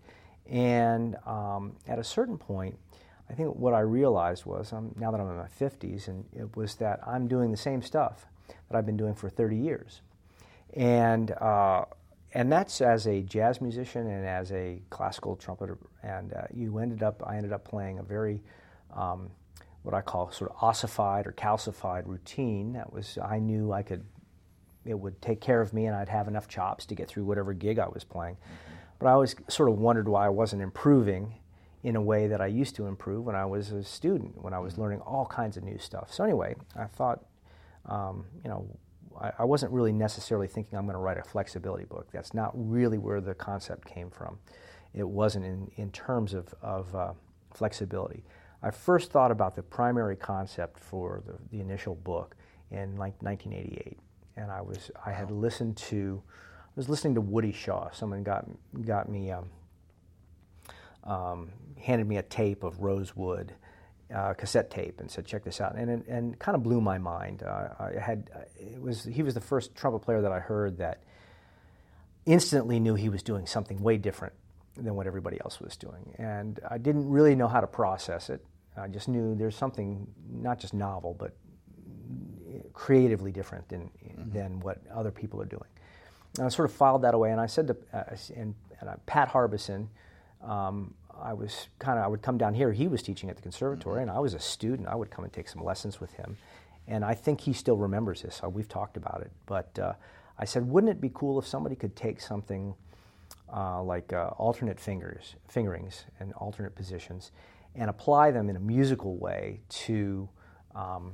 And 0.50 1.16
um, 1.26 1.76
at 1.88 2.00
a 2.00 2.04
certain 2.04 2.38
point, 2.38 2.78
I 3.30 3.34
think 3.34 3.56
what 3.56 3.74
I 3.74 3.80
realized 3.80 4.46
was, 4.46 4.72
um, 4.72 4.94
now 4.98 5.12
that 5.12 5.20
I'm 5.20 5.30
in 5.30 5.38
my 5.38 5.48
50s, 5.48 6.08
and 6.08 6.26
it 6.36 6.56
was 6.56 6.76
that 6.76 7.00
I'm 7.06 7.28
doing 7.28 7.52
the 7.52 7.58
same 7.58 7.82
stuff 7.82 8.28
that 8.48 8.78
I've 8.78 8.86
been 8.86 8.98
doing 8.98 9.16
for 9.16 9.30
30 9.30 9.58
years 9.58 10.02
and 10.76 11.32
uh, 11.32 11.86
and 12.34 12.52
that's 12.52 12.82
as 12.82 13.08
a 13.08 13.22
jazz 13.22 13.62
musician 13.62 14.08
and 14.08 14.26
as 14.26 14.52
a 14.52 14.82
classical 14.90 15.38
trumpeter. 15.38 15.78
And 16.04 16.34
uh, 16.34 16.42
you 16.54 16.80
ended 16.80 17.02
up, 17.02 17.24
I 17.26 17.38
ended 17.38 17.54
up 17.54 17.64
playing 17.64 18.00
a 18.00 18.04
very 18.04 18.44
um, 18.94 19.30
what 19.84 19.94
I 19.94 20.02
call 20.02 20.32
sort 20.32 20.52
of 20.52 20.58
ossified 20.62 21.28
or 21.28 21.32
calcified 21.32 22.06
routine. 22.06 22.74
That 22.74 22.92
was 22.92 23.18
I 23.24 23.40
knew 23.40 23.72
I 23.72 23.84
could, 23.84 24.04
it 24.84 25.00
would 25.00 25.22
take 25.22 25.40
care 25.40 25.62
of 25.62 25.74
me, 25.74 25.86
and 25.86 25.96
I'd 25.96 26.10
have 26.10 26.28
enough 26.28 26.48
chops 26.50 26.86
to 26.88 26.96
get 26.96 27.08
through 27.08 27.24
whatever 27.24 27.54
gig 27.54 27.80
I 27.80 27.88
was 27.88 28.04
playing. 28.04 28.38
But 29.00 29.08
I 29.08 29.12
always 29.12 29.36
sort 29.50 29.70
of 29.70 29.78
wondered 29.78 30.08
why 30.08 30.26
I 30.26 30.30
wasn't 30.30 30.62
improving 30.62 31.36
in 31.84 31.96
a 31.96 32.02
way 32.02 32.28
that 32.28 32.42
I 32.42 32.48
used 32.48 32.76
to 32.78 32.88
improve 32.88 33.26
when 33.26 33.36
I 33.36 33.46
was 33.46 33.72
a 33.72 33.84
student, 33.84 34.42
when 34.42 34.54
I 34.54 34.60
was 34.60 34.78
learning 34.78 35.02
all 35.02 35.26
kinds 35.26 35.58
of 35.58 35.64
new 35.64 35.78
stuff. 35.78 36.12
So 36.12 36.24
anyway, 36.24 36.56
I 36.76 36.86
thought, 36.86 37.24
um, 37.86 38.26
you 38.44 38.50
know, 38.50 38.68
I, 39.20 39.32
I 39.40 39.44
wasn't 39.46 39.72
really 39.72 39.92
necessarily 39.92 40.48
thinking 40.48 40.78
I'm 40.78 40.86
going 40.86 40.96
to 40.96 41.00
write 41.00 41.18
a 41.18 41.24
flexibility 41.24 41.86
book. 41.86 42.08
That's 42.12 42.34
not 42.34 42.52
really 42.56 42.98
where 42.98 43.22
the 43.22 43.36
concept 43.36 43.86
came 43.86 44.10
from. 44.10 44.40
It 44.94 45.08
wasn't 45.08 45.46
in, 45.46 45.70
in 45.76 45.92
terms 45.92 46.34
of, 46.34 46.54
of 46.62 46.96
uh, 46.96 47.14
flexibility. 47.54 48.24
I 48.64 48.72
first 48.72 49.12
thought 49.12 49.30
about 49.30 49.56
the 49.56 49.62
primary 49.62 50.16
concept 50.16 50.80
for 50.80 51.22
the, 51.26 51.38
the 51.52 51.62
initial 51.62 51.96
book 51.96 52.36
in 52.72 52.96
like 52.96 53.22
1988, 53.22 54.00
and 54.38 54.50
I 54.50 54.62
was 54.62 54.90
I 55.06 55.12
had 55.12 55.30
listened 55.30 55.78
to 55.78 56.24
was 56.76 56.90
listening 56.90 57.16
to 57.16 57.22
Woody 57.22 57.52
Shaw. 57.52 57.90
Someone 57.92 58.24
got 58.24 58.46
got 58.86 59.10
me 59.10 59.32
um, 59.32 59.50
um, 61.04 61.50
handed 61.80 62.08
me 62.08 62.18
a 62.18 62.24
tape 62.24 62.64
of 62.64 62.82
Rosewood, 62.82 63.54
uh, 64.14 64.34
cassette 64.34 64.70
tape, 64.70 65.00
and 65.00 65.10
said, 65.10 65.26
"Check 65.26 65.44
this 65.44 65.62
out," 65.62 65.76
and 65.76 65.90
it, 65.90 66.08
and 66.08 66.38
kind 66.40 66.56
of 66.56 66.64
blew 66.64 66.82
my 66.82 66.98
mind. 66.98 67.44
Uh, 67.44 67.70
I 67.80 68.00
had 68.00 68.30
it 68.60 68.82
was 68.82 69.04
he 69.06 69.24
was 69.24 69.34
the 69.34 69.42
first 69.42 69.76
trumpet 69.76 70.00
player 70.00 70.22
that 70.22 70.32
I 70.32 70.40
heard 70.40 70.78
that 70.78 71.04
instantly 72.26 72.80
knew 72.80 72.96
he 72.96 73.10
was 73.10 73.24
doing 73.24 73.46
something 73.46 73.82
way 73.82 73.98
different 73.98 74.34
than 74.76 74.96
what 74.96 75.08
everybody 75.08 75.40
else 75.42 75.62
was 75.62 75.78
doing, 75.78 76.14
and 76.18 76.60
I 76.70 76.78
didn't 76.78 77.08
really 77.10 77.36
know 77.36 77.48
how 77.48 77.62
to 77.62 77.68
process 77.68 78.30
it. 78.30 78.46
I 78.78 78.90
just 78.90 79.08
knew 79.08 79.36
there's 79.36 79.56
something 79.56 80.06
not 80.30 80.60
just 80.60 80.74
novel, 80.74 81.16
but 81.18 81.34
creatively 82.74 83.32
different 83.32 83.70
than 83.70 83.90
than 84.18 84.60
what 84.60 84.80
other 84.94 85.12
people 85.12 85.42
are 85.42 85.46
doing. 85.46 85.64
And 86.38 86.46
I 86.46 86.50
sort 86.50 86.70
of 86.70 86.76
filed 86.76 87.02
that 87.04 87.14
away, 87.14 87.32
and 87.32 87.40
I 87.40 87.46
said 87.46 87.68
to 87.68 87.78
uh, 87.94 88.04
and, 88.36 88.56
and 88.80 88.90
uh, 88.90 88.96
Pat 89.06 89.30
Harbison, 89.30 89.90
um, 90.44 90.94
I 91.22 91.34
was 91.34 91.68
kind 91.80 91.98
of 91.98 92.06
I 92.06 92.08
would 92.08 92.22
come 92.22 92.38
down 92.38 92.54
here. 92.54 92.72
He 92.72 92.88
was 92.88 93.02
teaching 93.02 93.30
at 93.30 93.36
the 93.36 93.42
conservatory, 93.42 94.02
and 94.02 94.12
I 94.12 94.20
was 94.20 94.34
a 94.34 94.40
student. 94.40 94.88
I 94.88 94.96
would 94.96 95.12
come 95.12 95.24
and 95.24 95.34
take 95.34 95.48
some 95.48 95.64
lessons 95.64 96.02
with 96.02 96.14
him, 96.14 96.38
and 96.88 97.06
I 97.06 97.14
think 97.14 97.42
he 97.42 97.54
still 97.54 97.78
remembers 97.78 98.22
this. 98.22 98.42
We've 98.44 98.68
talked 98.68 98.98
about 98.98 99.22
it, 99.22 99.32
but 99.46 99.80
uh, 99.80 99.94
I 100.38 100.46
said, 100.46 100.68
wouldn't 100.68 100.92
it 100.92 101.00
be 101.00 101.12
cool 101.14 101.40
if 101.40 101.48
somebody 101.48 101.76
could 101.76 101.96
take 101.96 102.20
something 102.20 102.76
uh, 103.54 103.82
like 103.82 104.12
uh, 104.12 104.32
alternate 104.38 104.80
fingers, 104.80 105.36
fingerings 105.48 106.06
and 106.20 106.34
alternate 106.34 106.76
positions, 106.76 107.32
and 107.76 107.90
apply 107.90 108.32
them 108.32 108.50
in 108.50 108.56
a 108.56 108.60
musical 108.60 109.16
way 109.18 109.62
to 109.70 110.28
um, 110.74 111.14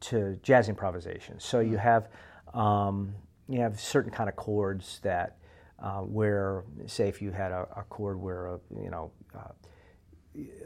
to 0.00 0.38
jazz 0.42 0.68
improvisation. 0.68 1.38
So 1.38 1.60
you 1.60 1.76
have 1.76 2.08
um, 2.54 3.14
you 3.48 3.60
have 3.60 3.80
certain 3.80 4.10
kind 4.10 4.28
of 4.28 4.36
chords 4.36 5.00
that 5.02 5.36
uh, 5.80 6.00
where, 6.00 6.64
say, 6.86 7.08
if 7.08 7.22
you 7.22 7.30
had 7.30 7.52
a, 7.52 7.66
a 7.76 7.84
chord 7.88 8.20
where 8.20 8.46
a, 8.46 8.60
you 8.82 8.90
know 8.90 9.10
uh, 9.34 9.52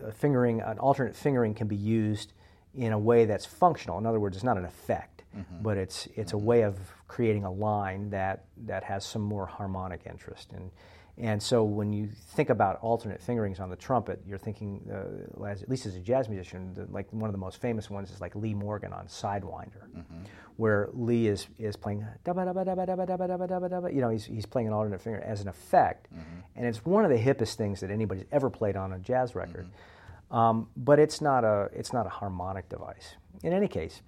a 0.07 0.13
fingering, 0.13 0.61
an 0.61 0.79
alternate 0.79 1.15
fingering 1.15 1.55
can 1.55 1.69
be 1.69 1.77
used 1.77 2.33
in 2.75 2.93
a 2.93 2.99
way 2.99 3.25
that's 3.25 3.45
functional. 3.45 3.99
In 3.99 4.07
other 4.07 4.21
words, 4.21 4.37
it's 4.37 4.45
not 4.45 4.57
an 4.57 4.65
effect, 4.65 5.25
mm-hmm. 5.37 5.63
but 5.63 5.77
it's 5.77 6.09
it's 6.17 6.33
mm-hmm. 6.33 6.43
a 6.43 6.47
way 6.47 6.63
of 6.63 6.79
creating 7.09 7.45
a 7.45 7.53
line 7.53 8.11
that 8.11 8.45
that 8.67 8.85
has 8.85 9.05
some 9.05 9.23
more 9.23 9.47
harmonic 9.47 10.03
interest. 10.07 10.53
And 10.53 10.71
and 11.19 11.43
so 11.43 11.63
when 11.63 11.93
you 11.93 12.09
think 12.09 12.49
about 12.49 12.79
alternate 12.81 13.21
fingerings 13.21 13.61
on 13.61 13.69
the 13.69 13.77
trumpet, 13.77 14.23
you're 14.27 14.39
thinking, 14.39 14.81
uh, 14.91 15.45
at 15.47 15.69
least 15.69 15.85
as 15.85 15.95
a 15.95 16.01
jazz 16.01 16.29
musician, 16.29 16.73
the, 16.73 16.87
like 16.91 17.13
one 17.13 17.29
of 17.29 17.33
the 17.33 17.39
most 17.39 17.61
famous 17.61 17.91
ones 17.91 18.11
is 18.11 18.21
like 18.21 18.35
Lee 18.35 18.55
Morgan 18.55 18.95
on 18.95 19.07
Sidewinder, 19.07 19.89
mm-hmm. 19.95 20.23
where 20.57 20.89
Lee 20.95 21.27
is, 21.27 21.49
is 21.59 21.77
playing, 21.77 22.07
you 22.27 24.01
know, 24.01 24.09
he's, 24.09 24.25
he's 24.25 24.47
playing 24.47 24.69
an 24.69 24.73
alternate 24.73 25.03
finger 25.03 25.21
as 25.21 25.43
an 25.43 25.49
effect. 25.49 26.09
Mm-hmm. 26.11 26.41
And 26.57 26.67
it's 26.67 26.85
one 26.85 27.05
of 27.05 27.11
the 27.11 27.19
hippest 27.19 27.57
things 27.57 27.81
that 27.81 27.91
anybody's 27.91 28.25
ever 28.33 28.49
played 28.49 28.77
on 28.77 28.95
a 28.95 28.99
jazz 28.99 29.35
record. 29.35 29.67
Mm-hmm. 29.67 30.37
Um, 30.37 30.69
but 30.79 30.99
it's 30.99 31.21
not, 31.21 31.45
a, 31.45 31.69
it's 31.75 31.93
not 31.93 32.07
a 32.07 32.11
harmonic 32.11 32.71
device. 32.71 33.17
In 33.43 33.53
any 33.53 33.69
case, 33.69 34.01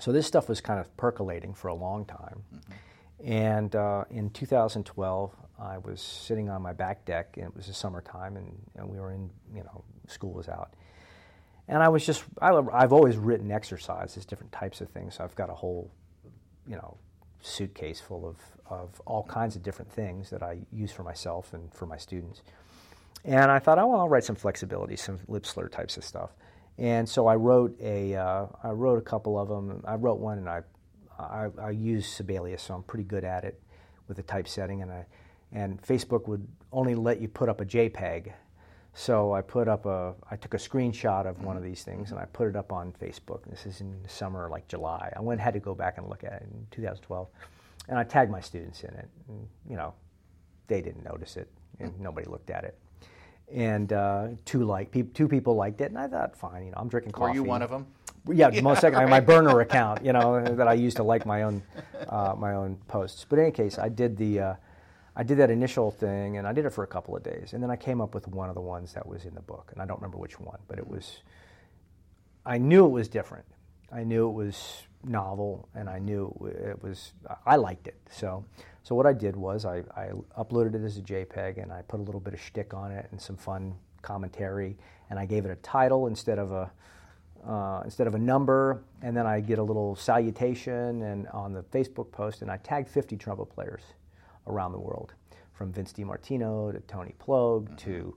so 0.00 0.12
this 0.12 0.26
stuff 0.26 0.48
was 0.48 0.62
kind 0.62 0.80
of 0.80 0.96
percolating 0.96 1.52
for 1.52 1.68
a 1.68 1.74
long 1.74 2.06
time. 2.06 2.42
And 3.24 3.74
uh, 3.74 4.04
in 4.10 4.30
2012, 4.30 5.34
I 5.58 5.78
was 5.78 6.00
sitting 6.00 6.50
on 6.50 6.62
my 6.62 6.72
back 6.72 7.04
deck, 7.04 7.36
and 7.36 7.46
it 7.46 7.56
was 7.56 7.66
the 7.66 7.74
summertime, 7.74 8.36
and, 8.36 8.54
and 8.76 8.88
we 8.88 8.98
were 9.00 9.12
in, 9.12 9.30
you 9.54 9.62
know, 9.62 9.84
school 10.06 10.32
was 10.32 10.48
out. 10.48 10.74
And 11.68 11.82
I 11.82 11.88
was 11.88 12.04
just, 12.06 12.24
I, 12.40 12.54
have 12.54 12.92
always 12.92 13.16
written 13.16 13.50
exercises, 13.50 14.24
different 14.24 14.52
types 14.52 14.80
of 14.80 14.88
things. 14.90 15.16
So 15.16 15.24
I've 15.24 15.34
got 15.34 15.50
a 15.50 15.54
whole, 15.54 15.90
you 16.68 16.76
know, 16.76 16.96
suitcase 17.40 18.00
full 18.00 18.26
of, 18.26 18.36
of 18.70 19.00
all 19.06 19.24
kinds 19.24 19.56
of 19.56 19.62
different 19.62 19.90
things 19.90 20.30
that 20.30 20.42
I 20.42 20.58
use 20.72 20.92
for 20.92 21.02
myself 21.02 21.52
and 21.54 21.72
for 21.74 21.86
my 21.86 21.96
students. 21.96 22.42
And 23.24 23.50
I 23.50 23.58
thought, 23.58 23.78
oh, 23.78 23.88
well, 23.88 24.00
I'll 24.00 24.08
write 24.08 24.24
some 24.24 24.36
flexibility, 24.36 24.94
some 24.94 25.18
lip 25.26 25.46
slur 25.46 25.68
types 25.68 25.96
of 25.96 26.04
stuff. 26.04 26.30
And 26.78 27.08
so 27.08 27.26
I 27.26 27.34
wrote 27.34 27.76
a, 27.80 28.14
uh, 28.14 28.46
I 28.62 28.70
wrote 28.70 28.98
a 28.98 29.02
couple 29.02 29.38
of 29.38 29.48
them. 29.48 29.82
I 29.86 29.94
wrote 29.94 30.20
one, 30.20 30.38
and 30.38 30.48
I, 30.48 30.62
I, 31.18 31.48
I 31.60 31.70
use 31.70 32.06
Sibelius, 32.06 32.62
so 32.62 32.74
I'm 32.74 32.82
pretty 32.82 33.04
good 33.04 33.24
at 33.24 33.44
it 33.44 33.60
with 34.06 34.18
the 34.18 34.22
typesetting, 34.22 34.82
and 34.82 34.92
I 34.92 35.06
and 35.52 35.80
Facebook 35.82 36.28
would 36.28 36.46
only 36.72 36.94
let 36.94 37.20
you 37.20 37.28
put 37.28 37.48
up 37.48 37.60
a 37.60 37.64
JPEG. 37.64 38.32
So 38.94 39.32
I 39.34 39.42
put 39.42 39.68
up 39.68 39.84
a, 39.84 40.14
I 40.30 40.36
took 40.36 40.54
a 40.54 40.58
screenshot 40.58 41.26
of 41.26 41.42
one 41.42 41.56
of 41.56 41.62
these 41.62 41.82
things 41.82 42.12
and 42.12 42.18
I 42.18 42.24
put 42.24 42.48
it 42.48 42.56
up 42.56 42.72
on 42.72 42.92
Facebook. 42.92 43.40
This 43.48 43.66
is 43.66 43.80
in 43.82 44.02
the 44.02 44.08
summer, 44.08 44.48
like 44.50 44.66
July. 44.68 45.12
I 45.14 45.20
went 45.20 45.40
had 45.40 45.52
to 45.54 45.60
go 45.60 45.74
back 45.74 45.98
and 45.98 46.08
look 46.08 46.24
at 46.24 46.32
it 46.32 46.42
in 46.50 46.66
2012, 46.70 47.28
and 47.88 47.98
I 47.98 48.04
tagged 48.04 48.30
my 48.30 48.40
students 48.40 48.82
in 48.84 48.90
it. 48.94 49.08
And, 49.28 49.46
you 49.68 49.76
know, 49.76 49.92
they 50.66 50.80
didn't 50.80 51.04
notice 51.04 51.36
it, 51.36 51.48
and 51.78 51.98
nobody 52.00 52.26
looked 52.26 52.48
at 52.48 52.64
it. 52.64 52.78
And 53.52 53.92
uh, 53.92 54.28
two 54.44 54.64
like 54.64 54.90
pe- 54.90 55.02
two 55.02 55.28
people 55.28 55.54
liked 55.54 55.80
it, 55.82 55.90
and 55.90 55.98
I 55.98 56.08
thought, 56.08 56.34
fine, 56.34 56.64
you 56.64 56.70
know, 56.70 56.78
I'm 56.78 56.88
drinking 56.88 57.12
coffee. 57.12 57.30
Were 57.30 57.34
you 57.34 57.44
one 57.44 57.62
of 57.62 57.70
them? 57.70 57.86
Yeah, 58.32 58.48
yeah 58.52 58.60
most 58.62 58.80
second, 58.80 58.98
right. 58.98 59.08
my 59.08 59.20
burner 59.20 59.60
account, 59.60 60.04
you 60.04 60.12
know, 60.12 60.42
that 60.42 60.66
I 60.66 60.72
used 60.72 60.96
to 60.96 61.02
like 61.02 61.26
my 61.26 61.42
own 61.42 61.62
uh, 62.08 62.34
my 62.36 62.54
own 62.54 62.76
posts. 62.88 63.26
But 63.28 63.38
in 63.38 63.44
any 63.44 63.52
case, 63.52 63.78
I 63.78 63.90
did 63.90 64.16
the. 64.16 64.40
Uh, 64.40 64.54
I 65.18 65.22
did 65.22 65.38
that 65.38 65.50
initial 65.50 65.90
thing, 65.90 66.36
and 66.36 66.46
I 66.46 66.52
did 66.52 66.66
it 66.66 66.70
for 66.70 66.84
a 66.84 66.86
couple 66.86 67.16
of 67.16 67.22
days, 67.22 67.54
and 67.54 67.62
then 67.62 67.70
I 67.70 67.76
came 67.76 68.02
up 68.02 68.14
with 68.14 68.28
one 68.28 68.50
of 68.50 68.54
the 68.54 68.60
ones 68.60 68.92
that 68.92 69.06
was 69.06 69.24
in 69.24 69.34
the 69.34 69.40
book, 69.40 69.70
and 69.72 69.80
I 69.80 69.86
don't 69.86 69.96
remember 69.96 70.18
which 70.18 70.38
one, 70.38 70.58
but 70.68 70.78
it 70.78 70.86
was. 70.86 71.22
I 72.44 72.58
knew 72.58 72.84
it 72.84 72.90
was 72.90 73.08
different. 73.08 73.46
I 73.90 74.04
knew 74.04 74.28
it 74.28 74.32
was 74.32 74.82
novel, 75.02 75.70
and 75.74 75.88
I 75.88 76.00
knew 76.00 76.30
it 76.68 76.82
was. 76.82 77.14
I 77.46 77.56
liked 77.56 77.88
it. 77.88 77.96
So, 78.10 78.44
so 78.82 78.94
what 78.94 79.06
I 79.06 79.14
did 79.14 79.36
was 79.36 79.64
I, 79.64 79.78
I 79.96 80.10
uploaded 80.38 80.74
it 80.74 80.84
as 80.84 80.98
a 80.98 81.00
JPEG, 81.00 81.62
and 81.62 81.72
I 81.72 81.80
put 81.80 81.98
a 81.98 82.02
little 82.02 82.20
bit 82.20 82.34
of 82.34 82.40
shtick 82.40 82.74
on 82.74 82.92
it 82.92 83.08
and 83.10 83.18
some 83.18 83.38
fun 83.38 83.74
commentary, 84.02 84.76
and 85.08 85.18
I 85.18 85.24
gave 85.24 85.46
it 85.46 85.50
a 85.50 85.56
title 85.56 86.08
instead 86.08 86.38
of 86.38 86.52
a. 86.52 86.70
Uh, 87.46 87.80
instead 87.84 88.08
of 88.08 88.16
a 88.16 88.18
number, 88.18 88.82
and 89.02 89.16
then 89.16 89.24
I 89.24 89.38
get 89.38 89.60
a 89.60 89.62
little 89.62 89.94
salutation 89.94 91.00
and 91.02 91.28
on 91.28 91.52
the 91.52 91.62
Facebook 91.62 92.10
post, 92.10 92.42
and 92.42 92.50
I 92.50 92.56
tagged 92.56 92.88
50 92.88 93.16
trumpet 93.16 93.44
players 93.44 93.82
around 94.46 94.72
the 94.72 94.78
world, 94.78 95.14
from 95.52 95.72
Vince 95.72 95.92
DiMartino 95.92 96.72
to 96.72 96.80
Tony 96.80 97.14
Ploeg 97.18 97.64
mm-hmm. 97.64 97.76
to 97.76 98.16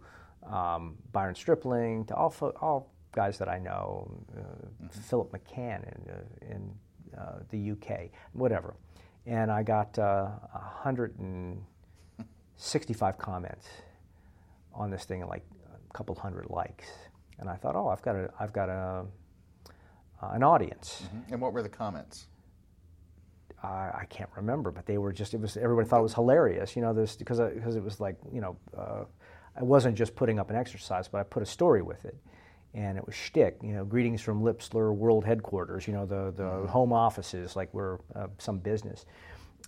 um, 0.51 0.97
Byron 1.11 1.35
Stripling 1.35 2.05
to 2.05 2.15
all, 2.15 2.29
fo- 2.29 2.55
all 2.61 2.89
guys 3.11 3.37
that 3.37 3.49
I 3.49 3.59
know, 3.59 4.09
uh, 4.35 4.39
mm-hmm. 4.39 4.87
Philip 4.87 5.31
McCann 5.31 5.83
in, 5.83 6.09
uh, 6.09 6.23
in 6.49 6.73
uh, 7.17 7.39
the 7.49 7.71
UK, 7.71 8.11
whatever. 8.33 8.75
And 9.25 9.51
I 9.51 9.63
got 9.63 9.97
uh, 9.99 10.29
165 10.53 13.17
comments 13.17 13.67
on 14.73 14.89
this 14.89 15.03
thing 15.05 15.21
and 15.21 15.29
like 15.29 15.45
a 15.67 15.77
couple 15.93 16.15
hundred 16.15 16.49
likes. 16.49 16.87
And 17.39 17.49
I 17.49 17.55
thought, 17.55 17.75
oh, 17.75 17.87
I've 17.87 18.01
got 18.01 18.15
a, 18.15 18.29
I've 18.39 18.53
got 18.53 18.69
a, 18.69 19.05
uh, 20.21 20.29
an 20.31 20.43
audience. 20.43 21.03
Mm-hmm. 21.05 21.33
And 21.33 21.41
what 21.41 21.53
were 21.53 21.63
the 21.63 21.69
comments? 21.69 22.27
I, 23.63 23.91
I, 24.01 24.05
can't 24.09 24.29
remember, 24.35 24.71
but 24.71 24.85
they 24.85 24.97
were 24.97 25.11
just, 25.11 25.33
it 25.33 25.41
was, 25.41 25.57
everybody 25.57 25.87
thought 25.87 25.99
it 25.99 26.03
was 26.03 26.13
hilarious, 26.13 26.75
you 26.75 26.81
know, 26.81 26.93
this, 26.93 27.15
because, 27.15 27.39
because 27.39 27.75
it 27.75 27.83
was 27.83 27.99
like, 27.99 28.15
you 28.31 28.41
know, 28.41 28.57
uh, 28.77 29.03
I 29.55 29.63
wasn't 29.63 29.95
just 29.97 30.15
putting 30.15 30.39
up 30.39 30.49
an 30.49 30.55
exercise, 30.55 31.07
but 31.07 31.19
I 31.19 31.23
put 31.23 31.43
a 31.43 31.45
story 31.45 31.81
with 31.81 32.05
it. 32.05 32.15
And 32.73 32.97
it 32.97 33.05
was 33.05 33.15
shtick, 33.15 33.57
you 33.63 33.73
know, 33.73 33.83
greetings 33.83 34.21
from 34.21 34.43
Lip 34.43 34.61
Slur 34.61 34.91
World 34.91 35.25
Headquarters, 35.25 35.87
you 35.87 35.93
know, 35.93 36.05
the, 36.05 36.31
the 36.35 36.43
mm-hmm. 36.43 36.67
home 36.67 36.93
offices, 36.93 37.55
like 37.55 37.73
we're 37.73 37.97
uh, 38.15 38.27
some 38.37 38.59
business. 38.59 39.05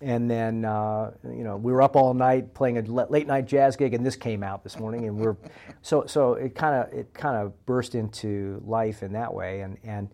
And 0.01 0.29
then, 0.29 0.65
uh, 0.65 1.11
you 1.23 1.43
know, 1.43 1.57
we 1.57 1.71
were 1.71 1.81
up 1.81 1.95
all 1.95 2.13
night 2.13 2.53
playing 2.53 2.77
a 2.77 2.81
late 2.81 3.27
night 3.27 3.45
jazz 3.45 3.75
gig, 3.75 3.93
and 3.93 4.05
this 4.05 4.15
came 4.15 4.41
out 4.41 4.63
this 4.63 4.79
morning, 4.79 5.05
and 5.05 5.17
we're, 5.17 5.35
so 5.83 6.05
so 6.07 6.33
it 6.33 6.55
kind 6.55 6.75
of 6.75 6.93
it 6.93 7.13
kind 7.13 7.35
of 7.35 7.65
burst 7.67 7.93
into 7.93 8.63
life 8.65 9.03
in 9.03 9.13
that 9.13 9.31
way, 9.31 9.61
and 9.61 9.77
and 9.83 10.09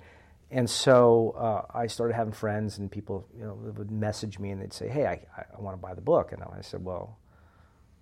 and 0.50 0.70
so 0.70 1.36
uh, 1.38 1.78
I 1.78 1.88
started 1.88 2.14
having 2.14 2.34
friends 2.34 2.78
and 2.78 2.89
people, 2.89 3.28
you 3.38 3.43
know, 3.43 3.54
would 3.56 3.91
message 3.91 4.39
me 4.39 4.52
and 4.52 4.62
they'd 4.62 4.74
say, 4.74 4.88
"Hey, 4.88 5.06
I, 5.06 5.20
I 5.38 5.62
want 5.62 5.76
to 5.76 5.82
buy 5.82 5.93
the 5.93 6.02
book," 6.02 6.32
and 6.32 6.41
I 6.41 6.62
said, 6.62 6.84
"Well, 6.84 7.18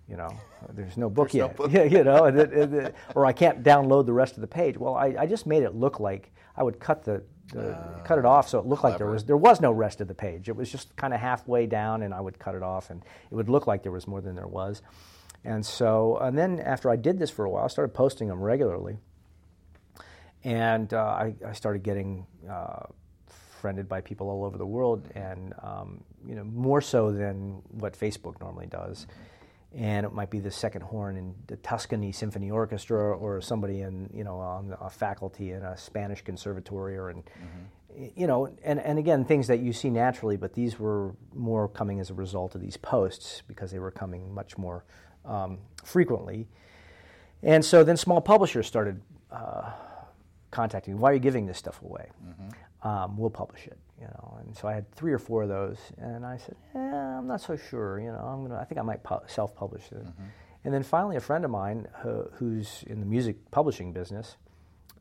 you 0.08 0.16
know, 0.16 0.30
there's 0.72 0.96
no 0.96 1.10
book 1.10 1.32
there's 1.32 1.48
yet, 1.48 1.58
no 1.58 1.64
book. 1.64 1.72
yeah, 1.72 1.82
you 1.98 2.04
know, 2.04 2.26
it, 2.26 2.36
it, 2.36 2.72
it, 2.72 2.94
or 3.14 3.26
I 3.26 3.32
can't 3.32 3.64
download 3.64 4.06
the 4.06 4.12
rest 4.12 4.36
of 4.36 4.42
the 4.42 4.46
page." 4.46 4.78
Well, 4.78 4.94
I, 4.94 5.16
I 5.18 5.26
just 5.26 5.46
made 5.46 5.64
it 5.64 5.74
look 5.74 5.98
like 5.98 6.32
I 6.56 6.62
would 6.62 6.78
cut 6.78 7.04
the, 7.04 7.24
the 7.52 7.72
uh, 7.72 8.02
cut 8.04 8.18
it 8.18 8.24
off 8.24 8.48
so 8.48 8.60
it 8.60 8.66
looked 8.66 8.80
clever. 8.80 8.92
like 8.92 8.98
there 8.98 9.10
was 9.10 9.24
there 9.24 9.36
was 9.36 9.60
no 9.60 9.72
rest 9.72 10.00
of 10.00 10.06
the 10.06 10.14
page. 10.14 10.48
It 10.48 10.54
was 10.54 10.70
just 10.70 10.94
kind 10.94 11.12
of 11.12 11.20
halfway 11.20 11.66
down, 11.66 12.02
and 12.02 12.14
I 12.14 12.20
would 12.20 12.38
cut 12.38 12.54
it 12.54 12.62
off, 12.62 12.90
and 12.90 13.02
it 13.30 13.34
would 13.34 13.48
look 13.48 13.66
like 13.66 13.82
there 13.82 13.92
was 13.92 14.06
more 14.06 14.20
than 14.20 14.36
there 14.36 14.46
was. 14.46 14.82
And 15.44 15.64
so, 15.66 16.16
and 16.18 16.36
then 16.38 16.60
after 16.60 16.90
I 16.90 16.96
did 16.96 17.18
this 17.18 17.30
for 17.30 17.44
a 17.44 17.50
while, 17.50 17.64
I 17.64 17.68
started 17.68 17.92
posting 17.94 18.28
them 18.28 18.40
regularly. 18.40 18.98
And 20.44 20.92
uh, 20.94 20.98
I, 20.98 21.34
I, 21.44 21.52
started 21.52 21.82
getting 21.82 22.24
uh, 22.48 22.84
friended 23.66 23.88
by 23.88 24.00
people 24.00 24.28
all 24.28 24.44
over 24.44 24.58
the 24.58 24.66
world, 24.66 25.08
and 25.14 25.52
um, 25.62 26.00
you 26.24 26.34
know 26.34 26.44
more 26.44 26.80
so 26.80 27.10
than 27.10 27.62
what 27.70 27.98
Facebook 27.98 28.40
normally 28.40 28.66
does. 28.66 29.06
And 29.74 30.06
it 30.06 30.12
might 30.12 30.30
be 30.30 30.38
the 30.38 30.50
second 30.50 30.82
horn 30.82 31.16
in 31.16 31.34
the 31.48 31.56
Tuscany 31.56 32.12
Symphony 32.12 32.50
Orchestra, 32.50 33.16
or 33.16 33.40
somebody 33.40 33.80
in 33.80 34.08
you 34.14 34.22
know 34.22 34.38
on 34.38 34.76
a 34.80 34.88
faculty 34.88 35.50
in 35.50 35.62
a 35.62 35.76
Spanish 35.76 36.22
conservatory, 36.22 36.96
or 36.96 37.10
in 37.10 37.22
mm-hmm. 37.22 38.04
you 38.14 38.26
know, 38.26 38.54
and 38.62 38.78
and 38.78 38.98
again 38.98 39.24
things 39.24 39.48
that 39.48 39.58
you 39.58 39.72
see 39.72 39.90
naturally, 39.90 40.36
but 40.36 40.54
these 40.54 40.78
were 40.78 41.16
more 41.34 41.66
coming 41.68 41.98
as 41.98 42.10
a 42.10 42.14
result 42.14 42.54
of 42.54 42.60
these 42.60 42.76
posts 42.76 43.42
because 43.48 43.72
they 43.72 43.80
were 43.80 43.90
coming 43.90 44.32
much 44.32 44.56
more 44.56 44.84
um, 45.24 45.58
frequently. 45.82 46.46
And 47.42 47.64
so 47.64 47.82
then 47.82 47.96
small 47.96 48.20
publishers 48.20 48.66
started. 48.66 49.00
Uh, 49.30 49.72
contacting 50.56 50.94
me, 50.94 51.00
why 51.00 51.10
are 51.10 51.14
you 51.14 51.20
giving 51.20 51.44
this 51.46 51.58
stuff 51.58 51.82
away? 51.82 52.08
Mm-hmm. 52.26 52.88
Um, 52.88 53.18
we'll 53.18 53.28
publish 53.28 53.66
it, 53.66 53.78
you 54.00 54.06
know. 54.06 54.38
And 54.40 54.56
so 54.56 54.66
I 54.68 54.72
had 54.72 54.90
three 54.92 55.12
or 55.12 55.18
four 55.18 55.42
of 55.42 55.50
those, 55.50 55.76
and 55.98 56.24
I 56.24 56.38
said, 56.38 56.56
eh, 56.74 56.78
I'm 56.78 57.26
not 57.26 57.42
so 57.42 57.56
sure, 57.56 58.00
you 58.00 58.10
know. 58.10 58.18
I'm 58.18 58.42
gonna, 58.42 58.58
I 58.58 58.64
think 58.64 58.78
I 58.78 58.82
might 58.82 59.02
pu- 59.02 59.26
self-publish 59.26 59.84
it. 59.92 60.06
Mm-hmm. 60.06 60.22
And 60.64 60.74
then 60.74 60.82
finally, 60.82 61.16
a 61.16 61.20
friend 61.20 61.44
of 61.44 61.50
mine 61.50 61.86
who's 62.38 62.84
in 62.86 63.00
the 63.00 63.06
music 63.06 63.36
publishing 63.50 63.92
business 63.92 64.36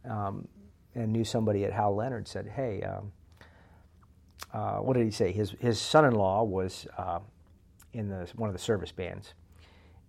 um, 0.04 0.48
and 0.94 1.12
knew 1.14 1.24
somebody 1.24 1.64
at 1.64 1.72
Hal 1.72 1.96
Leonard 1.96 2.28
said, 2.28 2.48
hey. 2.48 2.82
Um, 2.82 3.12
uh, 4.54 4.78
what 4.78 4.94
did 4.96 5.04
he 5.04 5.12
say? 5.12 5.34
His 5.34 5.52
his 5.60 5.80
son-in-law 5.80 6.44
was 6.44 6.88
uh, 6.98 7.20
in 7.92 8.08
the 8.08 8.30
one 8.36 8.50
of 8.50 8.54
the 8.54 8.62
service 8.62 8.92
bands 8.92 9.34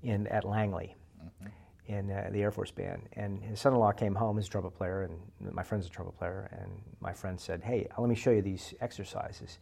in 0.02 0.26
at 0.28 0.44
Langley, 0.44 0.94
mm-hmm 1.20 1.48
in 1.88 2.10
uh, 2.10 2.28
the 2.32 2.42
Air 2.42 2.50
Force 2.50 2.70
Band. 2.70 3.08
And 3.12 3.42
his 3.42 3.60
son-in-law 3.60 3.92
came 3.92 4.14
home 4.14 4.38
as 4.38 4.46
a 4.46 4.50
trumpet 4.50 4.70
player, 4.76 5.02
and 5.02 5.54
my 5.54 5.62
friend's 5.62 5.86
a 5.86 5.90
trumpet 5.90 6.16
player. 6.18 6.48
And 6.60 6.70
my 7.00 7.12
friend 7.12 7.40
said, 7.40 7.62
"Hey, 7.62 7.88
let 7.96 8.08
me 8.08 8.14
show 8.14 8.30
you 8.30 8.42
these 8.42 8.74
exercises." 8.80 9.58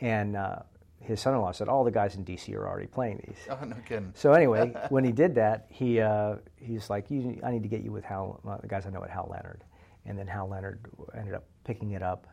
And 0.00 0.36
uh, 0.36 0.60
his 1.00 1.20
son-in-law 1.20 1.52
said, 1.52 1.68
"All 1.68 1.84
the 1.84 1.90
guys 1.90 2.16
in 2.16 2.24
DC 2.24 2.54
are 2.54 2.68
already 2.68 2.86
playing 2.86 3.22
these." 3.26 3.38
Oh 3.50 3.64
no 3.64 3.76
kidding. 3.86 4.12
So 4.14 4.32
anyway, 4.32 4.72
when 4.90 5.04
he 5.04 5.12
did 5.12 5.34
that, 5.36 5.66
he 5.68 6.00
uh, 6.00 6.36
he's 6.56 6.88
like, 6.90 7.10
you, 7.10 7.40
"I 7.44 7.50
need 7.50 7.62
to 7.62 7.68
get 7.68 7.82
you 7.82 7.92
with 7.92 8.04
Hal, 8.04 8.40
uh, 8.46 8.58
the 8.58 8.68
guys 8.68 8.86
I 8.86 8.90
know 8.90 9.02
at 9.02 9.10
Hal 9.10 9.28
Leonard," 9.30 9.64
and 10.04 10.18
then 10.18 10.26
Hal 10.26 10.48
Leonard 10.48 10.80
ended 11.16 11.34
up 11.34 11.44
picking 11.64 11.92
it 11.92 12.02
up, 12.02 12.26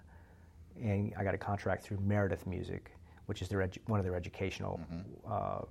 and 0.82 1.14
I 1.18 1.24
got 1.24 1.34
a 1.34 1.40
contract 1.40 1.84
through 1.84 2.00
Meredith 2.02 2.46
Music, 2.46 2.92
which 3.26 3.42
is 3.42 3.50
their 3.50 3.60
edu- 3.60 3.80
one 3.88 4.00
of 4.00 4.06
their 4.06 4.16
educational 4.16 4.80
uh, 5.30 5.62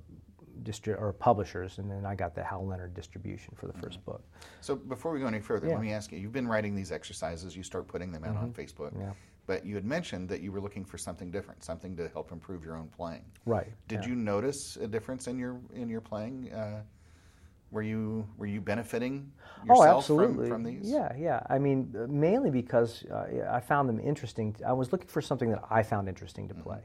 distri- 0.63 1.01
or 1.01 1.13
publishers, 1.13 1.79
and 1.79 1.91
then 1.91 2.05
I 2.05 2.15
got 2.15 2.35
the 2.35 2.43
Hal 2.43 2.67
Leonard 2.67 2.95
distribution 2.95 3.55
for 3.57 3.67
the 3.67 3.73
1st 3.75 4.05
book. 4.05 4.23
So 4.61 4.77
before 4.77 5.13
we 5.13 5.21
go 5.21 5.27
any 5.27 5.41
further, 5.41 5.67
Yeah. 5.67 5.75
let 5.75 5.83
me 5.83 5.93
ask 5.93 6.13
you: 6.13 6.19
You've 6.19 6.33
been 6.33 6.49
writing 6.49 6.75
these 6.75 6.93
exercises. 6.93 7.57
You 7.57 7.63
start 7.63 7.89
putting 7.89 8.13
them 8.13 8.25
out 8.25 8.37
on 8.37 8.53
Facebook. 8.53 8.93
Yeah. 8.99 9.13
But 9.47 9.67
you 9.67 9.75
had 9.75 9.85
mentioned 9.85 10.29
that 10.29 10.41
you 10.41 10.53
were 10.53 10.61
looking 10.61 10.85
for 10.85 10.99
something 10.99 11.31
different, 11.33 11.65
something 11.65 11.97
to 11.97 12.09
help 12.09 12.31
improve 12.31 12.65
your 12.65 12.77
own 12.77 12.89
playing. 12.89 13.25
Right. 13.45 13.73
Did 13.89 14.03
yeah. 14.03 14.11
you 14.11 14.15
notice 14.15 14.77
a 14.77 14.87
difference 14.87 15.27
in 15.27 15.39
your 15.39 15.61
in 15.75 15.89
your 15.89 16.01
playing? 16.01 16.53
Uh, 16.53 16.83
were 17.73 17.83
you 17.83 18.27
were 18.37 18.47
you 18.47 18.61
benefiting 18.61 19.33
yourself 19.67 19.95
oh, 19.95 19.99
absolutely. 19.99 20.49
From, 20.49 20.63
from 20.63 20.65
these? 20.65 20.91
Yeah, 20.91 21.13
yeah. 21.19 21.41
I 21.49 21.59
mean, 21.59 21.95
uh, 21.99 22.07
mainly 22.07 22.51
because 22.51 23.05
uh, 23.11 23.49
I 23.51 23.61
found 23.61 23.89
them 23.89 23.99
interesting. 23.99 24.55
I 24.65 24.75
was 24.75 24.93
looking 24.93 25.09
for 25.09 25.23
something 25.23 25.51
that 25.51 25.65
I 25.71 25.83
found 25.83 26.09
interesting 26.09 26.47
Mm-hmm. 26.49 26.59
to 26.59 26.63
play. 26.65 26.79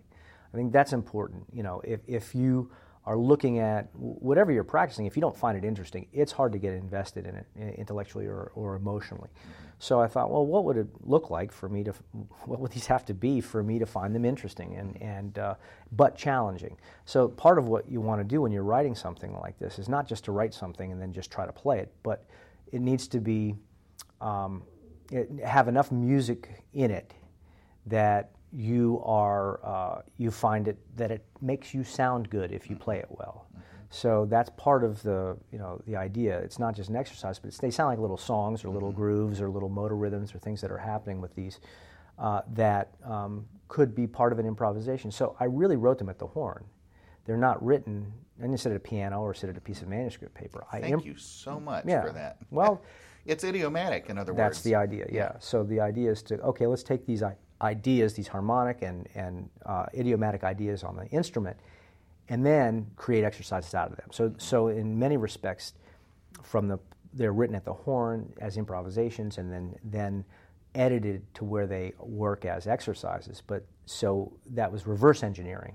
I 0.54 0.58
think 0.58 0.72
that's 0.72 0.94
important. 0.94 1.44
You 1.52 1.64
know, 1.64 1.82
if, 1.84 2.00
if 2.08 2.34
you 2.34 2.72
are 3.08 3.18
looking 3.18 3.60
at 3.60 3.88
whatever 3.96 4.52
you're 4.52 4.66
practicing, 4.66 5.06
if 5.06 5.16
you 5.16 5.22
don't 5.22 5.36
find 5.36 5.58
it 5.58 5.64
interesting, 5.64 6.06
it's 6.12 6.34
hard 6.34 6.52
to 6.52 6.60
get 6.60 6.74
invested 6.74 7.26
in 7.26 7.36
it 7.36 7.76
intellectually 7.78 8.26
or, 8.26 8.52
or 8.54 8.76
emotionally. 8.76 9.30
So 9.80 10.02
I 10.02 10.08
thought, 10.08 10.30
well, 10.30 10.46
what 10.46 10.66
would 10.66 10.76
it 10.76 10.88
look 11.06 11.30
like 11.30 11.54
for 11.54 11.70
me 11.70 11.86
to, 11.86 11.92
what 12.46 12.60
would 12.60 12.72
these 12.72 12.88
have 12.88 13.06
to 13.06 13.14
be 13.14 13.40
for 13.40 13.64
me 13.64 13.80
to 13.80 13.86
find 13.86 14.14
them 14.14 14.26
interesting 14.26 14.76
and, 14.76 15.02
and 15.02 15.40
uh, 15.40 15.56
but 15.94 16.18
challenging? 16.18 16.76
So 17.06 17.30
part 17.30 17.58
of 17.58 17.70
what 17.70 17.90
you 17.90 18.02
want 18.02 18.20
to 18.20 18.26
do 18.26 18.42
when 18.42 18.52
you're 18.52 18.64
writing 18.64 18.94
something 18.94 19.34
like 19.40 19.58
this 19.58 19.80
is 19.80 19.88
not 19.88 20.06
just 20.06 20.26
to 20.26 20.34
write 20.34 20.54
something 20.54 20.92
and 20.92 21.02
then 21.02 21.14
just 21.14 21.32
try 21.32 21.46
to 21.46 21.54
play 21.54 21.80
it, 21.80 21.94
but 22.04 22.26
it 22.74 22.82
needs 22.82 23.08
to 23.08 23.22
be 23.22 23.56
um, 24.20 24.64
it, 25.14 25.30
have 25.46 25.70
enough 25.70 25.94
music 25.94 26.62
in 26.74 26.92
it 26.92 27.14
that 27.86 28.32
you 28.58 29.00
are 29.06 29.60
uh, 29.64 30.02
you 30.18 30.32
find 30.32 30.68
it 30.68 30.78
that 30.98 31.12
it 31.12 31.24
makes 31.42 31.76
you 31.76 31.84
sound 31.84 32.28
good 32.32 32.52
if 32.52 32.70
you 32.72 32.76
play 32.76 32.98
it 32.98 33.06
well. 33.10 33.46
So 33.92 34.26
that's 34.26 34.50
part 34.58 34.84
of 34.84 35.02
the 35.04 35.38
you 35.52 35.60
know 35.60 35.80
the 35.86 35.96
idea. 35.96 36.40
It's 36.40 36.58
not 36.58 36.76
just 36.76 36.90
an 36.90 36.96
exercise, 36.96 37.38
but 37.38 37.50
it's, 37.50 37.60
they 37.60 37.70
sound 37.70 37.90
like 37.92 38.00
little 38.00 38.18
songs 38.18 38.66
or 38.66 38.70
little 38.70 38.92
grooves 38.92 39.40
or 39.40 39.48
little 39.50 39.70
motor 39.70 39.96
rhythms 39.96 40.34
or 40.34 40.40
things 40.40 40.60
that 40.62 40.72
are 40.72 40.78
happening 40.80 41.22
with 41.22 41.36
these 41.36 41.60
uh, 42.18 42.42
that 42.54 42.96
um, 43.06 43.46
could 43.68 43.94
be 43.94 44.08
part 44.08 44.34
of 44.34 44.40
an 44.40 44.48
improvisation. 44.48 45.12
So 45.12 45.36
I 45.40 45.44
really 45.46 45.76
wrote 45.76 46.00
them 46.00 46.10
at 46.10 46.18
the 46.18 46.28
horn. 46.28 46.66
They're 47.26 47.38
not 47.38 47.64
written. 47.64 48.12
I 48.40 48.44
didn't 48.44 48.60
sit 48.60 48.72
at 48.72 48.76
a 48.76 48.80
piano 48.80 49.22
or 49.22 49.34
sit 49.36 49.50
at 49.52 49.58
a 49.58 49.62
piece 49.62 49.82
of 49.84 49.88
manuscript 49.88 50.34
paper. 50.34 50.66
I 50.72 50.80
Thank 50.82 50.94
imp- 50.94 51.06
you 51.06 51.16
so 51.16 51.60
much 51.60 51.86
Yeah. 51.86 52.02
for 52.02 52.12
that. 52.12 52.38
Well, 52.50 52.82
it's 53.26 53.44
idiomatic, 53.44 54.10
in 54.10 54.18
other 54.18 54.34
words. 54.34 54.38
That's 54.58 54.62
the 54.62 54.76
idea, 54.76 55.06
yeah. 55.12 55.34
So 55.40 55.64
the 55.64 55.80
idea 55.80 56.10
is 56.12 56.24
to 56.24 56.40
okay, 56.42 56.66
let's 56.66 56.84
take 56.84 57.06
these 57.06 57.22
i- 57.24 57.36
ideas, 57.62 58.14
these 58.14 58.28
harmonic 58.28 58.82
and 58.82 59.08
and 59.16 59.50
uh, 59.66 59.86
idiomatic 59.94 60.44
ideas 60.44 60.84
on 60.84 60.96
the 60.96 61.06
instrument, 61.08 61.58
and 62.30 62.46
then 62.46 62.88
create 62.96 63.24
exercises 63.24 63.74
out 63.74 63.90
of 63.92 63.98
them. 63.98 64.10
So 64.12 64.34
so 64.38 64.68
in 64.68 64.98
many 65.00 65.18
respects, 65.18 65.74
from 66.44 66.68
the 66.68 66.80
they're 67.14 67.34
written 67.34 67.56
at 67.56 67.66
the 67.66 67.74
horn 67.74 68.32
as 68.40 68.58
improvisations, 68.58 69.38
and 69.38 69.52
then 69.52 69.76
then 69.84 70.26
edited 70.76 71.34
to 71.34 71.44
where 71.44 71.66
they 71.66 71.94
work 72.00 72.46
as 72.46 72.68
exercises. 72.68 73.42
But 73.46 73.66
so 73.86 74.34
that 74.52 74.72
was 74.72 74.86
reverse 74.86 75.24
engineering. 75.24 75.74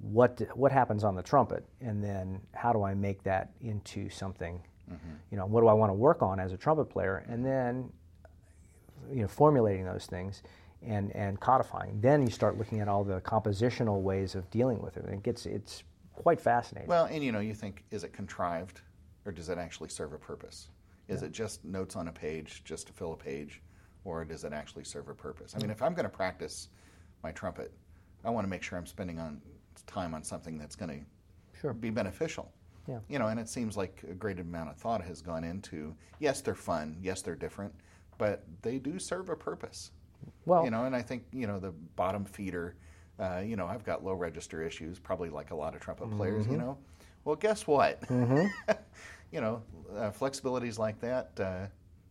What 0.00 0.40
what 0.54 0.70
happens 0.70 1.02
on 1.02 1.14
the 1.16 1.22
trumpet, 1.22 1.64
and 1.80 2.04
then 2.04 2.40
how 2.52 2.72
do 2.72 2.82
I 2.82 2.94
make 2.94 3.22
that 3.24 3.50
into 3.60 4.08
something? 4.10 4.60
You 5.30 5.38
know, 5.38 5.46
what 5.46 5.62
do 5.62 5.66
I 5.66 5.72
want 5.72 5.90
to 5.90 5.94
work 5.94 6.22
on 6.22 6.38
as 6.38 6.52
a 6.52 6.56
trumpet 6.58 6.84
player, 6.86 7.24
and 7.28 7.44
then 7.44 7.90
you 9.10 9.22
know, 9.22 9.28
formulating 9.28 9.84
those 9.84 10.06
things 10.06 10.42
and, 10.86 11.14
and 11.14 11.40
codifying. 11.40 11.98
Then 12.00 12.22
you 12.22 12.30
start 12.30 12.58
looking 12.58 12.80
at 12.80 12.88
all 12.88 13.04
the 13.04 13.20
compositional 13.20 14.00
ways 14.00 14.34
of 14.34 14.50
dealing 14.50 14.80
with 14.80 14.96
it. 14.96 15.04
And 15.04 15.14
it 15.14 15.22
gets 15.22 15.46
it's 15.46 15.82
quite 16.12 16.40
fascinating. 16.40 16.88
Well, 16.88 17.06
and 17.06 17.22
you 17.22 17.32
know, 17.32 17.40
you 17.40 17.54
think, 17.54 17.84
is 17.90 18.04
it 18.04 18.12
contrived, 18.12 18.80
or 19.24 19.32
does 19.32 19.48
it 19.48 19.58
actually 19.58 19.88
serve 19.88 20.12
a 20.12 20.18
purpose? 20.18 20.68
Is 21.08 21.22
it 21.22 21.32
just 21.32 21.64
notes 21.64 21.96
on 21.96 22.08
a 22.08 22.12
page 22.12 22.62
just 22.64 22.86
to 22.86 22.92
fill 22.92 23.12
a 23.12 23.16
page, 23.16 23.60
or 24.04 24.24
does 24.24 24.44
it 24.44 24.52
actually 24.52 24.84
serve 24.84 25.08
a 25.08 25.14
purpose? 25.14 25.54
I 25.54 25.58
mean, 25.60 25.70
if 25.70 25.82
I'm 25.82 25.92
going 25.92 26.04
to 26.04 26.16
practice 26.16 26.68
my 27.22 27.30
trumpet, 27.30 27.72
I 28.24 28.30
want 28.30 28.44
to 28.46 28.48
make 28.48 28.62
sure 28.62 28.78
I'm 28.78 28.86
spending 28.86 29.18
on 29.18 29.42
time 29.86 30.14
on 30.14 30.22
something 30.22 30.56
that's 30.56 30.76
going 30.76 30.90
to 31.00 31.04
Sure. 31.60 31.72
be 31.74 31.90
beneficial. 31.90 32.50
Yeah. 32.86 32.98
You 33.08 33.18
know, 33.18 33.28
and 33.28 33.38
it 33.40 33.48
seems 33.48 33.76
like 33.76 34.02
a 34.10 34.14
great 34.14 34.38
amount 34.40 34.70
of 34.70 34.76
thought 34.76 35.02
has 35.02 35.20
gone 35.22 35.44
into. 35.44 35.94
Yes, 36.20 36.40
they're 36.40 36.54
fun. 36.54 36.96
Yes, 37.02 37.22
they're 37.22 37.34
different, 37.34 37.74
but 38.18 38.44
they 38.62 38.78
do 38.78 38.98
serve 38.98 39.28
a 39.30 39.36
purpose. 39.36 39.90
Well, 40.46 40.64
you 40.64 40.70
know, 40.70 40.84
and 40.84 40.94
I 40.94 41.02
think 41.02 41.24
you 41.32 41.46
know 41.46 41.58
the 41.58 41.72
bottom 41.96 42.24
feeder. 42.24 42.76
Uh, 43.18 43.42
you 43.46 43.54
know, 43.54 43.66
I've 43.66 43.84
got 43.84 44.04
low 44.04 44.14
register 44.14 44.62
issues, 44.62 44.98
probably 44.98 45.30
like 45.30 45.52
a 45.52 45.54
lot 45.54 45.76
of 45.76 45.80
trumpet 45.80 46.10
players. 46.16 46.44
Mm-hmm. 46.44 46.52
You 46.52 46.58
know, 46.58 46.78
well, 47.24 47.36
guess 47.36 47.64
what? 47.64 48.02
you 48.10 49.40
know, 49.40 49.62
uh, 49.96 50.10
flexibilities 50.10 50.78
like 50.78 51.00
that. 51.00 51.30
Uh, 51.38 51.66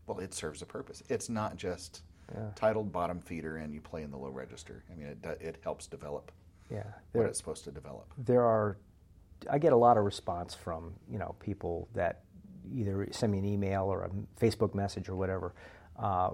well, 0.07 0.20
it 0.20 0.34
serves 0.34 0.61
a 0.61 0.66
purpose. 0.66 1.03
It's 1.09 1.30
not 1.30 1.57
just 1.57 2.03
titled 2.55 2.91
bottom 2.91 3.20
feeder 3.20 3.57
and 3.57 3.74
you 3.74 3.82
play 3.82 4.03
in 4.03 4.11
the 4.11 4.18
low 4.18 4.30
register. 4.30 4.84
I 4.91 4.95
mean, 4.95 5.07
it 5.07 5.41
it 5.41 5.57
helps 5.64 5.88
develop 5.88 6.32
yeah. 6.70 6.84
what 7.11 7.26
it's 7.26 7.38
supposed 7.38 7.64
to 7.66 7.72
develop. 7.72 8.11
there 8.18 8.43
are, 8.43 8.78
I 9.49 9.59
get 9.59 9.74
a 9.74 9.78
lot 9.78 9.97
of 9.97 10.05
response 10.05 10.53
from 10.53 10.93
you 11.09 11.20
know 11.20 11.36
people 11.39 11.88
that 11.93 12.22
either 12.74 13.07
send 13.11 13.32
me 13.32 13.39
an 13.39 13.45
email 13.45 13.84
or 13.84 14.03
a 14.03 14.09
Facebook 14.39 14.74
message 14.74 15.09
or 15.09 15.16
whatever, 15.16 15.53
uh, 16.00 16.32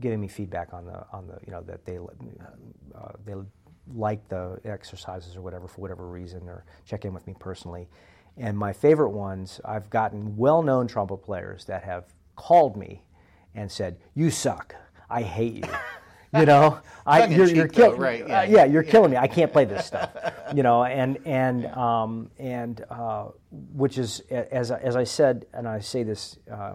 giving 0.00 0.20
me 0.20 0.28
feedback 0.28 0.72
on 0.72 0.86
the 0.86 1.04
on 1.12 1.26
the 1.26 1.38
you 1.46 1.52
know 1.52 1.62
that 1.62 1.84
they 1.84 1.98
uh, 1.98 3.12
they 3.24 3.34
like 3.94 4.26
the 4.28 4.60
exercises 4.64 5.36
or 5.36 5.40
whatever 5.40 5.66
for 5.66 5.80
whatever 5.80 6.06
reason 6.06 6.48
or 6.48 6.64
check 6.84 7.04
in 7.04 7.12
with 7.12 7.26
me 7.26 7.34
personally. 7.38 7.88
And 8.36 8.56
my 8.56 8.72
favorite 8.72 9.10
ones, 9.10 9.60
I've 9.64 9.90
gotten 9.90 10.36
well-known 10.36 10.86
trumpet 10.86 11.18
players 11.18 11.64
that 11.64 11.82
have 11.82 12.04
called 12.36 12.76
me 12.76 13.02
and 13.54 13.70
said, 13.70 13.96
"You 14.14 14.30
suck. 14.30 14.74
I 15.08 15.22
hate 15.22 15.54
you." 15.54 15.62
You 16.32 16.46
know, 16.46 16.78
I 17.04 17.26
you're, 17.26 17.48
you're 17.48 17.66
killing 17.66 17.98
right, 18.00 18.22
Uh, 18.22 18.26
yeah. 18.28 18.44
yeah, 18.44 18.64
you're 18.64 18.84
killing 18.84 19.10
me. 19.10 19.16
I 19.16 19.26
can't 19.26 19.52
play 19.52 19.64
this 19.64 19.84
stuff. 19.92 20.10
You 20.54 20.62
know, 20.62 20.84
and 20.84 21.18
and 21.26 21.66
um, 21.66 22.30
and 22.38 22.84
uh, 22.88 23.30
which 23.50 23.98
is 23.98 24.20
as 24.30 24.70
I- 24.70 24.78
as 24.78 24.94
I 24.94 25.02
said, 25.02 25.46
and 25.52 25.66
I 25.66 25.80
say 25.80 26.04
this. 26.04 26.38
Uh, 26.48 26.74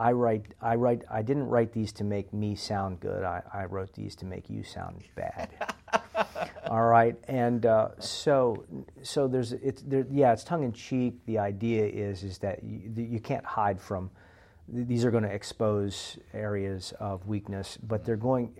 I 0.00 0.12
write, 0.12 0.46
I 0.62 0.76
write, 0.76 1.02
I 1.10 1.20
didn't 1.20 1.48
write 1.48 1.74
these 1.74 1.92
to 1.92 2.04
make 2.04 2.32
me 2.32 2.54
sound 2.54 3.00
good. 3.00 3.22
I, 3.22 3.42
I 3.52 3.66
wrote 3.66 3.92
these 3.92 4.16
to 4.16 4.24
make 4.24 4.48
you 4.48 4.64
sound 4.64 5.02
bad. 5.14 5.50
All 6.70 6.86
right, 6.86 7.16
and 7.28 7.66
uh, 7.66 7.90
so, 7.98 8.64
so 9.02 9.28
there's, 9.28 9.52
it's, 9.52 9.82
there, 9.82 10.06
yeah, 10.10 10.32
it's 10.32 10.42
tongue 10.42 10.64
in 10.64 10.72
cheek. 10.72 11.18
The 11.26 11.38
idea 11.38 11.84
is, 11.84 12.24
is 12.24 12.38
that 12.38 12.64
you, 12.64 12.90
you 12.96 13.20
can't 13.20 13.44
hide 13.44 13.78
from. 13.78 14.10
These 14.68 15.04
are 15.04 15.10
going 15.10 15.24
to 15.24 15.32
expose 15.32 16.16
areas 16.32 16.94
of 16.98 17.26
weakness, 17.26 17.76
but 17.82 18.02
they're 18.02 18.16
going, 18.16 18.54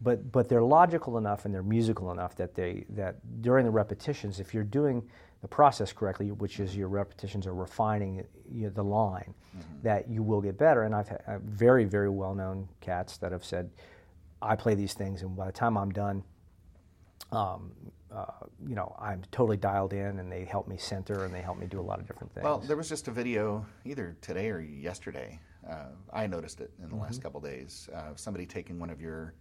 but 0.00 0.30
but 0.32 0.48
they're 0.48 0.62
logical 0.62 1.18
enough 1.18 1.44
and 1.44 1.52
they're 1.54 1.62
musical 1.62 2.12
enough 2.12 2.36
that 2.36 2.54
they 2.54 2.84
that 2.90 3.16
during 3.42 3.64
the 3.64 3.70
repetitions, 3.70 4.40
if 4.40 4.54
you're 4.54 4.64
doing 4.64 5.02
the 5.40 5.48
process 5.48 5.92
correctly, 5.92 6.30
which 6.32 6.58
is 6.60 6.76
your 6.76 6.88
repetitions 6.88 7.46
are 7.46 7.54
refining 7.54 8.24
you 8.52 8.64
know, 8.64 8.70
the 8.70 8.82
line, 8.82 9.34
that 9.82 10.08
you 10.08 10.22
will 10.22 10.40
get 10.40 10.58
better. 10.58 10.82
And 10.82 10.94
I've 10.94 11.08
had 11.08 11.22
uh, 11.26 11.38
very 11.44 11.84
very 11.84 12.08
well 12.10 12.34
known 12.34 12.68
cats 12.80 13.16
that 13.18 13.32
have 13.32 13.44
said, 13.44 13.70
I 14.42 14.56
play 14.56 14.74
these 14.74 14.94
things, 14.94 15.22
and 15.22 15.36
by 15.36 15.46
the 15.46 15.52
time 15.52 15.76
I'm 15.76 15.90
done, 15.90 16.22
um, 17.32 17.72
uh, 18.10 18.24
you 18.66 18.74
know, 18.74 18.94
I'm 18.98 19.22
totally 19.30 19.56
dialed 19.56 19.92
in, 19.92 20.18
and 20.18 20.30
they 20.32 20.44
help 20.44 20.66
me 20.66 20.76
center, 20.78 21.24
and 21.24 21.34
they 21.34 21.42
help 21.42 21.58
me 21.58 21.66
do 21.66 21.80
a 21.80 21.82
lot 21.82 21.98
of 22.00 22.06
different 22.06 22.32
things. 22.32 22.44
Well, 22.44 22.58
there 22.58 22.76
was 22.76 22.88
just 22.88 23.08
a 23.08 23.10
video 23.10 23.66
either 23.84 24.16
today 24.20 24.48
or 24.50 24.60
yesterday. 24.60 25.38
Uh, 25.68 25.88
I 26.12 26.26
noticed 26.26 26.60
it 26.60 26.70
in 26.78 26.84
the 26.88 26.94
Mm-hmm. 26.94 27.02
last 27.02 27.22
couple 27.22 27.40
days. 27.40 27.88
Uh, 27.94 28.14
somebody 28.14 28.46
taking 28.46 28.78
one 28.78 28.90
of 28.90 29.00
your 29.00 29.34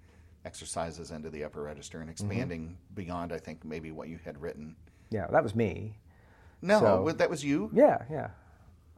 exercises 0.47 1.11
into 1.11 1.29
the 1.29 1.43
upper 1.43 1.61
register 1.61 1.99
and 1.99 2.09
Mm-hmm. 2.09 2.31
expanding 2.31 2.77
beyond, 2.95 3.31
I 3.33 3.37
think, 3.37 3.63
maybe 3.65 3.91
what 3.91 4.07
you 4.07 4.17
had 4.25 4.41
written. 4.41 4.75
yeah, 5.11 5.27
that 5.27 5.43
was 5.43 5.53
me. 5.55 5.95
No, 6.61 6.79
So- 6.79 7.11
that 7.11 7.29
was 7.29 7.43
you. 7.43 7.69
Yeah, 7.73 7.97
yeah. 8.09 8.29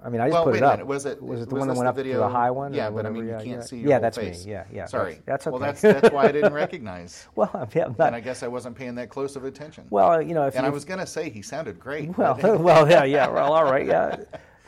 I 0.01 0.07
mean, 0.09 0.21
I 0.21 0.27
just 0.29 0.33
Well, 0.35 0.45
put 0.45 0.55
it 0.55 0.63
up. 0.63 0.73
minute. 0.75 0.87
Was 0.87 1.05
it- 1.05 1.21
Was 1.21 1.41
it 1.41 1.49
the 1.49 1.55
was 1.55 1.59
one 1.59 1.67
that 1.67 1.75
went 1.75 1.89
up 1.89 1.95
to 1.95 2.03
video- 2.03 2.19
the 2.19 2.29
high 2.29 2.49
one? 2.51 2.73
Yeah, 2.73 2.89
but 2.89 3.05
I 3.05 3.09
mean, 3.09 3.23
you 3.25 3.31
yeah, 3.31 3.37
can't 3.39 3.47
yeah. 3.49 3.61
see 3.61 3.77
your 3.79 3.89
Yeah, 3.89 3.99
that's 3.99 4.17
face. 4.17 4.45
me. 4.45 4.51
Yeah, 4.53 4.63
yeah. 4.71 4.85
Sorry. 4.85 5.15
That's, 5.25 5.25
that's 5.25 5.47
okay. 5.47 5.51
Well, 5.51 5.59
that's 5.59 5.81
that's 5.81 6.11
why 6.13 6.23
I 6.23 6.31
didn't 6.31 6.53
recognize. 6.65 7.27
well, 7.35 7.67
yeah, 7.75 7.85
I'm 7.87 7.95
and 7.99 8.15
I 8.15 8.21
guess 8.21 8.41
I 8.41 8.47
wasn't 8.47 8.77
paying 8.77 8.95
that 8.95 9.09
close 9.09 9.35
of 9.35 9.43
attention. 9.43 9.83
well, 9.89 10.21
you 10.21 10.33
know, 10.33 10.45
if 10.47 10.55
and 10.55 10.65
I 10.65 10.69
was 10.69 10.85
going 10.85 10.99
to 11.01 11.05
say 11.07 11.29
he 11.29 11.41
sounded 11.41 11.79
great. 11.81 12.07
Well, 12.17 12.37
well, 12.69 12.89
yeah, 12.89 13.03
yeah. 13.03 13.27
Well, 13.27 13.51
all 13.51 13.65
right, 13.65 13.85
yeah. 13.85 14.15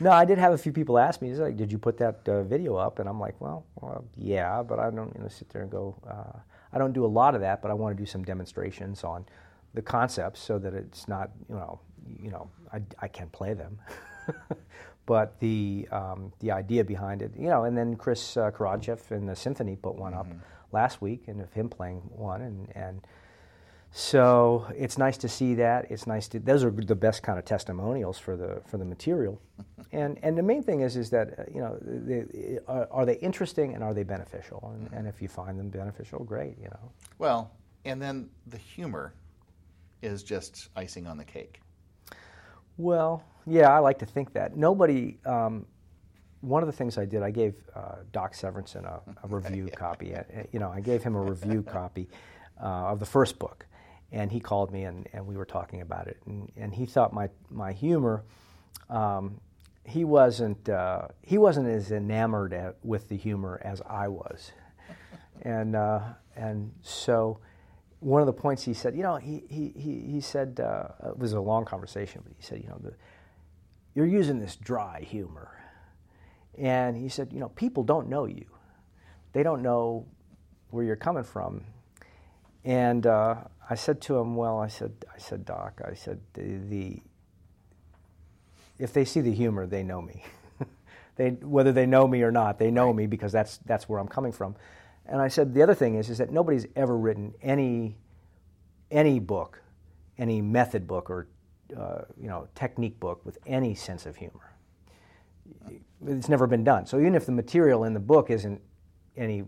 No, 0.01 0.11
I 0.11 0.25
did 0.25 0.37
have 0.37 0.51
a 0.51 0.57
few 0.57 0.73
people 0.73 0.97
ask 0.99 1.21
me, 1.21 1.29
"Is 1.29 1.39
like, 1.39 1.55
did 1.55 1.71
you 1.71 1.77
put 1.77 1.95
that 1.99 2.27
uh, 2.27 2.41
video 2.43 2.75
up?" 2.75 2.99
And 2.99 3.07
I'm 3.07 3.19
like, 3.19 3.39
"Well, 3.39 3.63
well, 3.79 4.03
yeah, 4.17 4.61
but 4.63 4.79
I 4.79 4.89
don't, 4.89 5.13
you 5.15 5.21
know, 5.21 5.29
sit 5.29 5.47
there 5.49 5.61
and 5.61 5.71
go. 5.71 5.95
Uh, 6.05 6.39
I 6.73 6.77
don't 6.77 6.93
do 6.93 7.05
a 7.05 7.07
lot 7.07 7.35
of 7.35 7.41
that, 7.41 7.61
but 7.61 7.71
I 7.71 7.73
want 7.73 7.95
to 7.95 8.01
do 8.01 8.05
some 8.05 8.23
demonstrations 8.23 9.03
on 9.03 9.25
the 9.73 9.81
concepts 9.81 10.41
so 10.41 10.59
that 10.59 10.73
it's 10.73 11.07
not 11.07 11.31
you 11.49 11.55
know 11.55 11.79
you 12.05 12.31
know 12.31 12.49
I, 12.71 12.81
I 12.99 13.07
can 13.07 13.29
play 13.29 13.53
them. 13.53 13.79
but 15.05 15.39
the 15.39 15.87
um, 15.91 16.31
the 16.39 16.51
idea 16.51 16.83
behind 16.83 17.21
it, 17.21 17.31
you 17.37 17.47
know, 17.47 17.63
and 17.63 17.77
then 17.77 17.95
Chris 17.95 18.37
uh, 18.37 18.51
Karadchev 18.51 19.11
in 19.11 19.25
the 19.25 19.35
symphony 19.35 19.75
put 19.75 19.95
one 19.95 20.13
mm-hmm. 20.13 20.31
up 20.31 20.37
last 20.71 21.01
week, 21.01 21.23
and 21.27 21.41
of 21.41 21.51
him 21.53 21.69
playing 21.69 22.01
one, 22.15 22.41
and 22.41 22.71
and 22.75 23.01
so 23.93 24.65
it's 24.77 24.97
nice 24.97 25.17
to 25.17 25.27
see 25.27 25.53
that. 25.55 25.91
It's 25.91 26.07
nice 26.07 26.29
to 26.29 26.39
those 26.39 26.63
are 26.63 26.71
the 26.71 26.95
best 26.95 27.23
kind 27.23 27.37
of 27.37 27.43
testimonials 27.43 28.17
for 28.17 28.37
the 28.37 28.61
for 28.65 28.77
the 28.77 28.85
material, 28.85 29.41
and 29.91 30.17
and 30.23 30.37
the 30.37 30.43
main 30.43 30.63
thing 30.63 30.79
is 30.79 30.95
is 30.95 31.09
that 31.09 31.37
uh, 31.37 31.43
you 31.53 31.59
know 31.59 31.77
they, 31.81 32.59
are, 32.69 32.87
are, 32.89 33.05
they 33.05 33.17
interesting 33.17 33.75
and 33.75 33.83
are 33.83 33.93
they 33.93 34.03
beneficial? 34.03 34.71
And, 34.73 34.89
and 34.93 35.07
if 35.07 35.21
you 35.21 35.27
find 35.27 35.59
them 35.59 35.69
beneficial, 35.69 36.23
great. 36.23 36.57
You 36.57 36.69
know. 36.69 36.91
Well, 37.17 37.51
and 37.83 38.01
then 38.01 38.29
the 38.47 38.57
humor 38.57 39.13
is 40.01 40.23
just 40.23 40.69
icing 40.77 41.05
on 41.05 41.17
the 41.17 41.25
cake. 41.25 41.59
Well, 42.77 43.25
yeah, 43.45 43.75
I 43.75 43.79
like 43.79 43.99
to 43.99 44.05
think 44.05 44.31
that 44.33 44.55
nobody. 44.55 45.17
Um, 45.25 45.65
one 46.39 46.63
of 46.63 46.67
the 46.67 46.73
things 46.73 46.97
I 46.97 47.05
did, 47.05 47.21
I 47.21 47.29
gave 47.29 47.53
uh, 47.75 47.97
Doc 48.13 48.33
Severinsen 48.33 48.85
a, 48.85 49.01
a 49.23 49.27
review 49.27 49.67
copy. 49.67 50.15
Uh, 50.15 50.23
you 50.53 50.59
know, 50.59 50.71
I 50.71 50.79
gave 50.79 51.03
him 51.03 51.15
a 51.15 51.21
review 51.21 51.61
copy 51.69 52.07
uh, 52.57 52.87
of 52.87 52.99
the 52.99 53.05
first 53.05 53.37
book 53.37 53.65
and 54.11 54.31
he 54.31 54.39
called 54.39 54.71
me 54.71 54.83
and, 54.83 55.07
and 55.13 55.25
we 55.25 55.37
were 55.37 55.45
talking 55.45 55.81
about 55.81 56.07
it. 56.07 56.17
And, 56.25 56.51
and 56.57 56.73
he 56.73 56.85
thought 56.85 57.13
my, 57.13 57.29
my 57.49 57.71
humor 57.71 58.23
um, 58.89 59.39
he 59.83 60.03
wasn't 60.03 60.69
uh, 60.69 61.07
he 61.21 61.37
wasn't 61.37 61.67
as 61.67 61.91
enamored 61.91 62.53
at, 62.53 62.75
with 62.83 63.09
the 63.09 63.17
humor 63.17 63.59
as 63.63 63.81
I 63.87 64.07
was. 64.07 64.51
And 65.41 65.75
uh, 65.75 66.01
and 66.35 66.71
so 66.81 67.39
one 67.99 68.21
of 68.21 68.25
the 68.25 68.33
points 68.33 68.63
he 68.63 68.73
said 68.73 68.95
you 68.95 69.03
know 69.03 69.15
he 69.15 69.43
he, 69.49 69.73
he, 69.75 70.11
he 70.11 70.21
said 70.21 70.59
uh, 70.59 71.09
it 71.09 71.17
was 71.17 71.33
a 71.33 71.41
long 71.41 71.65
conversation 71.65 72.21
but 72.23 72.33
he 72.35 72.43
said 72.43 72.61
you 72.61 72.69
know 72.69 72.79
the, 72.83 72.93
you're 73.95 74.05
using 74.05 74.39
this 74.39 74.55
dry 74.55 75.01
humor. 75.01 75.57
And 76.57 76.95
he 76.95 77.09
said 77.09 77.31
you 77.33 77.39
know 77.39 77.49
people 77.49 77.83
don't 77.83 78.07
know 78.07 78.25
you. 78.25 78.45
They 79.33 79.43
don't 79.43 79.61
know 79.61 80.05
where 80.69 80.83
you're 80.83 80.95
coming 80.95 81.23
from. 81.23 81.63
And 82.63 83.07
uh, 83.07 83.35
I 83.71 83.75
said 83.75 84.01
to 84.01 84.17
him, 84.17 84.35
"Well, 84.35 84.59
I 84.59 84.67
said, 84.67 84.91
I 85.15 85.17
said, 85.17 85.45
Doc, 85.45 85.81
I 85.87 85.93
said 85.93 86.19
the, 86.33 86.57
the 86.57 87.01
if 88.77 88.91
they 88.91 89.05
see 89.05 89.21
the 89.21 89.31
humor, 89.31 89.65
they 89.65 89.81
know 89.81 90.01
me. 90.01 90.25
they 91.15 91.29
whether 91.29 91.71
they 91.71 91.85
know 91.85 92.05
me 92.05 92.21
or 92.21 92.33
not, 92.33 92.59
they 92.59 92.69
know 92.69 92.87
right. 92.87 92.95
me 92.97 93.07
because 93.07 93.31
that's 93.31 93.59
that's 93.59 93.87
where 93.87 93.97
I'm 93.97 94.09
coming 94.09 94.33
from." 94.33 94.57
And 95.05 95.21
I 95.21 95.29
said 95.29 95.53
the 95.53 95.61
other 95.61 95.73
thing 95.73 95.95
is 95.95 96.09
is 96.09 96.17
that 96.17 96.31
nobody's 96.31 96.67
ever 96.75 96.97
written 96.97 97.33
any 97.41 97.95
any 98.91 99.19
book, 99.19 99.61
any 100.17 100.41
method 100.41 100.85
book 100.85 101.09
or 101.09 101.29
uh, 101.77 102.01
you 102.19 102.27
know 102.27 102.49
technique 102.55 102.99
book 102.99 103.25
with 103.25 103.37
any 103.47 103.73
sense 103.73 104.05
of 104.05 104.17
humor. 104.17 104.53
It's 106.05 106.27
never 106.27 106.45
been 106.45 106.65
done. 106.65 106.87
So 106.87 106.99
even 106.99 107.15
if 107.15 107.25
the 107.25 107.31
material 107.31 107.85
in 107.85 107.93
the 107.93 108.01
book 108.01 108.31
isn't 108.31 108.61
any 109.15 109.45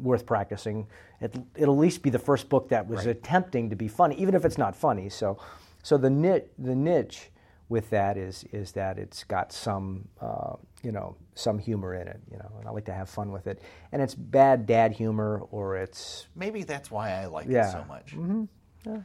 worth 0.00 0.26
practicing. 0.26 0.86
It, 1.20 1.36
will 1.56 1.74
at 1.74 1.78
least 1.78 2.02
be 2.02 2.10
the 2.10 2.18
first 2.18 2.48
book 2.48 2.68
that 2.70 2.86
was 2.88 3.06
right. 3.06 3.16
attempting 3.16 3.70
to 3.70 3.76
be 3.76 3.88
funny, 3.88 4.16
even 4.16 4.34
if 4.34 4.44
it's 4.44 4.58
not 4.58 4.74
funny. 4.74 5.08
So, 5.08 5.38
so 5.82 5.96
the 5.96 6.10
niche, 6.10 6.44
the 6.58 6.74
niche 6.74 7.30
with 7.68 7.88
that 7.90 8.16
is 8.16 8.44
is 8.52 8.72
that 8.72 8.98
it's 8.98 9.24
got 9.24 9.52
some 9.52 10.08
uh, 10.20 10.54
you 10.82 10.92
know 10.92 11.16
some 11.34 11.58
humor 11.58 11.94
in 11.94 12.08
it, 12.08 12.20
you 12.30 12.36
know, 12.36 12.50
and 12.58 12.68
I 12.68 12.70
like 12.72 12.84
to 12.86 12.92
have 12.92 13.08
fun 13.08 13.32
with 13.32 13.46
it. 13.46 13.62
And 13.92 14.02
it's 14.02 14.14
bad 14.14 14.66
dad 14.66 14.92
humor, 14.92 15.42
or 15.50 15.76
it's 15.76 16.26
maybe 16.34 16.64
that's 16.64 16.90
why 16.90 17.12
I 17.12 17.26
like 17.26 17.46
yeah. 17.48 17.68
it 17.68 17.72
so 17.72 17.84
much. 17.88 18.16
Mm-hmm. 18.16 18.44
Yeah. 18.86 19.00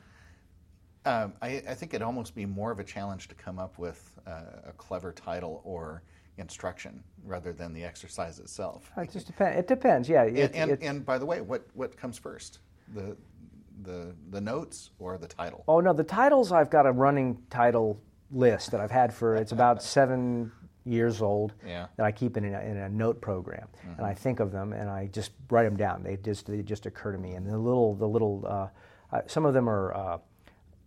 Um, 1.06 1.34
I, 1.40 1.62
I, 1.70 1.76
think 1.76 1.94
it'd 1.94 2.02
almost 2.02 2.34
be 2.34 2.48
more 2.48 2.72
of 2.72 2.80
a 2.80 2.84
challenge 2.84 3.28
to 3.28 3.36
come 3.36 3.60
up 3.60 3.78
with 3.78 4.12
uh, 4.26 4.70
a 4.70 4.72
clever 4.72 5.12
title 5.12 5.62
or 5.64 6.02
instruction 6.38 7.04
rather 7.24 7.54
than 7.54 7.74
the 7.74 7.84
exercise 7.84 8.40
itself. 8.40 8.92
It 8.98 9.12
just 9.12 9.28
depends. 9.28 9.60
It 9.60 9.68
depends. 9.68 10.10
Yeah. 10.10 10.24
It, 10.24 10.52
and, 10.54 10.72
and, 10.72 10.84
and, 10.84 11.06
by 11.06 11.18
the 11.18 11.26
way, 11.26 11.42
what 11.42 11.66
what 11.74 11.96
comes 11.98 12.18
first, 12.18 12.60
the 12.94 13.16
the 13.84 14.14
the 14.32 14.42
notes 14.42 14.92
or 15.00 15.18
the 15.18 15.28
title? 15.28 15.64
Oh 15.68 15.80
no, 15.80 15.94
the 15.94 16.04
titles. 16.04 16.52
I've 16.52 16.70
got 16.70 16.86
a 16.86 16.92
running 16.92 17.42
title 17.50 18.02
list 18.32 18.72
that 18.72 18.82
I've 18.82 18.92
had 18.92 19.14
for 19.14 19.36
it's 19.36 19.52
about 19.52 19.82
seven 19.98 20.52
years 20.88 21.22
old 21.22 21.54
yeah. 21.66 21.88
that 21.98 22.06
I 22.06 22.12
keep 22.12 22.38
in 22.38 22.46
a, 22.46 22.60
in 22.60 22.78
a 22.78 22.90
note 22.90 23.20
program, 23.20 23.68
mm-hmm. 23.80 23.98
and 23.98 24.06
I 24.06 24.14
think 24.14 24.40
of 24.40 24.52
them 24.52 24.74
and 24.74 24.90
I 24.90 25.08
just 25.08 25.32
write 25.50 25.64
them 25.64 25.78
down. 25.78 26.04
They 26.04 26.18
just 26.18 26.48
they 26.48 26.62
just 26.62 26.86
occur 26.86 27.12
to 27.12 27.18
me, 27.18 27.34
and 27.34 27.48
the 27.48 27.58
little 27.58 27.96
the 27.96 28.08
little 28.08 28.46
uh, 28.48 28.68
uh, 29.16 29.22
some 29.28 29.46
of 29.46 29.54
them 29.54 29.70
are 29.70 29.94
uh, 29.94 30.18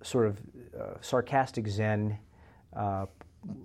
sort 0.03 0.27
of 0.27 0.39
uh, 0.79 1.01
sarcastic 1.01 1.69
Zen. 1.69 2.19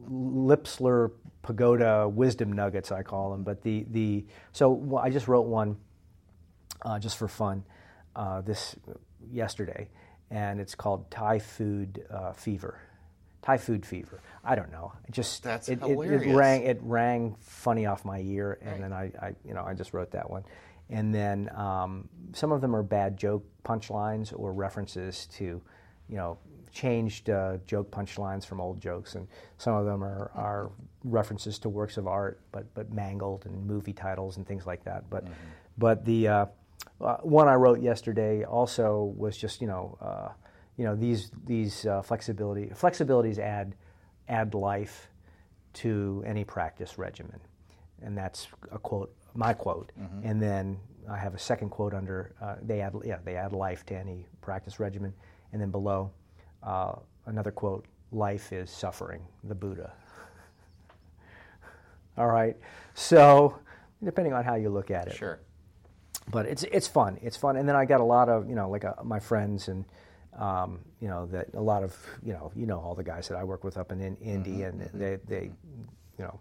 Lip 0.07 0.67
slur 0.67 1.11
pagoda 1.41 2.07
wisdom 2.07 2.53
nuggets, 2.53 2.91
I 2.91 3.03
call 3.03 3.32
them. 3.32 3.43
But 3.43 3.61
the, 3.61 3.86
the 3.89 4.26
so 4.51 4.69
well, 4.69 5.03
I 5.03 5.09
just 5.09 5.28
wrote 5.28 5.45
one 5.45 5.78
uh, 6.84 6.99
just 6.99 7.17
for 7.17 7.28
fun 7.28 7.63
uh, 8.15 8.41
this 8.41 8.76
yesterday, 9.32 9.89
and 10.30 10.59
it's 10.59 10.76
called 10.76 11.09
Thai 11.11 11.39
food 11.39 12.05
uh, 12.09 12.34
fever. 12.34 12.80
Thai 13.41 13.57
food 13.57 13.86
fever. 13.86 14.21
I 14.43 14.55
don't 14.55 14.71
know. 14.71 14.93
It 15.07 15.11
just 15.11 15.43
That's 15.43 15.67
it, 15.67 15.80
hilarious. 15.80 16.24
It, 16.24 16.30
it, 16.30 16.36
rang 16.36 16.63
it 16.63 16.80
rang 16.82 17.36
funny 17.41 17.86
off 17.86 18.05
my 18.05 18.19
ear, 18.19 18.57
and 18.61 18.71
right. 18.71 18.82
then 18.82 18.93
I, 18.93 19.11
I 19.28 19.36
you 19.45 19.53
know 19.53 19.63
I 19.65 19.74
just 19.74 19.93
wrote 19.93 20.11
that 20.11 20.30
one. 20.30 20.43
And 20.89 21.13
then 21.13 21.49
um, 21.55 22.09
some 22.34 22.51
of 22.51 22.61
them 22.61 22.76
are 22.76 22.84
bad 22.84 23.17
joke 23.17 23.43
punchlines 23.63 24.34
or 24.38 24.53
references 24.53 25.28
to, 25.38 25.61
you 26.09 26.17
know, 26.17 26.38
changed 26.74 27.30
uh, 27.30 27.57
joke 27.65 27.89
punchlines 27.91 28.45
from 28.45 28.59
old 28.59 28.82
jokes, 28.82 29.15
and 29.15 29.28
some 29.57 29.76
of 29.76 29.86
them 29.86 30.03
are, 30.03 30.32
are 30.36 30.71
references 31.03 31.59
to 31.59 31.69
works 31.69 31.97
of 31.97 32.07
art, 32.07 32.41
but 32.51 32.74
but 32.74 32.91
mangled 32.91 33.45
and 33.45 33.65
movie 33.65 33.93
titles 33.93 34.38
and 34.38 34.45
things 34.45 34.65
like 34.65 34.84
that. 34.84 35.09
But 35.09 35.26
mm-hmm. 35.26 35.34
but 35.78 36.03
the 36.03 36.28
uh, 36.28 36.45
uh, 36.99 37.17
one 37.17 37.47
I 37.47 37.55
wrote 37.55 37.80
yesterday 37.80 38.43
also 38.43 39.13
was 39.15 39.38
just 39.38 39.61
you 39.61 39.67
know 39.67 39.97
uh, 40.01 40.30
you 40.76 40.84
know 40.84 40.95
these 40.95 41.32
these 41.45 41.86
uh, 41.86 42.01
flexibility 42.01 42.65
flexibilities 42.67 43.38
add 43.38 43.76
add 44.28 44.53
life 44.55 45.09
to 45.74 46.24
any 46.26 46.43
practice 46.43 46.97
regimen, 46.97 47.39
and 48.01 48.17
that's 48.17 48.47
a 48.71 48.80
quote 48.80 49.15
my 49.36 49.53
quote, 49.53 49.91
mm-hmm. 49.99 50.28
and 50.28 50.41
then 50.41 50.80
I 51.09 51.17
have 51.17 51.36
a 51.36 51.39
second 51.39 51.69
quote 51.69 51.93
under 51.93 52.34
uh, 52.41 52.55
they 52.63 52.82
add 52.82 52.95
yeah 53.05 53.19
they 53.24 53.36
add 53.36 53.53
life 53.53 53.86
to 53.88 53.95
any 53.95 54.26
practice 54.41 54.80
regimen, 54.80 55.13
and 55.51 55.61
then 55.61 55.69
below 55.69 56.11
uh, 56.64 56.95
another 57.26 57.51
quote 57.51 57.86
life 58.11 58.51
is 58.51 58.70
suffering, 58.70 59.22
the 59.43 59.55
Buddha. 59.55 59.93
All 62.18 62.28
right, 62.28 62.55
so 62.93 63.57
depending 64.03 64.34
on 64.34 64.43
how 64.43 64.55
you 64.55 64.70
look 64.70 64.91
at 64.91 65.07
it. 65.07 65.16
Sure. 65.16 65.39
But 66.30 66.45
it's 66.45 66.64
it's 66.64 66.88
fun. 66.88 67.18
It's 67.22 67.36
fun, 67.36 67.57
and 67.57 67.68
then 67.68 67.76
I 67.76 67.86
got 67.86 67.99
a 67.99 68.05
lot 68.05 68.30
of 68.30 68.47
you 68.47 68.55
know 68.55 68.70
like 68.70 68.86
uh, 68.86 68.93
my 69.03 69.20
friends 69.20 69.68
and 69.68 69.84
um, 70.38 70.80
you 71.01 71.07
know 71.07 71.26
that 71.28 71.53
a 71.53 71.61
lot 71.61 71.84
of 71.84 71.95
you 72.24 72.34
know 72.34 72.51
you 72.55 72.66
know 72.66 72.80
all 72.80 72.95
the 72.95 73.03
guys 73.03 73.28
that 73.28 73.38
I 73.38 73.43
work 73.43 73.64
with 73.64 73.78
up 73.78 73.91
in, 73.91 73.99
in 73.99 74.16
Indy, 74.18 74.51
mm-hmm. 74.51 74.64
and 74.64 74.82
mm-hmm. 74.82 74.97
they 74.97 75.18
they 75.28 75.51
you 76.18 76.24
know 76.24 76.39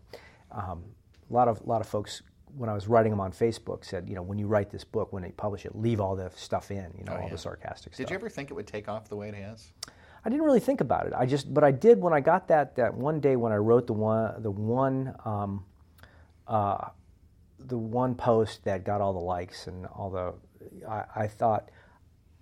um, 0.53 0.85
a 1.29 1.33
lot 1.33 1.49
of 1.49 1.61
a 1.63 1.65
lot 1.65 1.81
of 1.81 1.89
folks 1.89 2.23
when 2.57 2.69
I 2.69 2.75
was 2.75 2.87
writing 2.87 3.11
them 3.11 3.21
on 3.21 3.33
Facebook 3.33 3.85
said, 3.85 4.09
you 4.09 4.15
know, 4.15 4.23
when 4.23 4.39
you 4.39 4.47
write 4.47 4.71
this 4.71 4.85
book, 4.85 5.13
when 5.13 5.23
you 5.25 5.33
publish 5.37 5.65
it, 5.65 5.75
leave 5.75 6.01
all 6.01 6.15
the 6.15 6.31
stuff 6.37 6.71
in, 6.71 6.93
you 6.99 7.05
know, 7.05 7.17
oh, 7.19 7.23
all 7.23 7.29
the 7.29 7.39
sarcastic 7.39 7.93
Did 7.93 7.97
stuff. 7.97 8.07
Did 8.07 8.11
you 8.11 8.17
ever 8.17 8.29
think 8.29 8.51
it 8.51 8.55
would 8.55 8.67
take 8.67 8.89
off 8.89 9.09
the 9.09 9.17
way 9.17 9.29
it 9.29 9.35
has? 9.35 9.73
I 10.25 10.29
didn't 10.29 10.45
really 10.45 10.61
think 10.61 10.81
about 10.81 11.07
it. 11.07 11.13
I 11.17 11.27
just, 11.27 11.53
but 11.53 11.65
I 11.65 11.73
did 11.73 12.01
when 12.01 12.13
I 12.13 12.21
got 12.21 12.49
that 12.49 12.77
that 12.77 12.95
one 12.95 13.21
day 13.21 13.37
when 13.37 13.53
I 13.53 13.57
wrote 13.57 13.87
the 13.87 13.93
one 13.93 14.41
the 14.43 14.51
one 14.51 15.15
um, 15.25 15.65
uh, 16.47 16.89
the 17.59 17.79
one 17.79 18.15
post 18.15 18.65
that 18.65 18.85
got 18.85 19.01
all 19.01 19.13
the 19.13 19.19
likes 19.19 19.67
and 19.67 19.87
all 19.87 20.11
the. 20.11 20.35
I, 20.89 21.05
I 21.17 21.27
thought 21.27 21.71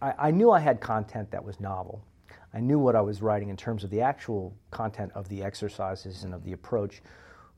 I, 0.03 0.15
I, 0.19 0.31
knew 0.31 0.51
I 0.51 0.61
had 0.61 0.81
content 0.81 1.31
that 1.31 1.43
was 1.43 1.59
novel. 1.61 2.05
I 2.53 2.61
knew 2.61 2.79
what 2.79 2.97
I 2.97 3.01
was 3.01 3.23
writing 3.23 3.49
in 3.49 3.57
terms 3.57 3.85
of 3.85 3.91
the 3.91 4.01
actual 4.01 4.55
content 4.71 5.13
of 5.15 5.29
the 5.29 5.43
exercises 5.43 6.25
and 6.25 6.35
of 6.35 6.45
the 6.45 6.53
approach 6.53 7.01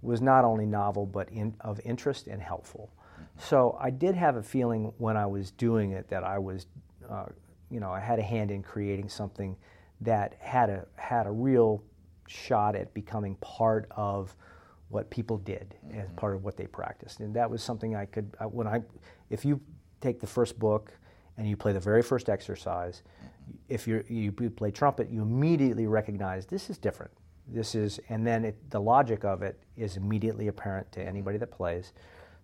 was 0.02 0.20
not 0.20 0.44
only 0.44 0.66
novel 0.66 1.06
but 1.06 1.30
in, 1.30 1.54
of 1.60 1.80
interest 1.84 2.26
and 2.26 2.42
helpful. 2.42 2.90
So 3.38 3.78
I 3.80 3.90
did 3.90 4.14
have 4.14 4.36
a 4.36 4.42
feeling 4.42 4.92
when 4.98 5.16
I 5.16 5.26
was 5.26 5.50
doing 5.52 5.92
it 5.92 6.08
that 6.10 6.24
I 6.24 6.38
was, 6.38 6.66
uh, 7.08 7.26
you 7.70 7.80
know, 7.80 7.90
I 7.90 8.00
had 8.00 8.18
a 8.18 8.22
hand 8.22 8.50
in 8.50 8.62
creating 8.62 9.08
something 9.08 9.56
that 10.02 10.34
had 10.40 10.70
a 10.70 10.86
had 10.96 11.26
a 11.26 11.30
real 11.30 11.82
shot 12.28 12.74
at 12.76 12.92
becoming 12.94 13.34
part 13.36 13.88
of 13.96 14.34
what 14.88 15.10
people 15.10 15.38
did 15.38 15.74
mm-hmm. 15.86 16.00
as 16.00 16.10
part 16.12 16.34
of 16.34 16.44
what 16.44 16.56
they 16.56 16.66
practiced, 16.66 17.20
and 17.20 17.34
that 17.34 17.50
was 17.50 17.62
something 17.62 17.96
I 17.96 18.06
could 18.06 18.34
uh, 18.40 18.44
when 18.44 18.66
I 18.66 18.82
if 19.30 19.44
you 19.44 19.60
take 20.00 20.20
the 20.20 20.26
first 20.26 20.58
book 20.58 20.92
and 21.38 21.48
you 21.48 21.56
play 21.56 21.72
the 21.72 21.80
very 21.80 22.02
first 22.02 22.28
exercise, 22.28 23.02
mm-hmm. 23.02 23.52
if 23.68 23.86
you 23.86 24.04
you 24.08 24.32
play 24.32 24.70
trumpet, 24.70 25.10
you 25.10 25.22
immediately 25.22 25.86
recognize 25.86 26.46
this 26.46 26.70
is 26.70 26.78
different. 26.78 27.12
This 27.48 27.74
is, 27.74 28.00
and 28.08 28.26
then 28.26 28.44
it, 28.44 28.70
the 28.70 28.80
logic 28.80 29.24
of 29.24 29.42
it 29.42 29.58
is 29.76 29.96
immediately 29.96 30.48
apparent 30.48 30.90
to 30.92 31.02
anybody 31.02 31.38
that 31.38 31.50
plays. 31.50 31.92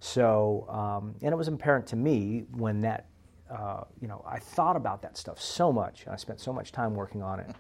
So, 0.01 0.67
um, 0.69 1.15
and 1.23 1.33
it 1.33 1.37
was 1.37 1.49
apparent 1.49 1.87
to 1.89 1.97
me 1.97 2.45
when 2.51 2.81
that 2.83 3.08
uh, 3.51 3.85
you 4.01 4.09
know, 4.09 4.25
I 4.27 4.39
thought 4.39 4.77
about 4.77 5.03
that 5.03 5.17
stuff 5.17 5.41
so 5.41 5.73
much. 5.73 6.07
I 6.09 6.17
spent 6.17 6.41
so 6.41 6.53
much 6.53 6.73
time 6.73 6.95
working 6.95 7.23
on 7.23 7.41
it. 7.41 7.51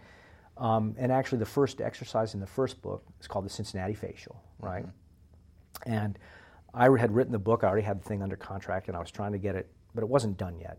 Um, 0.58 0.96
and 0.98 1.12
actually, 1.12 1.38
the 1.38 1.46
first 1.46 1.80
exercise 1.80 2.34
in 2.34 2.40
the 2.40 2.46
first 2.46 2.82
book 2.82 3.04
is 3.20 3.28
called 3.28 3.44
the 3.44 3.50
Cincinnati 3.50 3.94
Facial, 3.94 4.42
right? 4.58 4.84
Mm-hmm. 4.84 5.92
And 5.92 6.18
I 6.74 6.88
had 6.98 7.14
written 7.14 7.32
the 7.32 7.38
book. 7.38 7.62
I 7.62 7.68
already 7.68 7.86
had 7.86 8.00
the 8.00 8.04
thing 8.08 8.22
under 8.22 8.36
contract, 8.36 8.88
and 8.88 8.96
I 8.96 9.00
was 9.00 9.10
trying 9.10 9.32
to 9.32 9.38
get 9.38 9.54
it, 9.54 9.70
but 9.94 10.02
it 10.02 10.08
wasn't 10.08 10.36
done 10.36 10.58
yet. 10.58 10.78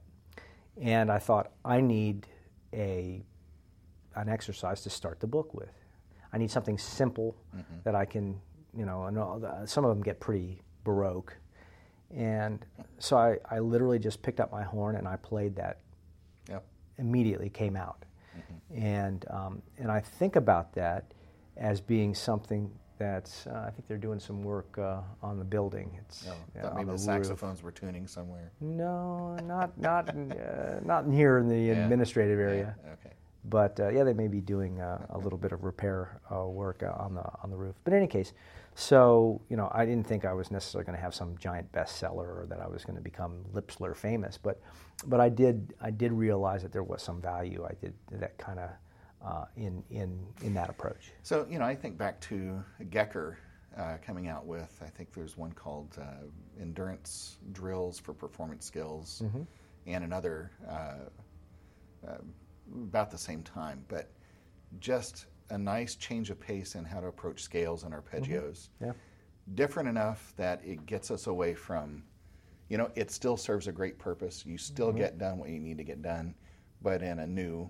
And 0.81 1.09
I 1.09 1.19
thought 1.19 1.51
I 1.63 1.81
need 1.81 2.27
a 2.73 3.23
an 4.15 4.27
exercise 4.27 4.81
to 4.81 4.89
start 4.89 5.19
the 5.19 5.27
book 5.27 5.53
with. 5.53 5.71
I 6.33 6.37
need 6.37 6.51
something 6.51 6.77
simple 6.77 7.37
mm-hmm. 7.55 7.75
that 7.83 7.95
I 7.95 8.05
can, 8.05 8.39
you 8.75 8.85
know, 8.85 9.05
and 9.05 9.69
some 9.69 9.85
of 9.85 9.89
them 9.89 10.03
get 10.03 10.19
pretty 10.19 10.61
baroque. 10.83 11.37
And 12.15 12.65
so 12.97 13.17
I, 13.17 13.37
I 13.49 13.59
literally 13.59 13.99
just 13.99 14.21
picked 14.21 14.39
up 14.39 14.51
my 14.51 14.63
horn 14.63 14.95
and 14.95 15.07
I 15.07 15.15
played 15.17 15.55
that. 15.57 15.79
Yep. 16.49 16.65
Immediately 16.97 17.49
came 17.49 17.75
out. 17.75 18.05
Mm-hmm. 18.37 18.83
And, 18.83 19.25
um, 19.29 19.61
and 19.77 19.91
I 19.91 19.99
think 19.99 20.35
about 20.35 20.73
that 20.73 21.13
as 21.57 21.81
being 21.81 22.15
something 22.15 22.71
that's, 22.97 23.47
uh, 23.47 23.65
I 23.67 23.71
think 23.71 23.87
they're 23.87 23.97
doing 23.97 24.19
some 24.19 24.43
work 24.43 24.77
uh, 24.77 25.01
on 25.23 25.39
the 25.39 25.45
building. 25.45 25.97
It's 25.99 26.27
oh, 26.27 26.67
uh, 26.67 26.73
maybe 26.75 26.91
the, 26.91 26.97
saxophones 26.97 27.63
were 27.63 27.71
tuning 27.71 28.07
somewhere. 28.07 28.51
No, 28.59 29.35
not, 29.43 29.77
not, 29.77 30.09
uh, 30.09 30.79
not 30.83 31.05
here 31.11 31.37
in 31.37 31.47
the 31.47 31.57
yeah. 31.57 31.83
administrative 31.83 32.39
area. 32.39 32.75
Yeah. 32.83 32.93
Okay. 32.93 33.15
But 33.45 33.79
uh, 33.79 33.89
yeah, 33.89 34.03
they 34.03 34.13
may 34.13 34.27
be 34.27 34.41
doing 34.41 34.81
uh, 34.81 35.05
a 35.09 35.17
little 35.17 35.37
bit 35.37 35.51
of 35.51 35.63
repair 35.63 36.19
uh, 36.33 36.45
work 36.45 36.83
uh, 36.83 36.91
on 36.97 37.15
the 37.15 37.23
on 37.41 37.49
the 37.49 37.55
roof. 37.55 37.75
But 37.83 37.93
in 37.93 37.99
any 37.99 38.07
case, 38.07 38.33
so 38.79 39.41
you 39.49 39.57
know, 39.57 39.69
I 39.73 39.85
didn't 39.85 40.07
think 40.07 40.23
I 40.23 40.33
was 40.33 40.51
necessarily 40.51 40.85
going 40.85 40.97
to 40.97 41.01
have 41.01 41.13
some 41.13 41.37
giant 41.37 41.69
bestseller 41.71 42.25
or 42.25 42.45
that 42.49 42.61
I 42.61 42.67
was 42.67 42.85
going 42.85 42.95
to 42.95 43.01
become 43.01 43.43
lip 43.51 43.71
slur 43.71 43.93
famous. 43.93 44.37
But 44.37 44.61
but 45.05 45.19
I 45.19 45.27
did 45.27 45.73
I 45.81 45.91
did 45.91 46.13
realize 46.13 46.61
that 46.63 46.71
there 46.71 46.83
was 46.83 47.01
some 47.03 47.21
value. 47.21 47.65
I 47.69 47.73
did 47.81 47.93
that 48.11 48.37
kind 48.37 48.59
of 48.59 48.69
uh, 49.21 49.45
in 49.57 49.83
in 49.89 50.25
in 50.41 50.53
that 50.53 50.69
approach. 50.69 51.11
So 51.23 51.45
you 51.49 51.59
know, 51.59 51.65
I 51.65 51.75
think 51.75 51.97
back 51.97 52.19
to 52.21 52.63
Gecker. 52.83 53.35
Uh, 53.77 53.97
coming 54.03 54.27
out 54.27 54.45
with, 54.45 54.77
I 54.81 54.89
think 54.89 55.13
there's 55.13 55.37
one 55.37 55.53
called 55.53 55.97
Endurance 56.59 57.37
Drills 57.53 57.99
for 57.99 58.13
Performance 58.13 58.65
Skills, 58.65 59.21
mm-hmm. 59.23 59.43
and 59.85 60.03
another 60.03 60.51
about 62.83 63.11
the 63.11 63.17
same 63.17 63.43
time, 63.43 63.83
but 63.87 64.09
just 64.79 65.27
a 65.49 65.57
nice 65.57 65.95
change 65.95 66.29
of 66.29 66.39
pace 66.39 66.75
in 66.75 66.85
how 66.85 66.99
to 66.99 67.07
approach 67.07 67.41
scales 67.41 67.83
and 67.83 67.93
arpeggios. 67.93 68.69
Mm-hmm. 68.81 68.85
Yeah. 68.85 68.91
Different 69.55 69.89
enough 69.89 70.33
that 70.37 70.61
it 70.63 70.85
gets 70.85 71.11
us 71.11 71.27
away 71.27 71.53
from, 71.53 72.03
you 72.69 72.77
know, 72.77 72.91
it 72.95 73.11
still 73.11 73.37
serves 73.37 73.67
a 73.67 73.71
great 73.71 73.97
purpose. 73.97 74.45
You 74.45 74.57
still 74.57 74.89
mm-hmm. 74.89 74.99
get 74.99 75.17
done 75.17 75.37
what 75.37 75.49
you 75.49 75.59
need 75.59 75.77
to 75.77 75.83
get 75.83 76.01
done, 76.01 76.35
but 76.81 77.01
in 77.01 77.19
a 77.19 77.27
new 77.27 77.69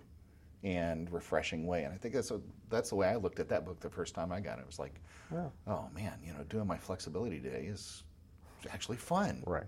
and 0.64 1.12
refreshing 1.12 1.66
way. 1.66 1.84
And 1.84 1.94
I 1.94 1.98
think 1.98 2.14
that's 2.14 2.32
a, 2.32 2.42
that's 2.70 2.90
the 2.90 2.96
way 2.96 3.08
I 3.08 3.16
looked 3.16 3.40
at 3.40 3.48
that 3.50 3.66
book 3.66 3.80
the 3.80 3.90
first 3.90 4.14
time 4.14 4.32
I 4.32 4.42
got 4.42 4.60
it. 4.60 4.62
It 4.62 4.68
was 4.68 4.80
like, 4.80 5.00
yeah. 5.32 5.48
oh 5.68 5.88
man, 5.94 6.20
you 6.24 6.34
know, 6.34 6.44
doing 6.50 6.68
my 6.68 6.78
flexibility 6.78 7.40
today 7.40 7.66
is 7.66 8.04
actually 8.72 8.98
fun. 8.98 9.42
Right. 9.46 9.68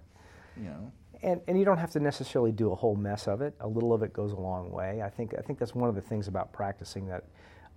You 0.57 0.66
know 0.66 0.91
and, 1.24 1.41
and 1.47 1.57
you 1.57 1.66
don't 1.66 1.78
have 1.78 1.91
to 1.91 1.99
necessarily 1.99 2.51
do 2.51 2.72
a 2.72 2.76
whole 2.76 2.95
mess 2.95 3.28
of 3.28 3.41
it. 3.41 3.53
A 3.59 3.68
little 3.68 3.93
of 3.93 4.03
it 4.03 4.14
goes 4.14 4.32
a 4.32 4.39
long 4.39 4.72
way. 4.72 5.01
I 5.01 5.09
think 5.09 5.34
I 5.38 5.41
think 5.41 5.59
that's 5.59 5.76
one 5.76 5.89
of 5.89 5.95
the 5.95 6.01
things 6.01 6.28
about 6.28 6.51
practicing 6.51 7.07
that, 7.07 7.26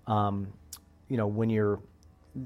um, 0.06 0.48
you 1.08 1.16
know, 1.16 1.26
when 1.26 1.50
you're 1.50 1.80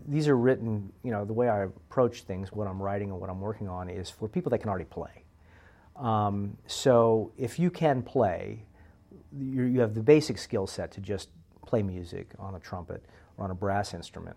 these 0.07 0.29
are 0.29 0.37
written, 0.37 0.93
you 1.03 1.11
know, 1.11 1.25
the 1.25 1.33
way 1.33 1.49
I 1.49 1.65
approach 1.65 2.23
things, 2.23 2.53
what 2.53 2.67
I'm 2.67 2.81
writing 2.81 3.11
and 3.11 3.21
what 3.21 3.31
I'm 3.31 3.41
working 3.41 3.69
on 3.69 3.89
is 3.89 4.11
for 4.11 4.29
people 4.29 4.51
that 4.51 4.59
can 4.59 4.69
already 4.69 4.85
play. 4.85 5.25
Um, 5.97 6.57
so 6.67 7.33
if 7.39 7.59
you 7.59 7.71
can 7.71 8.03
play, 8.03 8.65
you, 9.37 9.81
have 9.81 9.95
the 9.95 10.03
basic 10.03 10.39
skill 10.39 10.67
set 10.67 10.93
to 10.93 11.01
just 11.01 11.31
play 11.67 11.83
music 11.83 12.33
on 12.39 12.55
a 12.55 12.61
trumpet 12.61 13.03
or 13.37 13.45
on 13.45 13.51
a 13.51 13.55
brass 13.55 13.95
instrument. 13.95 14.37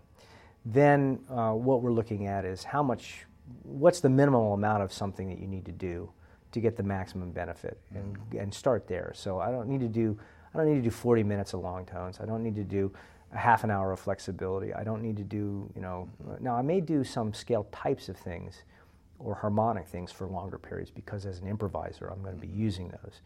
Then 0.64 1.20
uh, 1.28 1.52
what 1.52 1.82
we're 1.82 1.92
looking 1.92 2.26
at 2.26 2.44
is 2.44 2.64
how 2.64 2.82
much, 2.82 3.26
what's 3.62 4.00
the 4.00 4.08
minimal 4.08 4.54
amount 4.54 4.82
of 4.82 4.92
something 4.92 5.28
that 5.28 5.38
you 5.38 5.46
need 5.46 5.66
to 5.66 5.72
do 5.72 6.10
to 6.52 6.60
get 6.60 6.76
the 6.76 6.82
maximum 6.82 7.30
benefit 7.30 7.78
and, 7.94 8.16
and 8.38 8.52
start 8.52 8.86
there. 8.86 9.12
So 9.14 9.38
I 9.38 9.50
don't 9.50 9.68
need 9.68 9.80
to 9.80 9.88
do 9.88 10.18
I 10.54 10.58
don't 10.58 10.68
need 10.68 10.76
to 10.76 10.82
do 10.82 10.90
40 10.90 11.22
minutes 11.22 11.54
of 11.54 11.60
long 11.60 11.86
tones. 11.86 12.18
I 12.20 12.26
don't 12.26 12.42
need 12.42 12.56
to 12.56 12.64
do 12.64 12.92
a 13.32 13.38
half 13.38 13.64
an 13.64 13.70
hour 13.70 13.92
of 13.92 14.00
flexibility. 14.00 14.74
I 14.74 14.84
don't 14.84 15.02
need 15.02 15.16
to 15.16 15.24
do, 15.24 15.70
you 15.74 15.80
know, 15.80 16.08
now 16.40 16.54
I 16.54 16.62
may 16.62 16.80
do 16.80 17.02
some 17.04 17.32
scale 17.32 17.66
types 17.72 18.08
of 18.08 18.16
things 18.16 18.62
or 19.18 19.34
harmonic 19.34 19.86
things 19.86 20.12
for 20.12 20.26
longer 20.26 20.58
periods 20.58 20.90
because 20.90 21.24
as 21.24 21.38
an 21.40 21.48
improviser 21.48 22.08
I'm 22.08 22.22
going 22.22 22.34
to 22.34 22.40
be 22.40 22.52
using 22.52 22.88
those. 22.88 23.20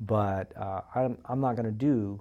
But 0.00 0.56
uh, 0.56 0.80
I'm, 0.94 1.18
I'm 1.26 1.40
not 1.40 1.54
going 1.54 1.66
to 1.66 1.70
do, 1.70 2.20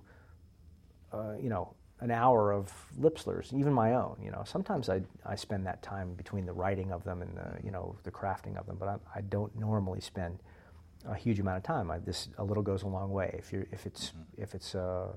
uh, 1.12 1.34
you 1.42 1.50
know, 1.50 1.74
an 2.02 2.12
hour 2.12 2.52
of 2.52 2.72
lip 2.98 3.18
slurs, 3.18 3.52
even 3.56 3.72
my 3.72 3.94
own. 3.94 4.18
You 4.22 4.32
know, 4.32 4.44
sometimes 4.46 4.90
I, 4.90 5.02
I 5.26 5.36
spend 5.36 5.66
that 5.68 5.82
time 5.82 6.14
between 6.16 6.46
the 6.46 6.52
writing 6.52 6.92
of 6.92 7.04
them 7.04 7.22
and 7.22 7.38
the, 7.38 7.64
you 7.64 7.72
know 7.72 7.96
the 8.04 8.12
crafting 8.12 8.58
of 8.58 8.66
them, 8.66 8.78
but 8.80 8.90
I, 8.90 8.98
I 9.16 9.22
don't 9.22 9.56
normally 9.58 10.02
spend 10.02 10.40
a 11.08 11.16
huge 11.16 11.40
amount 11.40 11.58
of 11.58 11.64
time. 11.64 11.92
I, 11.92 12.00
this 12.00 12.30
a 12.38 12.44
little 12.44 12.64
goes 12.64 12.84
a 12.84 12.88
long 12.88 13.12
way 13.12 13.36
if 13.38 13.52
you 13.52 13.66
if 13.72 13.86
it's 13.86 14.10
mm-hmm. 14.10 14.42
if 14.42 14.56
it's 14.56 14.76
uh, 14.76 15.08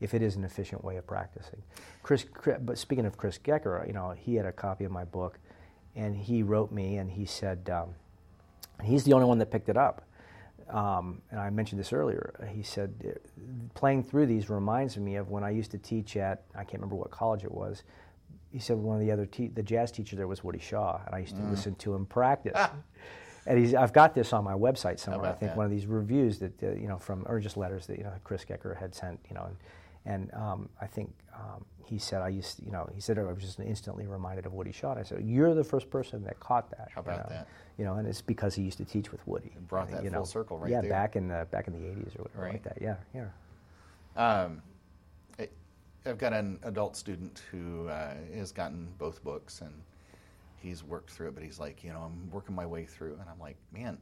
if 0.00 0.14
it 0.14 0.22
is 0.22 0.36
an 0.36 0.44
efficient 0.44 0.84
way 0.84 0.96
of 0.96 1.06
practicing. 1.06 1.62
Chris, 2.02 2.24
Chris, 2.32 2.58
but 2.60 2.78
speaking 2.78 3.06
of 3.06 3.16
Chris 3.16 3.38
Gecker, 3.38 3.86
you 3.86 3.92
know, 3.92 4.10
he 4.10 4.36
had 4.36 4.46
a 4.46 4.52
copy 4.52 4.84
of 4.84 4.92
my 4.92 5.04
book, 5.04 5.38
and 5.96 6.16
he 6.16 6.42
wrote 6.42 6.70
me 6.70 6.98
and 6.98 7.10
he 7.10 7.24
said 7.24 7.68
um, 7.70 7.94
he's 8.82 9.04
the 9.04 9.12
only 9.12 9.26
one 9.26 9.38
that 9.38 9.50
picked 9.50 9.68
it 9.68 9.76
up. 9.76 10.04
Um, 10.70 11.22
and 11.30 11.40
I 11.40 11.48
mentioned 11.50 11.80
this 11.80 11.92
earlier. 11.92 12.48
He 12.52 12.62
said, 12.62 13.18
playing 13.74 14.04
through 14.04 14.26
these 14.26 14.50
reminds 14.50 14.98
me 14.98 15.16
of 15.16 15.30
when 15.30 15.42
I 15.42 15.50
used 15.50 15.70
to 15.70 15.78
teach 15.78 16.16
at, 16.16 16.44
I 16.54 16.58
can't 16.58 16.74
remember 16.74 16.96
what 16.96 17.10
college 17.10 17.42
it 17.42 17.50
was. 17.50 17.84
He 18.52 18.58
said 18.58 18.76
one 18.76 18.96
of 18.96 19.00
the 19.00 19.10
other, 19.10 19.26
te- 19.26 19.48
the 19.48 19.62
jazz 19.62 19.90
teacher 19.90 20.14
there 20.14 20.26
was 20.26 20.44
Woody 20.44 20.58
Shaw, 20.58 21.00
and 21.06 21.14
I 21.14 21.18
used 21.20 21.36
to 21.36 21.42
mm. 21.42 21.50
listen 21.50 21.74
to 21.76 21.94
him 21.94 22.06
practice. 22.06 22.52
And 23.48 23.58
he's, 23.58 23.74
I've 23.74 23.92
got 23.92 24.14
this 24.14 24.32
on 24.32 24.44
my 24.44 24.52
website 24.52 25.00
somewhere. 25.00 25.30
I 25.30 25.32
think 25.32 25.52
that? 25.52 25.56
one 25.56 25.64
of 25.64 25.72
these 25.72 25.86
reviews 25.86 26.38
that, 26.38 26.62
uh, 26.62 26.72
you 26.72 26.86
know, 26.86 26.98
from, 26.98 27.24
or 27.26 27.40
just 27.40 27.56
letters 27.56 27.86
that, 27.86 27.98
you 27.98 28.04
know, 28.04 28.12
Chris 28.22 28.44
Gecker 28.44 28.76
had 28.76 28.94
sent, 28.94 29.18
you 29.28 29.34
know, 29.34 29.44
and, 29.44 29.56
and 30.04 30.34
um, 30.34 30.68
I 30.80 30.86
think 30.86 31.12
um, 31.34 31.64
he 31.84 31.98
said, 31.98 32.20
I 32.20 32.28
used, 32.28 32.58
to, 32.58 32.64
you 32.66 32.70
know, 32.70 32.88
he 32.94 33.00
said 33.00 33.18
I 33.18 33.22
was 33.22 33.42
just 33.42 33.58
instantly 33.58 34.06
reminded 34.06 34.44
of 34.44 34.52
Woody. 34.52 34.74
And 34.82 34.98
I 34.98 35.02
said, 35.02 35.24
you're 35.24 35.54
the 35.54 35.64
first 35.64 35.88
person 35.88 36.22
that 36.24 36.38
caught 36.40 36.70
that. 36.70 36.90
How 36.94 37.00
about 37.00 37.16
you 37.16 37.22
know? 37.22 37.28
that? 37.30 37.48
You 37.78 37.84
know, 37.86 37.94
and 37.94 38.06
it's 38.06 38.20
because 38.20 38.54
he 38.54 38.62
used 38.62 38.78
to 38.78 38.84
teach 38.84 39.10
with 39.10 39.26
Woody. 39.26 39.50
And 39.56 39.66
brought 39.66 39.90
that 39.90 40.04
you 40.04 40.10
full 40.10 40.26
circle 40.26 40.58
right 40.58 40.70
yeah, 40.70 40.82
there. 40.82 40.90
Yeah, 40.90 40.96
back 40.96 41.16
in 41.16 41.28
the 41.28 41.46
back 41.50 41.68
in 41.68 41.72
the 41.72 41.78
'80s 41.78 42.18
or 42.18 42.22
whatever 42.24 42.42
right. 42.42 42.52
like 42.52 42.62
that. 42.64 42.78
Yeah, 42.80 42.96
yeah. 43.14 44.44
Um, 44.44 44.62
I've 46.04 46.18
got 46.18 46.32
an 46.32 46.58
adult 46.62 46.96
student 46.96 47.42
who 47.50 47.88
uh, 47.88 48.14
has 48.34 48.52
gotten 48.52 48.88
both 48.98 49.22
books 49.22 49.60
and 49.60 49.72
he's 50.60 50.82
worked 50.82 51.10
through 51.10 51.28
it, 51.28 51.34
but 51.34 51.42
he's 51.42 51.58
like, 51.58 51.82
you 51.84 51.92
know, 51.92 52.00
I'm 52.00 52.30
working 52.30 52.54
my 52.54 52.66
way 52.66 52.84
through, 52.84 53.14
and 53.20 53.28
I'm 53.30 53.38
like, 53.38 53.56
man, 53.72 53.98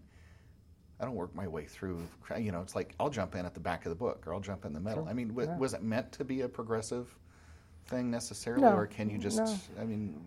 I 1.00 1.04
don't 1.04 1.14
work 1.14 1.34
my 1.34 1.46
way 1.46 1.66
through. 1.66 2.00
You 2.38 2.52
know, 2.52 2.60
it's 2.60 2.74
like 2.74 2.94
I'll 2.98 3.10
jump 3.10 3.34
in 3.34 3.44
at 3.44 3.54
the 3.54 3.60
back 3.60 3.84
of 3.84 3.90
the 3.90 3.96
book 3.96 4.26
or 4.26 4.34
I'll 4.34 4.40
jump 4.40 4.64
in 4.64 4.72
the 4.72 4.80
middle. 4.80 5.04
Sure. 5.04 5.10
I 5.10 5.12
mean, 5.12 5.28
w- 5.28 5.48
yeah. 5.48 5.56
was 5.58 5.74
it 5.74 5.82
meant 5.82 6.10
to 6.12 6.24
be 6.24 6.42
a 6.42 6.48
progressive 6.48 7.14
thing 7.86 8.10
necessarily, 8.10 8.62
no. 8.62 8.74
or 8.74 8.86
can 8.86 9.10
you 9.10 9.18
just? 9.18 9.38
No. 9.38 9.58
I 9.80 9.84
mean, 9.84 10.18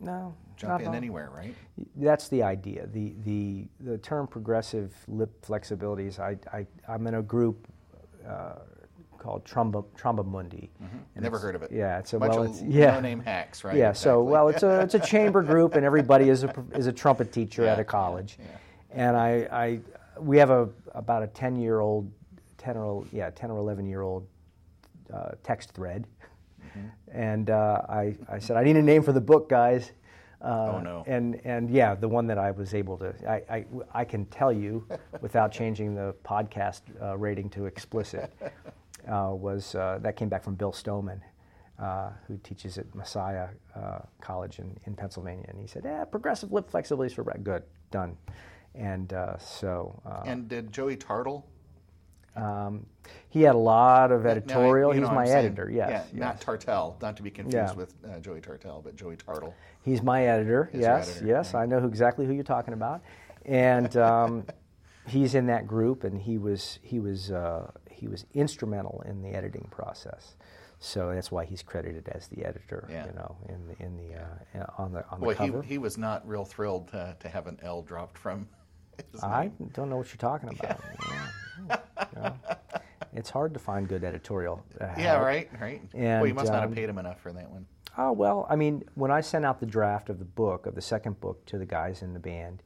no, 0.00 0.34
jump 0.56 0.80
in 0.80 0.94
anywhere, 0.94 1.30
right? 1.34 1.54
That's 1.96 2.28
the 2.28 2.42
idea. 2.42 2.86
The 2.86 3.14
the 3.24 3.68
the 3.80 3.98
term 3.98 4.26
progressive 4.26 4.94
lip 5.06 5.44
flexibilities. 5.44 6.18
I, 6.18 6.38
I 6.56 6.66
I'm 6.88 7.06
in 7.06 7.14
a 7.14 7.22
group. 7.22 7.68
Uh, 8.26 8.54
called 9.20 9.44
Tromba, 9.44 9.84
Tromba 9.96 10.26
Mundi. 10.26 10.70
Mm-hmm. 10.82 11.22
Never 11.22 11.38
heard 11.38 11.54
of 11.54 11.62
it. 11.62 11.70
Yeah, 11.70 11.98
it's 11.98 12.12
a 12.14 12.18
Bunch 12.18 12.34
well, 12.34 12.42
it's 12.44 12.62
yeah, 12.62 12.92
no 12.92 13.00
name 13.00 13.20
hacks, 13.20 13.62
right? 13.62 13.76
Yeah, 13.76 13.90
exactly. 13.90 14.10
so 14.10 14.22
well, 14.22 14.48
it's 14.48 14.62
a 14.64 14.80
it's 14.80 14.94
a 14.94 14.98
chamber 14.98 15.42
group, 15.42 15.76
and 15.76 15.84
everybody 15.84 16.28
is 16.28 16.42
a 16.42 16.52
is 16.74 16.86
a 16.86 16.92
trumpet 16.92 17.32
teacher 17.32 17.64
yeah, 17.64 17.72
at 17.72 17.78
a 17.78 17.84
college, 17.84 18.38
yeah, 18.40 19.04
and 19.04 19.16
I, 19.16 19.30
I 19.52 19.80
we 20.18 20.38
have 20.38 20.50
a 20.50 20.68
about 20.94 21.22
a 21.22 21.28
ten 21.28 21.54
year 21.54 21.80
old, 21.80 22.10
ten 22.58 22.76
or 22.76 23.04
yeah 23.12 23.30
ten 23.30 23.50
or 23.50 23.58
eleven 23.58 23.86
year 23.86 24.02
old 24.02 24.26
uh, 25.12 25.32
text 25.42 25.72
thread, 25.72 26.06
mm-hmm. 26.60 26.88
and 27.12 27.50
uh, 27.50 27.82
I 27.88 28.16
I 28.28 28.38
said 28.38 28.56
I 28.56 28.64
need 28.64 28.76
a 28.76 28.82
name 28.82 29.02
for 29.02 29.12
the 29.12 29.20
book, 29.20 29.48
guys. 29.48 29.92
Uh, 30.42 30.72
oh 30.76 30.80
no! 30.80 31.04
And 31.06 31.38
and 31.44 31.68
yeah, 31.70 31.94
the 31.94 32.08
one 32.08 32.26
that 32.28 32.38
I 32.38 32.50
was 32.50 32.72
able 32.72 32.96
to, 32.98 33.14
I 33.28 33.56
I, 33.56 33.64
I 33.92 34.04
can 34.04 34.24
tell 34.26 34.50
you, 34.50 34.86
without 35.20 35.52
changing 35.52 35.94
the 35.94 36.14
podcast 36.24 36.80
uh, 37.02 37.18
rating 37.18 37.50
to 37.50 37.66
explicit, 37.66 38.32
was 39.08 39.74
uh, 39.74 39.98
that 40.02 40.16
came 40.16 40.28
back 40.28 40.42
from 40.42 40.54
Bill 40.54 40.72
Stoneman, 40.72 41.22
uh, 41.78 42.10
who 42.26 42.38
teaches 42.38 42.78
at 42.78 42.94
Messiah 42.94 43.48
uh, 43.74 44.00
College 44.20 44.58
in, 44.58 44.78
in 44.86 44.94
Pennsylvania, 44.94 45.46
and 45.48 45.58
he 45.58 45.66
said, 45.66 45.82
"Yeah, 45.84 46.04
progressive 46.04 46.52
lip 46.52 46.70
flexibility 46.70 47.08
is 47.08 47.14
for 47.14 47.24
good, 47.24 47.62
done." 47.90 48.16
And 48.74 49.12
uh, 49.12 49.38
so. 49.38 50.00
Uh, 50.06 50.22
and 50.24 50.48
did 50.48 50.72
Joey 50.72 50.96
Tartle? 50.96 51.44
Um, 52.36 52.86
he 53.28 53.42
had 53.42 53.56
a 53.56 53.58
lot 53.58 54.12
of 54.12 54.24
editorial. 54.24 54.92
He's 54.92 55.02
my 55.02 55.26
editor. 55.26 55.68
Yes, 55.68 55.90
yeah, 55.90 56.02
yes. 56.12 56.12
not 56.12 56.40
Tartell, 56.40 56.96
not 57.02 57.16
to 57.16 57.22
be 57.24 57.30
confused 57.30 57.56
yeah. 57.56 57.72
with 57.72 58.22
Joey 58.22 58.40
Tartell, 58.40 58.82
but 58.84 58.94
Joey 58.94 59.16
Tartle. 59.16 59.52
He's 59.82 60.00
my 60.02 60.26
editor. 60.26 60.70
yes, 60.72 61.10
editor, 61.10 61.26
yes, 61.26 61.54
right. 61.54 61.62
I 61.62 61.66
know 61.66 61.78
exactly 61.78 62.26
who 62.26 62.32
you're 62.32 62.44
talking 62.44 62.74
about, 62.74 63.02
and. 63.44 63.96
Um, 63.96 64.44
he's 65.10 65.34
in 65.34 65.46
that 65.46 65.66
group, 65.66 66.04
and 66.04 66.20
he 66.20 66.38
was 66.38 66.78
he 66.82 67.00
was 67.00 67.30
uh, 67.30 67.70
he 68.00 68.08
was 68.08 68.24
instrumental 68.34 69.02
in 69.06 69.22
the 69.22 69.28
editing 69.30 69.66
process. 69.70 70.36
So 70.78 71.12
that's 71.14 71.30
why 71.30 71.44
he's 71.44 71.62
credited 71.62 72.08
as 72.08 72.28
the 72.28 72.44
editor. 72.44 72.88
Yeah. 72.90 73.04
You 73.06 73.12
know, 73.12 73.36
in 73.50 73.66
the 73.68 73.84
in 73.84 73.96
the 73.98 74.14
uh, 74.62 74.66
on 74.78 74.92
the 74.92 75.04
on 75.10 75.20
the 75.20 75.34
cover. 75.34 75.62
he, 75.62 75.68
he 75.68 75.78
was 75.78 75.98
not 75.98 76.26
real 76.26 76.46
thrilled 76.46 76.88
to, 76.88 77.14
to 77.20 77.28
have 77.28 77.46
an 77.46 77.58
L 77.62 77.82
dropped 77.82 78.16
from 78.16 78.48
his 79.12 79.22
I 79.22 79.44
name. 79.58 79.70
don't 79.74 79.90
know 79.90 79.96
what 79.98 80.08
you're 80.08 80.16
talking 80.16 80.48
about. 80.58 80.80
Yeah. 81.68 82.32
It's 83.12 83.28
hard 83.28 83.52
to 83.54 83.58
find 83.58 83.88
good 83.88 84.04
editorial. 84.04 84.62
Uh, 84.80 84.86
Yeah, 84.96 85.16
right, 85.16 85.50
right. 85.60 85.82
well, 85.92 86.20
you 86.20 86.26
And, 86.26 86.34
must 86.36 86.52
not 86.52 86.60
have 86.60 86.70
um, 86.70 86.76
paid 86.76 86.88
him 86.88 86.96
enough 86.96 87.20
for 87.20 87.32
that 87.32 87.50
one. 87.50 87.66
Oh 87.98 88.12
well, 88.12 88.46
I 88.48 88.54
mean, 88.54 88.84
when 88.94 89.10
I 89.10 89.20
sent 89.20 89.44
out 89.44 89.58
the 89.58 89.66
draft 89.66 90.10
of 90.10 90.20
the 90.20 90.24
book 90.24 90.66
of 90.66 90.76
the 90.76 90.80
second 90.80 91.18
book 91.20 91.44
to 91.46 91.58
the 91.58 91.66
guys 91.66 92.02
in 92.02 92.14
the 92.14 92.20
band, 92.20 92.62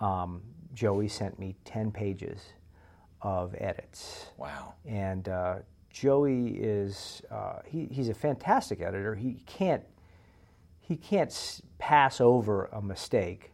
um, 0.00 0.40
Joey 0.72 1.08
sent 1.08 1.38
me 1.38 1.56
ten 1.66 1.92
pages 1.92 2.54
of 3.22 3.54
edits, 3.58 4.26
Wow. 4.36 4.74
and 4.84 5.28
uh, 5.28 5.56
Joey 5.90 6.48
is 6.58 7.22
uh, 7.30 7.60
he, 7.66 7.86
he's 7.90 8.08
a 8.08 8.14
fantastic 8.14 8.80
editor. 8.80 9.14
He 9.14 9.42
can't 9.46 9.84
he 10.80 10.96
can't 10.96 11.30
s- 11.30 11.62
pass 11.78 12.20
over 12.20 12.64
a 12.72 12.82
mistake 12.82 13.52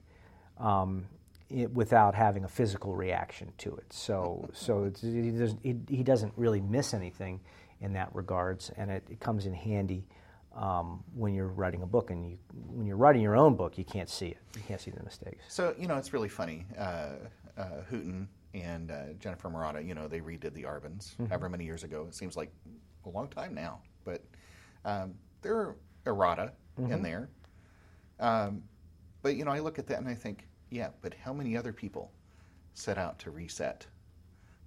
um, 0.58 1.04
it, 1.50 1.70
without 1.72 2.14
having 2.14 2.44
a 2.44 2.48
physical 2.48 2.94
reaction 2.94 3.52
to 3.58 3.76
it. 3.76 3.92
So 3.92 4.48
so 4.54 4.84
it's, 4.84 5.02
he, 5.02 5.30
doesn't, 5.30 5.60
he, 5.62 5.76
he 5.96 6.02
doesn't 6.02 6.32
really 6.36 6.60
miss 6.60 6.94
anything 6.94 7.40
in 7.80 7.92
that 7.92 8.08
regards, 8.14 8.70
and 8.76 8.90
it, 8.90 9.04
it 9.10 9.20
comes 9.20 9.46
in 9.46 9.52
handy. 9.54 10.06
Um, 10.56 11.04
when 11.14 11.34
you're 11.34 11.46
writing 11.46 11.82
a 11.82 11.86
book, 11.86 12.10
and 12.10 12.28
you, 12.30 12.38
when 12.66 12.84
you're 12.86 12.96
writing 12.96 13.22
your 13.22 13.36
own 13.36 13.54
book, 13.54 13.78
you 13.78 13.84
can't 13.84 14.08
see 14.08 14.26
it. 14.28 14.38
You 14.56 14.62
can't 14.66 14.80
see 14.80 14.90
the 14.90 15.02
mistakes. 15.04 15.44
So, 15.48 15.72
you 15.78 15.86
know, 15.86 15.96
it's 15.98 16.12
really 16.12 16.28
funny. 16.28 16.66
Uh, 16.76 17.10
uh, 17.56 17.64
Hooten 17.88 18.26
and 18.62 18.90
uh, 18.90 19.12
Jennifer 19.18 19.48
Marotta, 19.48 19.86
you 19.86 19.94
know, 19.94 20.08
they 20.08 20.20
redid 20.20 20.54
the 20.54 20.62
Arban's 20.64 21.14
Mm-hmm. 21.14 21.26
however 21.26 21.48
many 21.48 21.64
years 21.64 21.84
ago. 21.84 22.06
It 22.08 22.14
seems 22.14 22.36
like 22.36 22.50
a 23.06 23.08
long 23.08 23.28
time 23.28 23.54
now. 23.54 23.80
But 24.04 24.22
um, 24.84 25.14
there 25.42 25.56
are 25.56 25.76
errata 26.06 26.52
Mm-hmm. 26.80 26.92
in 26.92 27.02
there. 27.02 27.28
Um, 28.20 28.62
but, 29.22 29.34
you 29.34 29.44
know, 29.44 29.50
I 29.50 29.58
look 29.58 29.78
at 29.80 29.86
that 29.88 29.98
and 29.98 30.08
I 30.08 30.14
think, 30.14 30.46
yeah, 30.70 30.90
but 31.02 31.12
how 31.14 31.32
many 31.32 31.56
other 31.56 31.72
people 31.72 32.12
set 32.74 32.98
out 32.98 33.18
to 33.20 33.30
reset 33.32 33.84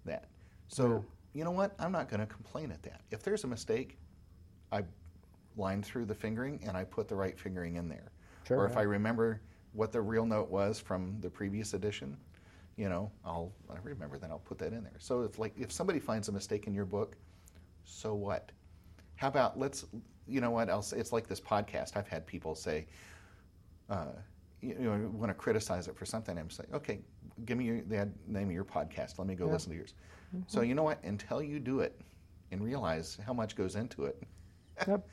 that? 0.06 0.26
So, 0.68 1.06
you 1.34 1.46
know 1.46 1.52
what? 1.52 1.74
I'm 1.80 1.92
not 1.94 2.10
going 2.10 2.20
to 2.20 2.26
complain 2.26 2.70
at 2.72 2.84
that. 2.84 3.02
If 3.12 3.24
there's 3.24 3.46
a 3.46 3.48
mistake, 3.48 3.98
I 4.74 4.84
line 5.56 5.82
through 5.84 6.06
the 6.06 6.16
fingering 6.16 6.60
and 6.68 6.76
I 6.76 6.84
put 6.84 7.08
the 7.08 7.16
right 7.16 7.40
fingering 7.40 7.76
in 7.78 7.88
there. 7.88 8.12
Sure, 8.48 8.58
or 8.60 8.66
if 8.66 8.74
yeah. 8.74 8.80
I 8.80 8.84
remember 8.84 9.42
what 9.74 9.92
the 9.94 10.02
real 10.02 10.26
note 10.26 10.50
was 10.50 10.80
from 10.80 11.16
the 11.22 11.30
previous 11.30 11.74
edition, 11.74 12.18
you 12.82 12.90
know, 12.90 13.12
I'll 13.24 13.54
I 13.70 13.76
remember 13.84 14.18
that 14.18 14.32
I'll 14.32 14.40
put 14.40 14.58
that 14.58 14.74
in 14.74 14.84
there. 14.84 14.98
So 14.98 15.22
it's 15.22 15.38
like 15.38 15.54
if 15.56 15.72
somebody 15.72 16.00
finds 16.00 16.30
a 16.30 16.32
mistake 16.32 16.66
in 16.66 16.74
your 16.74 16.86
book, 16.86 17.16
so 17.84 18.16
what? 18.16 18.52
How 19.18 19.28
about 19.28 19.60
let's 19.60 19.86
you 20.28 20.42
know 20.42 20.50
what 20.50 20.68
else? 20.68 20.92
It's 20.92 21.12
like 21.12 21.28
this 21.28 21.40
podcast. 21.40 21.96
I've 21.96 22.08
had 22.08 22.26
people 22.26 22.56
say, 22.56 22.88
uh, 23.88 24.14
you 24.62 24.74
know, 24.80 25.12
want 25.14 25.30
to 25.30 25.36
criticize 25.36 25.88
it 25.88 25.96
for 25.96 26.08
something. 26.08 26.40
I'm 26.40 26.50
saying, 26.50 26.70
okay, 26.74 27.02
give 27.46 27.56
me 27.56 27.66
your, 27.66 27.82
the 27.82 28.10
name 28.28 28.48
of 28.48 28.54
your 28.54 28.66
podcast. 28.66 29.20
Let 29.20 29.28
me 29.28 29.36
go 29.36 29.46
listen 29.46 29.70
to 29.70 29.78
yours. 29.78 29.94
Mm-hmm. 30.36 30.46
So 30.48 30.62
you 30.62 30.74
know 30.74 30.84
what? 30.84 31.04
Until 31.04 31.44
you 31.44 31.60
do 31.60 31.82
it 31.82 32.02
and 32.52 32.64
realize 32.64 33.20
how 33.24 33.34
much 33.34 33.56
goes 33.56 33.76
into 33.76 34.06
it, 34.06 34.24
Yep. 34.88 35.08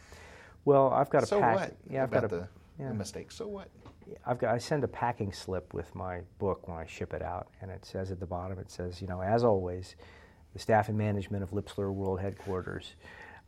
Well, 0.64 0.90
I've 0.90 1.10
got 1.10 1.22
a 1.22 1.26
so 1.34 1.40
pack. 1.40 1.54
what? 1.54 1.76
Yeah, 1.90 2.04
I've 2.04 2.10
got 2.10 2.24
about 2.24 2.32
a. 2.32 2.40
the, 2.40 2.48
yeah. 2.80 2.88
the 2.88 2.94
mistake. 2.94 3.30
So 3.30 3.46
what? 3.46 3.68
I've 4.26 4.38
got, 4.38 4.54
I 4.54 4.58
send 4.58 4.84
a 4.84 4.88
packing 4.88 5.32
slip 5.32 5.74
with 5.74 5.94
my 5.94 6.20
book 6.38 6.68
when 6.68 6.76
I 6.76 6.86
ship 6.86 7.12
it 7.14 7.22
out, 7.22 7.48
and 7.60 7.70
it 7.70 7.84
says 7.84 8.10
at 8.10 8.20
the 8.20 8.26
bottom, 8.26 8.58
it 8.58 8.70
says, 8.70 9.00
you 9.02 9.08
know, 9.08 9.20
as 9.22 9.44
always, 9.44 9.96
the 10.52 10.58
staff 10.58 10.88
and 10.88 10.96
management 10.96 11.42
of 11.42 11.52
Lip 11.52 11.68
Slur 11.68 11.90
World 11.90 12.20
Headquarters 12.20 12.94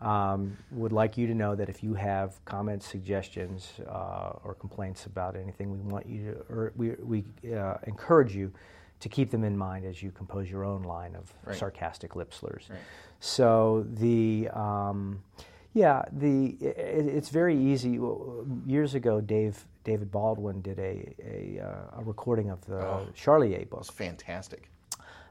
um, 0.00 0.56
would 0.70 0.92
like 0.92 1.16
you 1.18 1.26
to 1.26 1.34
know 1.34 1.54
that 1.54 1.68
if 1.68 1.82
you 1.82 1.94
have 1.94 2.42
comments, 2.44 2.86
suggestions, 2.86 3.72
uh, 3.88 4.32
or 4.44 4.54
complaints 4.58 5.06
about 5.06 5.36
anything, 5.36 5.70
we 5.70 5.78
want 5.78 6.06
you 6.06 6.32
to, 6.32 6.52
or 6.52 6.72
we, 6.76 6.90
we 7.02 7.24
uh, 7.54 7.74
encourage 7.86 8.34
you 8.34 8.52
to 9.00 9.08
keep 9.08 9.30
them 9.30 9.44
in 9.44 9.56
mind 9.56 9.84
as 9.86 10.02
you 10.02 10.10
compose 10.10 10.50
your 10.50 10.64
own 10.64 10.82
line 10.82 11.16
of 11.16 11.32
Right. 11.44 11.56
sarcastic 11.56 12.16
lip 12.16 12.32
slurs. 12.34 12.66
Right. 12.70 12.78
So 13.18 13.86
the 13.94 14.48
um, 14.52 15.22
yeah 15.72 16.02
the 16.12 16.48
it, 16.60 17.06
it's 17.06 17.30
very 17.30 17.56
easy. 17.56 17.98
Years 18.66 18.94
ago, 18.94 19.20
Dave 19.22 19.64
David 19.84 20.10
Baldwin 20.10 20.60
did 20.60 20.78
a 20.78 21.14
a, 21.24 21.60
uh, 21.64 22.00
a 22.00 22.04
recording 22.04 22.50
of 22.50 22.64
the 22.66 22.78
Oh. 22.80 23.06
Charlier 23.14 23.68
book. 23.68 23.80
It's 23.80 23.90
fantastic. 23.90 24.70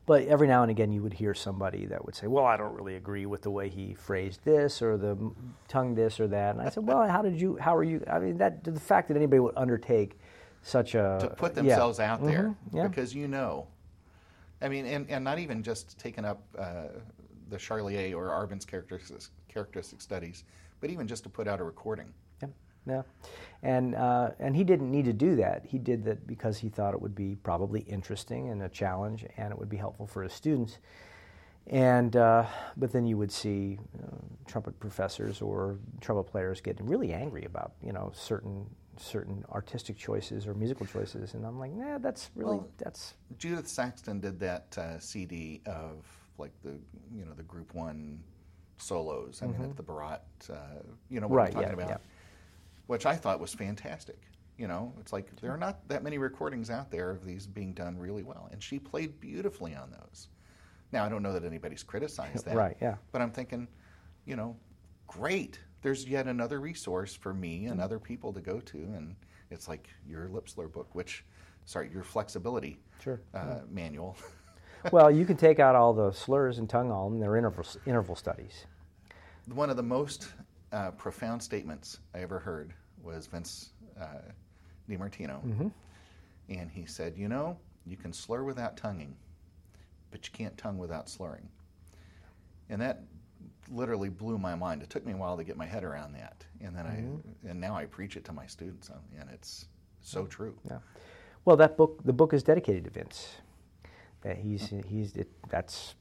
But 0.05 0.23
every 0.23 0.47
now 0.47 0.63
and 0.63 0.71
again, 0.71 0.91
you 0.91 1.03
would 1.03 1.13
hear 1.13 1.35
somebody 1.35 1.85
that 1.85 2.03
would 2.03 2.15
say, 2.15 2.25
"Well, 2.25 2.45
I 2.45 2.57
don't 2.57 2.73
really 2.73 2.95
agree 2.95 3.27
with 3.27 3.43
the 3.43 3.51
way 3.51 3.69
he 3.69 3.93
phrased 3.93 4.43
this 4.43 4.81
or 4.81 4.97
the 4.97 5.15
tongue 5.67 5.93
this 5.93 6.19
or 6.19 6.27
that." 6.29 6.55
And 6.55 6.65
I 6.65 6.69
said, 6.69 6.87
"Well, 6.87 7.07
how 7.07 7.21
did 7.21 7.39
you? 7.39 7.57
How 7.57 7.75
are 7.75 7.83
you? 7.83 8.03
I 8.09 8.17
mean, 8.17 8.37
that 8.39 8.63
the 8.63 8.79
fact 8.79 9.09
that 9.09 9.17
anybody 9.17 9.39
would 9.39 9.53
undertake 9.55 10.17
such 10.63 10.95
a 10.95 11.19
to 11.21 11.29
put 11.29 11.55
yeah. 11.55 11.61
themselves 11.61 11.99
out 11.99 12.23
there 12.23 12.43
Mhm, 12.49 12.55
yeah. 12.73 12.87
because 12.87 13.13
you 13.13 13.27
know. 13.27 13.67
I 14.61 14.67
mean, 14.67 14.85
and, 14.87 15.09
and 15.09 15.23
not 15.23 15.39
even 15.39 15.63
just 15.63 15.97
taking 15.99 16.25
up 16.25 16.41
uh, 16.57 16.87
the 17.49 17.57
Charlier 17.57 18.13
or 18.13 18.27
Arban's 18.29 18.65
characteristic, 18.65 19.21
characteristic 19.47 20.01
studies, 20.01 20.43
but 20.81 20.89
even 20.89 21.07
just 21.07 21.23
to 21.23 21.29
put 21.29 21.47
out 21.47 21.59
a 21.61 21.63
recording. 21.63 22.11
Yeah, 22.89 23.03
and 23.63 23.95
uh, 23.95 24.31
and 24.39 24.55
he 24.55 24.63
didn't 24.63 24.91
need 24.91 25.05
to 25.05 25.13
do 25.13 25.35
that. 25.37 25.65
He 25.65 25.77
did 25.77 26.03
that 26.05 26.25
because 26.27 26.57
he 26.57 26.69
thought 26.69 26.93
it 26.93 27.01
would 27.01 27.15
be 27.15 27.35
probably 27.43 27.81
interesting 27.81 28.49
and 28.49 28.61
a 28.63 28.69
challenge, 28.69 29.25
and 29.37 29.51
it 29.51 29.57
would 29.59 29.69
be 29.69 29.77
helpful 29.77 30.07
for 30.07 30.23
his 30.23 30.33
students. 30.33 30.79
And 31.67 32.15
uh, 32.15 32.45
but 32.77 32.91
then 32.91 33.05
you 33.05 33.17
would 33.17 33.31
see 33.31 33.79
uh, 34.01 34.15
trumpet 34.47 34.79
professors 34.79 35.41
or 35.41 35.77
trumpet 36.01 36.31
players 36.31 36.61
getting 36.61 36.87
really 36.87 37.13
angry 37.13 37.45
about 37.45 37.73
you 37.83 37.93
know 37.93 38.11
certain 38.15 38.65
certain 38.97 39.45
artistic 39.51 39.97
choices 39.97 40.47
or 40.47 40.53
musical 40.53 40.85
choices, 40.85 41.33
and 41.33 41.45
I'm 41.45 41.59
like, 41.59 41.71
nah, 41.71 41.97
that's 41.99 42.31
really 42.35 42.57
Well, 42.57 42.69
that's 42.77 43.13
Judith 43.37 43.67
Saxton 43.67 44.19
did 44.19 44.39
that 44.39 44.77
uh, 44.77 44.99
CD 44.99 45.61
of 45.65 46.05
like 46.37 46.51
the 46.63 46.71
you 47.15 47.25
know 47.25 47.33
the 47.33 47.43
Group 47.43 47.73
One 47.73 48.23
solos. 48.77 49.41
I 49.43 49.47
mean, 49.47 49.61
at 49.61 49.75
the 49.75 49.83
Barat, 49.83 50.21
uh, 50.49 50.55
you 51.09 51.19
know 51.19 51.27
what 51.27 51.29
Mm-hmm. 51.29 51.35
Right, 51.35 51.47
I'm 51.47 51.53
talking 51.53 51.77
yeah, 51.77 51.85
about, 51.85 51.89
yeah. 51.89 51.97
Which 52.89 53.05
I 53.05 53.15
thought 53.15 53.39
was 53.39 53.53
fantastic. 53.53 54.17
You 54.57 54.67
know, 54.67 54.91
it's 54.99 55.13
like 55.13 55.39
there 55.41 55.51
are 55.51 55.57
not 55.57 55.87
that 55.89 56.01
many 56.01 56.17
recordings 56.17 56.71
out 56.71 56.89
there 56.89 57.11
of 57.11 57.23
these 57.23 57.45
being 57.45 57.71
done 57.71 57.95
really 57.99 58.23
well, 58.23 58.49
and 58.51 58.63
she 58.63 58.79
played 58.79 59.19
beautifully 59.19 59.75
on 59.75 59.91
those. 59.91 60.29
Now 60.91 61.05
I 61.05 61.09
don't 61.09 61.21
know 61.21 61.31
that 61.33 61.45
anybody's 61.45 61.83
criticized 61.83 62.45
that, 62.45 62.55
Right, 62.55 62.75
yeah. 62.81 62.95
But 63.11 63.21
I'm 63.21 63.29
thinking, 63.29 63.67
you 64.25 64.35
know, 64.35 64.57
great. 65.05 65.59
There's 65.83 66.07
yet 66.07 66.25
another 66.25 66.59
resource 66.59 67.13
for 67.13 67.31
me 67.31 67.59
Mm-hmm. 67.59 67.73
and 67.73 67.79
other 67.81 67.99
people 67.99 68.33
to 68.33 68.41
go 68.41 68.59
to, 68.59 68.77
and 68.77 69.15
it's 69.51 69.67
like 69.67 69.87
your 70.07 70.27
lip 70.27 70.49
slur 70.49 70.67
book, 70.67 70.95
which, 70.95 71.23
sorry, 71.65 71.91
your 71.93 72.03
flexibility 72.03 72.79
Sure, 73.03 73.21
uh, 73.35 73.59
manual. 73.69 74.17
well, 74.91 75.11
you 75.11 75.25
can 75.25 75.37
take 75.37 75.59
out 75.59 75.75
all 75.75 75.93
the 75.93 76.11
slurs 76.11 76.57
and 76.57 76.67
tongue 76.67 76.91
all, 76.91 77.07
and 77.11 77.21
they're 77.21 77.37
interval 77.37 77.65
interval 77.85 78.15
studies. 78.15 78.65
One 79.53 79.69
of 79.69 79.77
the 79.77 79.83
most 79.83 80.29
uh, 80.71 80.89
profound 80.91 81.43
statements 81.43 81.99
I 82.15 82.21
ever 82.21 82.39
heard 82.39 82.73
was 83.03 83.27
Vince 83.27 83.69
uh, 83.99 84.05
DiMartino, 84.89 85.43
Mm-hmm. 85.45 85.67
and 86.49 86.71
he 86.71 86.85
said, 86.85 87.15
"You 87.17 87.27
know, 87.27 87.57
you 87.85 87.97
can 87.97 88.13
slur 88.13 88.43
without 88.43 88.77
tonguing, 88.77 89.15
but 90.11 90.25
you 90.25 90.31
can't 90.33 90.57
tongue 90.57 90.77
without 90.77 91.09
slurring." 91.09 91.47
And 92.69 92.81
that 92.81 93.01
literally 93.71 94.09
blew 94.09 94.37
my 94.37 94.55
mind. 94.55 94.81
It 94.81 94.89
took 94.89 95.05
me 95.05 95.13
a 95.13 95.17
while 95.17 95.37
to 95.37 95.43
get 95.43 95.57
my 95.57 95.65
head 95.65 95.83
around 95.83 96.13
that, 96.13 96.43
and 96.61 96.75
then 96.75 96.85
I 96.85 97.49
and 97.49 97.59
now 97.59 97.75
I 97.75 97.85
preach 97.85 98.17
it 98.17 98.25
to 98.25 98.33
my 98.33 98.45
students, 98.47 98.89
um, 98.89 98.99
and 99.19 99.29
it's 99.31 99.65
so 100.01 100.25
true. 100.25 100.55
Yeah. 100.69 100.79
Well, 101.45 101.55
that 101.57 101.77
book, 101.77 102.01
the 102.03 102.13
book 102.13 102.33
is 102.33 102.43
dedicated 102.43 102.83
to 102.85 102.89
Vince. 102.89 103.29
That 104.21 104.37
he's 104.37 104.73
he's 104.87 105.15
it, 105.15 105.29
that's, 105.49 105.95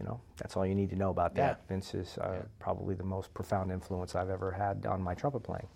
you 0.00 0.04
know, 0.04 0.20
that's 0.36 0.56
all 0.56 0.66
you 0.66 0.74
need 0.74 0.90
to 0.90 0.96
know 0.96 1.10
about 1.10 1.34
that. 1.36 1.60
Yeah. 1.62 1.68
Vince 1.68 1.94
is 1.94 2.18
uh, 2.18 2.32
Yeah. 2.34 2.42
probably 2.58 2.94
the 2.96 3.04
most 3.04 3.32
profound 3.32 3.70
influence 3.70 4.14
I've 4.16 4.30
ever 4.30 4.50
had 4.50 4.84
on 4.86 5.00
my 5.00 5.14
trumpet 5.14 5.40
playing. 5.44 5.68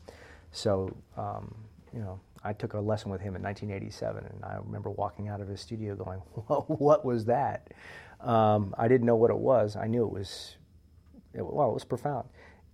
So, 0.53 0.96
um, 1.16 1.55
you 1.92 2.01
know, 2.01 2.20
I 2.44 2.53
took 2.53 2.74
a 2.74 2.80
lesson 2.80 3.11
with 3.11 3.20
him 3.20 3.36
in 3.36 3.42
1987, 3.42 4.24
and 4.24 4.44
I 4.44 4.59
remember 4.64 4.90
walking 4.90 5.28
out 5.28 5.40
of 5.40 5.49
his 5.49 5.61
studio 5.61 5.94
going, 5.96 6.18
"What, 6.46 6.80
what 6.80 7.05
was 7.05 7.26
that?" 7.26 7.72
Um, 8.20 8.74
I 8.78 8.88
didn't 8.88 9.07
know 9.07 9.16
what 9.16 9.30
it 9.30 9.38
was. 9.38 9.76
I 9.76 9.86
knew 9.86 10.05
it 10.05 10.12
was, 10.12 10.57
it, 11.34 11.42
well, 11.44 11.70
it 11.70 11.74
was 11.74 11.84
profound. 11.84 12.28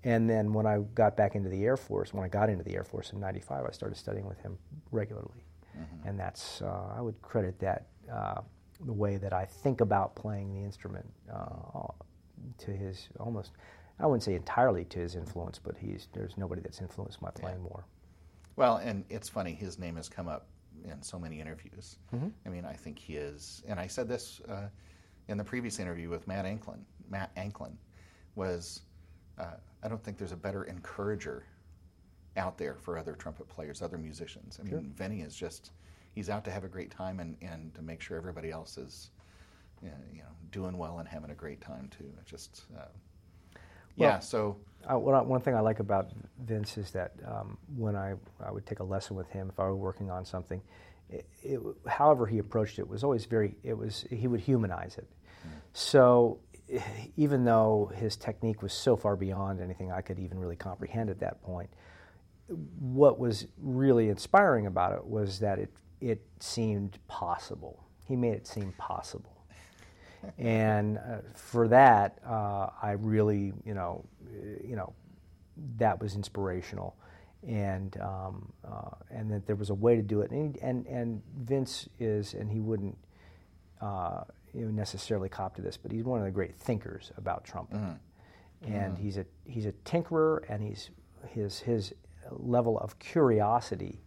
And 0.05 0.29
then 0.29 0.53
when 0.53 0.66
I 0.66 0.79
got 0.95 1.16
back 1.16 1.35
into 1.35 1.49
the 1.51 1.64
Air 1.64 1.77
Force, 1.77 2.14
when 2.14 2.25
I 2.25 2.29
got 2.29 2.51
into 2.51 2.64
the 2.64 2.75
Air 2.75 2.85
Force 2.85 3.12
in 3.12 3.20
'95, 3.20 3.66
I 3.66 3.72
started 3.72 3.97
studying 3.97 4.27
with 4.27 4.41
him 4.41 4.59
regularly, 4.93 5.45
and 6.07 6.18
that's 6.18 6.62
uh, 6.62 6.93
I 6.97 7.01
would 7.01 7.20
credit 7.22 7.59
that 7.61 7.87
uh, 8.12 8.41
the 8.87 8.93
way 8.93 9.16
that 9.18 9.33
I 9.33 9.47
think 9.47 9.81
about 9.81 10.14
playing 10.16 10.53
the 10.55 10.61
instrument 10.64 11.07
uh, 11.33 11.89
to 12.59 12.70
his 12.72 13.09
almost. 13.20 13.53
I 14.01 14.07
wouldn't 14.07 14.22
say 14.22 14.34
entirely 14.34 14.84
to 14.86 14.99
his 14.99 15.14
influence, 15.14 15.59
but 15.59 15.76
he's 15.76 16.09
there's 16.12 16.36
nobody 16.36 16.61
that's 16.61 16.80
influenced 16.80 17.22
my 17.22 17.30
playing 17.30 17.62
more. 17.62 17.84
Well, 18.57 18.76
and 18.76 19.05
it's 19.09 19.28
funny, 19.28 19.53
his 19.53 19.78
name 19.78 19.97
has 19.97 20.09
come 20.09 20.28
up 20.28 20.47
in 20.84 21.03
so 21.03 21.18
many 21.18 21.40
interviews. 21.40 21.97
Mm-hmm. 22.14 22.28
I 22.47 22.49
mean, 22.49 22.64
I 22.64 22.72
think 22.72 22.99
he 22.99 23.14
is, 23.16 23.62
and 23.68 23.78
I 23.78 23.86
said 23.86 24.09
this 24.09 24.40
uh, 24.49 24.68
in 25.28 25.38
the 25.38 25.45
previous 25.45 25.78
interview 25.78 26.09
with 26.09 26.26
Matt 26.26 26.45
Anklin. 26.45 26.84
Matt 27.09 27.30
Anklin 27.36 27.76
was, 28.34 28.82
uh, 29.38 29.57
I 29.82 29.88
don't 29.88 30.03
think 30.03 30.18
there's 30.18 30.32
a 30.32 30.36
better 30.36 30.64
encourager 30.64 31.45
out 32.36 32.59
there 32.59 32.74
for 32.74 32.99
other 32.99 33.14
trumpet 33.14 33.49
players, 33.49 33.80
other 33.80 33.99
musicians. 33.99 34.59
I 34.61 34.64
mean, 34.64 34.92
Vinny 34.97 35.20
is 35.20 35.36
just, 35.36 35.70
he's 36.14 36.28
out 36.28 36.45
to 36.45 36.51
have 36.51 36.64
a 36.64 36.68
great 36.68 36.90
time 36.90 37.20
and, 37.20 37.36
and 37.42 37.72
to 37.74 37.82
make 37.82 38.01
sure 38.01 38.16
everybody 38.16 38.51
else 38.51 38.76
is, 38.76 39.11
you 39.82 39.90
know, 40.18 40.24
doing 40.51 40.76
well 40.76 40.99
and 40.99 41.09
having 41.09 41.30
a 41.30 41.34
great 41.34 41.61
time 41.61 41.88
too. 41.97 42.05
It 42.18 42.26
just, 42.26 42.62
uh, 42.76 42.86
well, 43.97 44.11
yeah, 44.11 44.18
so. 44.18 44.57
Uh, 44.86 44.99
one 44.99 45.40
thing 45.40 45.55
I 45.55 45.61
like 45.61 45.80
about 45.80 46.11
Vince 46.45 46.76
is 46.76 46.90
that 46.90 47.12
um, 47.26 47.57
when 47.74 47.97
I, 47.97 48.14
I 48.45 48.51
would 48.51 48.66
take 48.66 48.80
a 48.80 48.84
lesson 48.84 49.16
with 49.16 49.30
him, 49.30 49.49
if 49.49 49.59
I 49.59 49.62
were 49.64 49.76
working 49.76 50.11
on 50.11 50.26
something, 50.26 50.61
it, 51.09 51.26
it, 51.42 51.61
however 51.86 52.26
he 52.26 52.38
approached 52.38 52.78
it 52.78 52.86
was 52.86 53.03
always 53.03 53.24
very, 53.24 53.57
it 53.62 53.72
was, 53.72 54.05
he 54.11 54.26
would 54.26 54.40
humanize 54.40 54.99
it. 54.99 55.09
Mm. 55.47 55.51
So 55.72 56.38
even 57.16 57.45
though 57.45 57.90
his 57.95 58.16
technique 58.16 58.62
was 58.62 58.74
so 58.74 58.95
far 58.95 59.16
beyond 59.16 59.61
anything 59.61 59.90
I 59.90 60.03
could 60.03 60.18
even 60.18 60.38
really 60.38 60.57
comprehend 60.57 61.09
at 61.09 61.20
that 61.20 61.42
point, 61.42 61.70
what 62.78 63.18
was 63.18 63.47
really 63.59 64.11
inspiring 64.11 64.66
about 64.66 64.92
it 64.92 65.05
was 65.05 65.38
that 65.38 65.59
it, 65.59 65.70
it 66.03 66.20
seemed 66.40 66.99
possible. 67.09 67.84
He 68.07 68.16
made 68.16 68.34
it 68.34 68.47
seem 68.47 68.74
possible 68.76 69.34
and 70.39 70.99
uh, 70.99 71.18
for 71.35 71.68
that, 71.68 72.18
uh, 72.27 72.68
I 72.83 72.93
really, 72.93 73.53
you 73.64 73.75
know, 73.75 74.05
you 74.64 74.77
know, 74.77 74.93
that 75.79 76.01
was 76.01 76.14
inspirational, 76.14 76.97
and 77.47 77.97
um, 78.01 78.53
uh, 78.66 78.91
and 79.11 79.31
that 79.31 79.47
there 79.47 79.57
was 79.57 79.70
a 79.70 79.75
way 79.75 79.97
to 79.97 80.03
do 80.03 80.20
it. 80.20 80.31
And 80.31 80.57
and, 80.59 80.87
and 80.87 81.22
Vince 81.43 81.89
is, 81.99 82.35
and 82.35 82.51
he 82.51 82.61
wouldn't. 82.61 82.97
Uh, 83.81 84.25
you 84.55 84.64
know, 84.64 84.70
necessarily 84.70 85.29
cop 85.29 85.57
to 85.57 85.62
this, 85.62 85.77
but 85.77 85.91
he's 85.91 86.05
one 86.05 86.20
of 86.20 86.25
the 86.25 86.31
great 86.31 86.55
thinkers 86.55 87.11
about 87.16 87.45
trumpet, 87.45 87.77
mm-hmm. 87.77 88.72
and 88.72 88.95
mm-hmm. 88.95 89.03
he's 89.03 89.18
a 89.18 89.27
he's 89.45 89.66
a 89.66 89.72
tinkerer, 89.85 90.45
and 90.49 90.62
he's 90.62 90.91
his 91.29 91.59
his 91.59 91.93
level 92.31 92.79
of 92.79 92.99
curiosity 92.99 94.01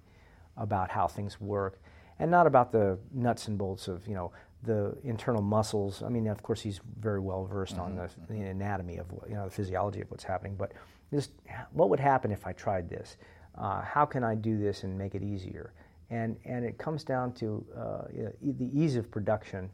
about 0.55 0.89
how 0.89 1.07
things 1.07 1.39
work, 1.39 1.81
and 2.19 2.31
not 2.31 2.47
about 2.47 2.71
the 2.71 2.97
nuts 3.13 3.47
and 3.47 3.57
bolts 3.57 3.87
of 3.87 4.07
you 4.07 4.15
know 4.15 4.31
the 4.63 4.97
internal 5.03 5.41
muscles. 5.41 6.03
I 6.03 6.09
mean, 6.09 6.27
of 6.27 6.41
course, 6.43 6.61
he's 6.61 6.81
very 6.99 7.19
well 7.19 7.45
versed 7.45 7.73
mm-hmm. 7.73 7.83
on 7.83 7.95
the, 7.95 8.09
the, 8.29 8.41
anatomy 8.41 8.97
of 8.97 9.07
you 9.27 9.35
know 9.35 9.45
the 9.45 9.51
physiology 9.51 10.01
of 10.01 10.09
what's 10.09 10.23
happening. 10.23 10.55
But 10.55 10.73
just 11.11 11.31
what 11.71 11.89
would 11.89 11.99
happen 11.99 12.31
if 12.31 12.45
I 12.45 12.53
tried 12.53 12.89
this? 12.89 13.17
Uh, 13.57 13.81
how 13.81 14.05
can 14.05 14.23
I 14.23 14.35
do 14.35 14.57
this 14.57 14.83
and 14.83 14.97
make 14.97 15.15
it 15.15 15.23
easier? 15.23 15.73
And 16.09 16.37
and 16.45 16.65
it 16.65 16.77
comes 16.77 17.03
down 17.03 17.33
to 17.33 17.65
uh, 17.77 18.01
the 18.41 18.69
ease 18.73 18.95
of 18.95 19.11
production, 19.11 19.69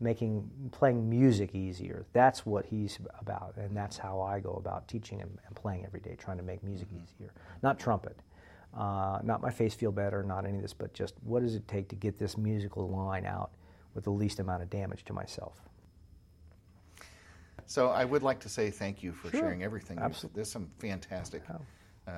making 0.00 0.48
playing 0.72 1.08
music 1.08 1.54
easier. 1.54 2.06
That's 2.12 2.44
what 2.44 2.64
he's 2.66 2.98
about, 3.20 3.54
and 3.56 3.76
that's 3.76 3.98
how 3.98 4.20
I 4.20 4.40
go 4.40 4.52
about 4.52 4.88
teaching 4.88 5.20
and, 5.20 5.38
and 5.46 5.56
playing 5.56 5.84
every 5.84 6.00
day, 6.00 6.16
trying 6.18 6.38
to 6.38 6.42
make 6.42 6.62
music 6.64 6.88
mm-hmm. 6.88 7.04
easier. 7.04 7.32
Not 7.62 7.78
trumpet. 7.78 8.18
Uh, 8.76 9.20
not 9.22 9.40
my 9.40 9.50
face 9.50 9.72
feel 9.72 9.92
better, 9.92 10.24
not 10.24 10.44
any 10.44 10.56
of 10.56 10.62
this, 10.62 10.72
but 10.72 10.92
just 10.92 11.14
what 11.22 11.42
does 11.42 11.54
it 11.54 11.68
take 11.68 11.88
to 11.88 11.94
get 11.94 12.18
this 12.18 12.36
musical 12.36 12.88
line 12.88 13.24
out 13.24 13.52
with 13.94 14.04
the 14.04 14.10
least 14.10 14.40
amount 14.40 14.62
of 14.62 14.70
damage 14.70 15.04
to 15.04 15.12
myself. 15.12 15.60
So 17.66 17.88
I 17.88 18.04
would 18.04 18.22
like 18.22 18.40
to 18.40 18.48
say 18.48 18.70
thank 18.70 19.02
you 19.02 19.12
for 19.12 19.30
sure. 19.30 19.40
sharing 19.40 19.62
everything. 19.62 19.98
Absolutely. 19.98 20.36
There's 20.36 20.50
some 20.50 20.68
fantastic 20.78 21.42
uh, 21.48 22.10
uh, 22.10 22.12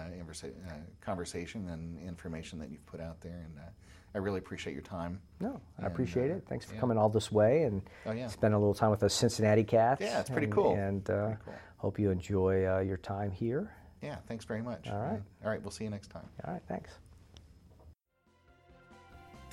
conversation 1.01 1.69
and 1.69 1.99
information 2.01 2.59
that 2.59 2.71
you've 2.71 2.85
put 2.87 3.01
out 3.01 3.21
there, 3.21 3.45
and 3.45 3.59
uh, 3.59 3.71
I 4.15 4.19
really 4.19 4.39
appreciate 4.39 4.73
your 4.73 4.83
time. 4.83 5.21
No, 5.41 5.61
I 5.79 5.85
and, 5.85 5.87
appreciate 5.87 6.31
uh, 6.31 6.37
it. 6.37 6.47
Thanks 6.49 6.65
for 6.65 6.75
yeah. 6.75 6.81
coming 6.81 6.99
all 6.99 7.09
this 7.09 7.31
way 7.31 7.63
and 7.63 7.83
oh, 8.07 8.13
yeah. 8.13 8.27
spending 8.27 8.57
a 8.57 8.59
little 8.59 8.75
time 8.75 8.91
with 8.91 9.03
us 9.03 9.15
Cincinnati 9.15 9.63
Cats. 9.63 10.01
Yeah, 10.01 10.21
it's 10.21 10.31
pretty 10.31 10.47
and, 10.47 10.55
cool. 10.55 10.75
And 10.75 11.09
uh, 11.11 11.27
pretty 11.27 11.41
cool. 11.45 11.55
hope 11.77 11.99
you 11.99 12.11
enjoy 12.11 12.67
uh, 12.67 12.81
your 12.81 12.97
time 12.97 13.31
here. 13.31 13.73
Yeah, 14.03 14.17
thanks 14.27 14.45
very 14.45 14.63
much. 14.63 14.89
All 14.89 14.99
right. 14.99 15.23
All 15.45 15.51
right, 15.51 15.63
we'll 15.63 15.71
see 15.71 15.85
you 15.85 15.91
next 15.91 16.09
time. 16.09 16.27
All 16.45 16.53
right, 16.53 16.63
thanks. 16.69 16.91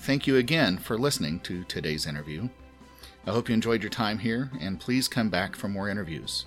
Thank 0.04 0.28
you 0.28 0.36
again 0.36 0.78
for 0.80 0.98
listening 0.98 1.40
to 1.42 1.64
today's 1.64 2.06
interview. 2.06 2.50
I 3.26 3.32
hope 3.32 3.48
you 3.48 3.54
enjoyed 3.54 3.82
your 3.82 3.90
time 3.90 4.20
here, 4.20 4.52
and 4.60 4.78
please 4.78 5.08
come 5.08 5.30
back 5.30 5.56
for 5.56 5.70
more 5.70 5.88
interviews. 5.88 6.46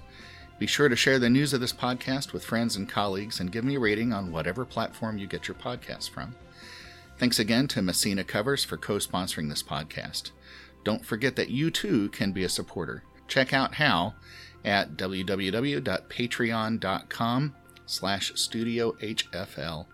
Be 0.59 0.67
sure 0.67 0.91
to 0.91 0.97
share 0.97 1.19
the 1.19 1.31
news 1.31 1.55
of 1.55 1.63
this 1.63 1.73
podcast 1.73 2.35
with 2.35 2.45
friends 2.45 2.77
and 2.77 2.87
colleagues 2.87 3.41
and 3.41 3.51
give 3.51 3.65
me 3.65 3.77
a 3.77 3.81
rating 3.81 4.13
on 4.13 4.31
whatever 4.31 4.67
platform 4.67 5.17
you 5.17 5.27
get 5.27 5.49
your 5.49 5.55
podcast 5.55 6.11
from. 6.11 6.35
Thanks 7.17 7.39
again 7.39 7.67
to 7.69 7.81
Messina 7.81 8.25
Covers 8.25 8.63
for 8.63 8.77
co-sponsoring 8.77 9.49
this 9.49 9.63
podcast. 9.63 10.33
Don't 10.85 11.07
forget 11.07 11.35
that 11.37 11.49
you 11.49 11.71
too 11.71 12.11
can 12.11 12.33
be 12.33 12.45
a 12.45 12.51
supporter. 12.51 13.05
Check 13.27 13.55
out 13.55 13.77
how 13.77 14.17
at 14.67 14.99
www.patreon.com 14.99 17.55
slash 17.87 18.33
studiohfl. 18.35 19.87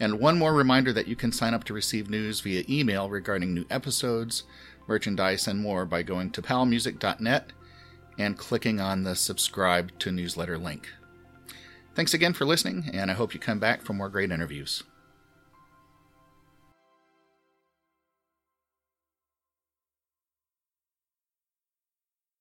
And 0.00 0.18
one 0.18 0.38
more 0.38 0.54
reminder 0.54 0.92
that 0.94 1.06
you 1.06 1.14
can 1.14 1.30
sign 1.30 1.52
up 1.52 1.64
to 1.64 1.74
receive 1.74 2.08
news 2.08 2.40
via 2.40 2.64
email 2.68 3.10
regarding 3.10 3.52
new 3.52 3.66
episodes, 3.68 4.44
merchandise, 4.88 5.46
and 5.46 5.60
more 5.60 5.84
by 5.84 6.02
going 6.02 6.30
to 6.30 6.42
palmusic.net 6.42 7.52
and 8.18 8.38
clicking 8.38 8.80
on 8.80 9.04
the 9.04 9.14
subscribe 9.14 9.96
to 9.98 10.10
newsletter 10.10 10.56
link. 10.56 10.88
Thanks 11.94 12.14
again 12.14 12.32
for 12.32 12.46
listening, 12.46 12.90
and 12.92 13.10
I 13.10 13.14
hope 13.14 13.34
you 13.34 13.40
come 13.40 13.58
back 13.58 13.82
for 13.82 13.92
more 13.92 14.08
great 14.08 14.30
interviews. 14.30 14.82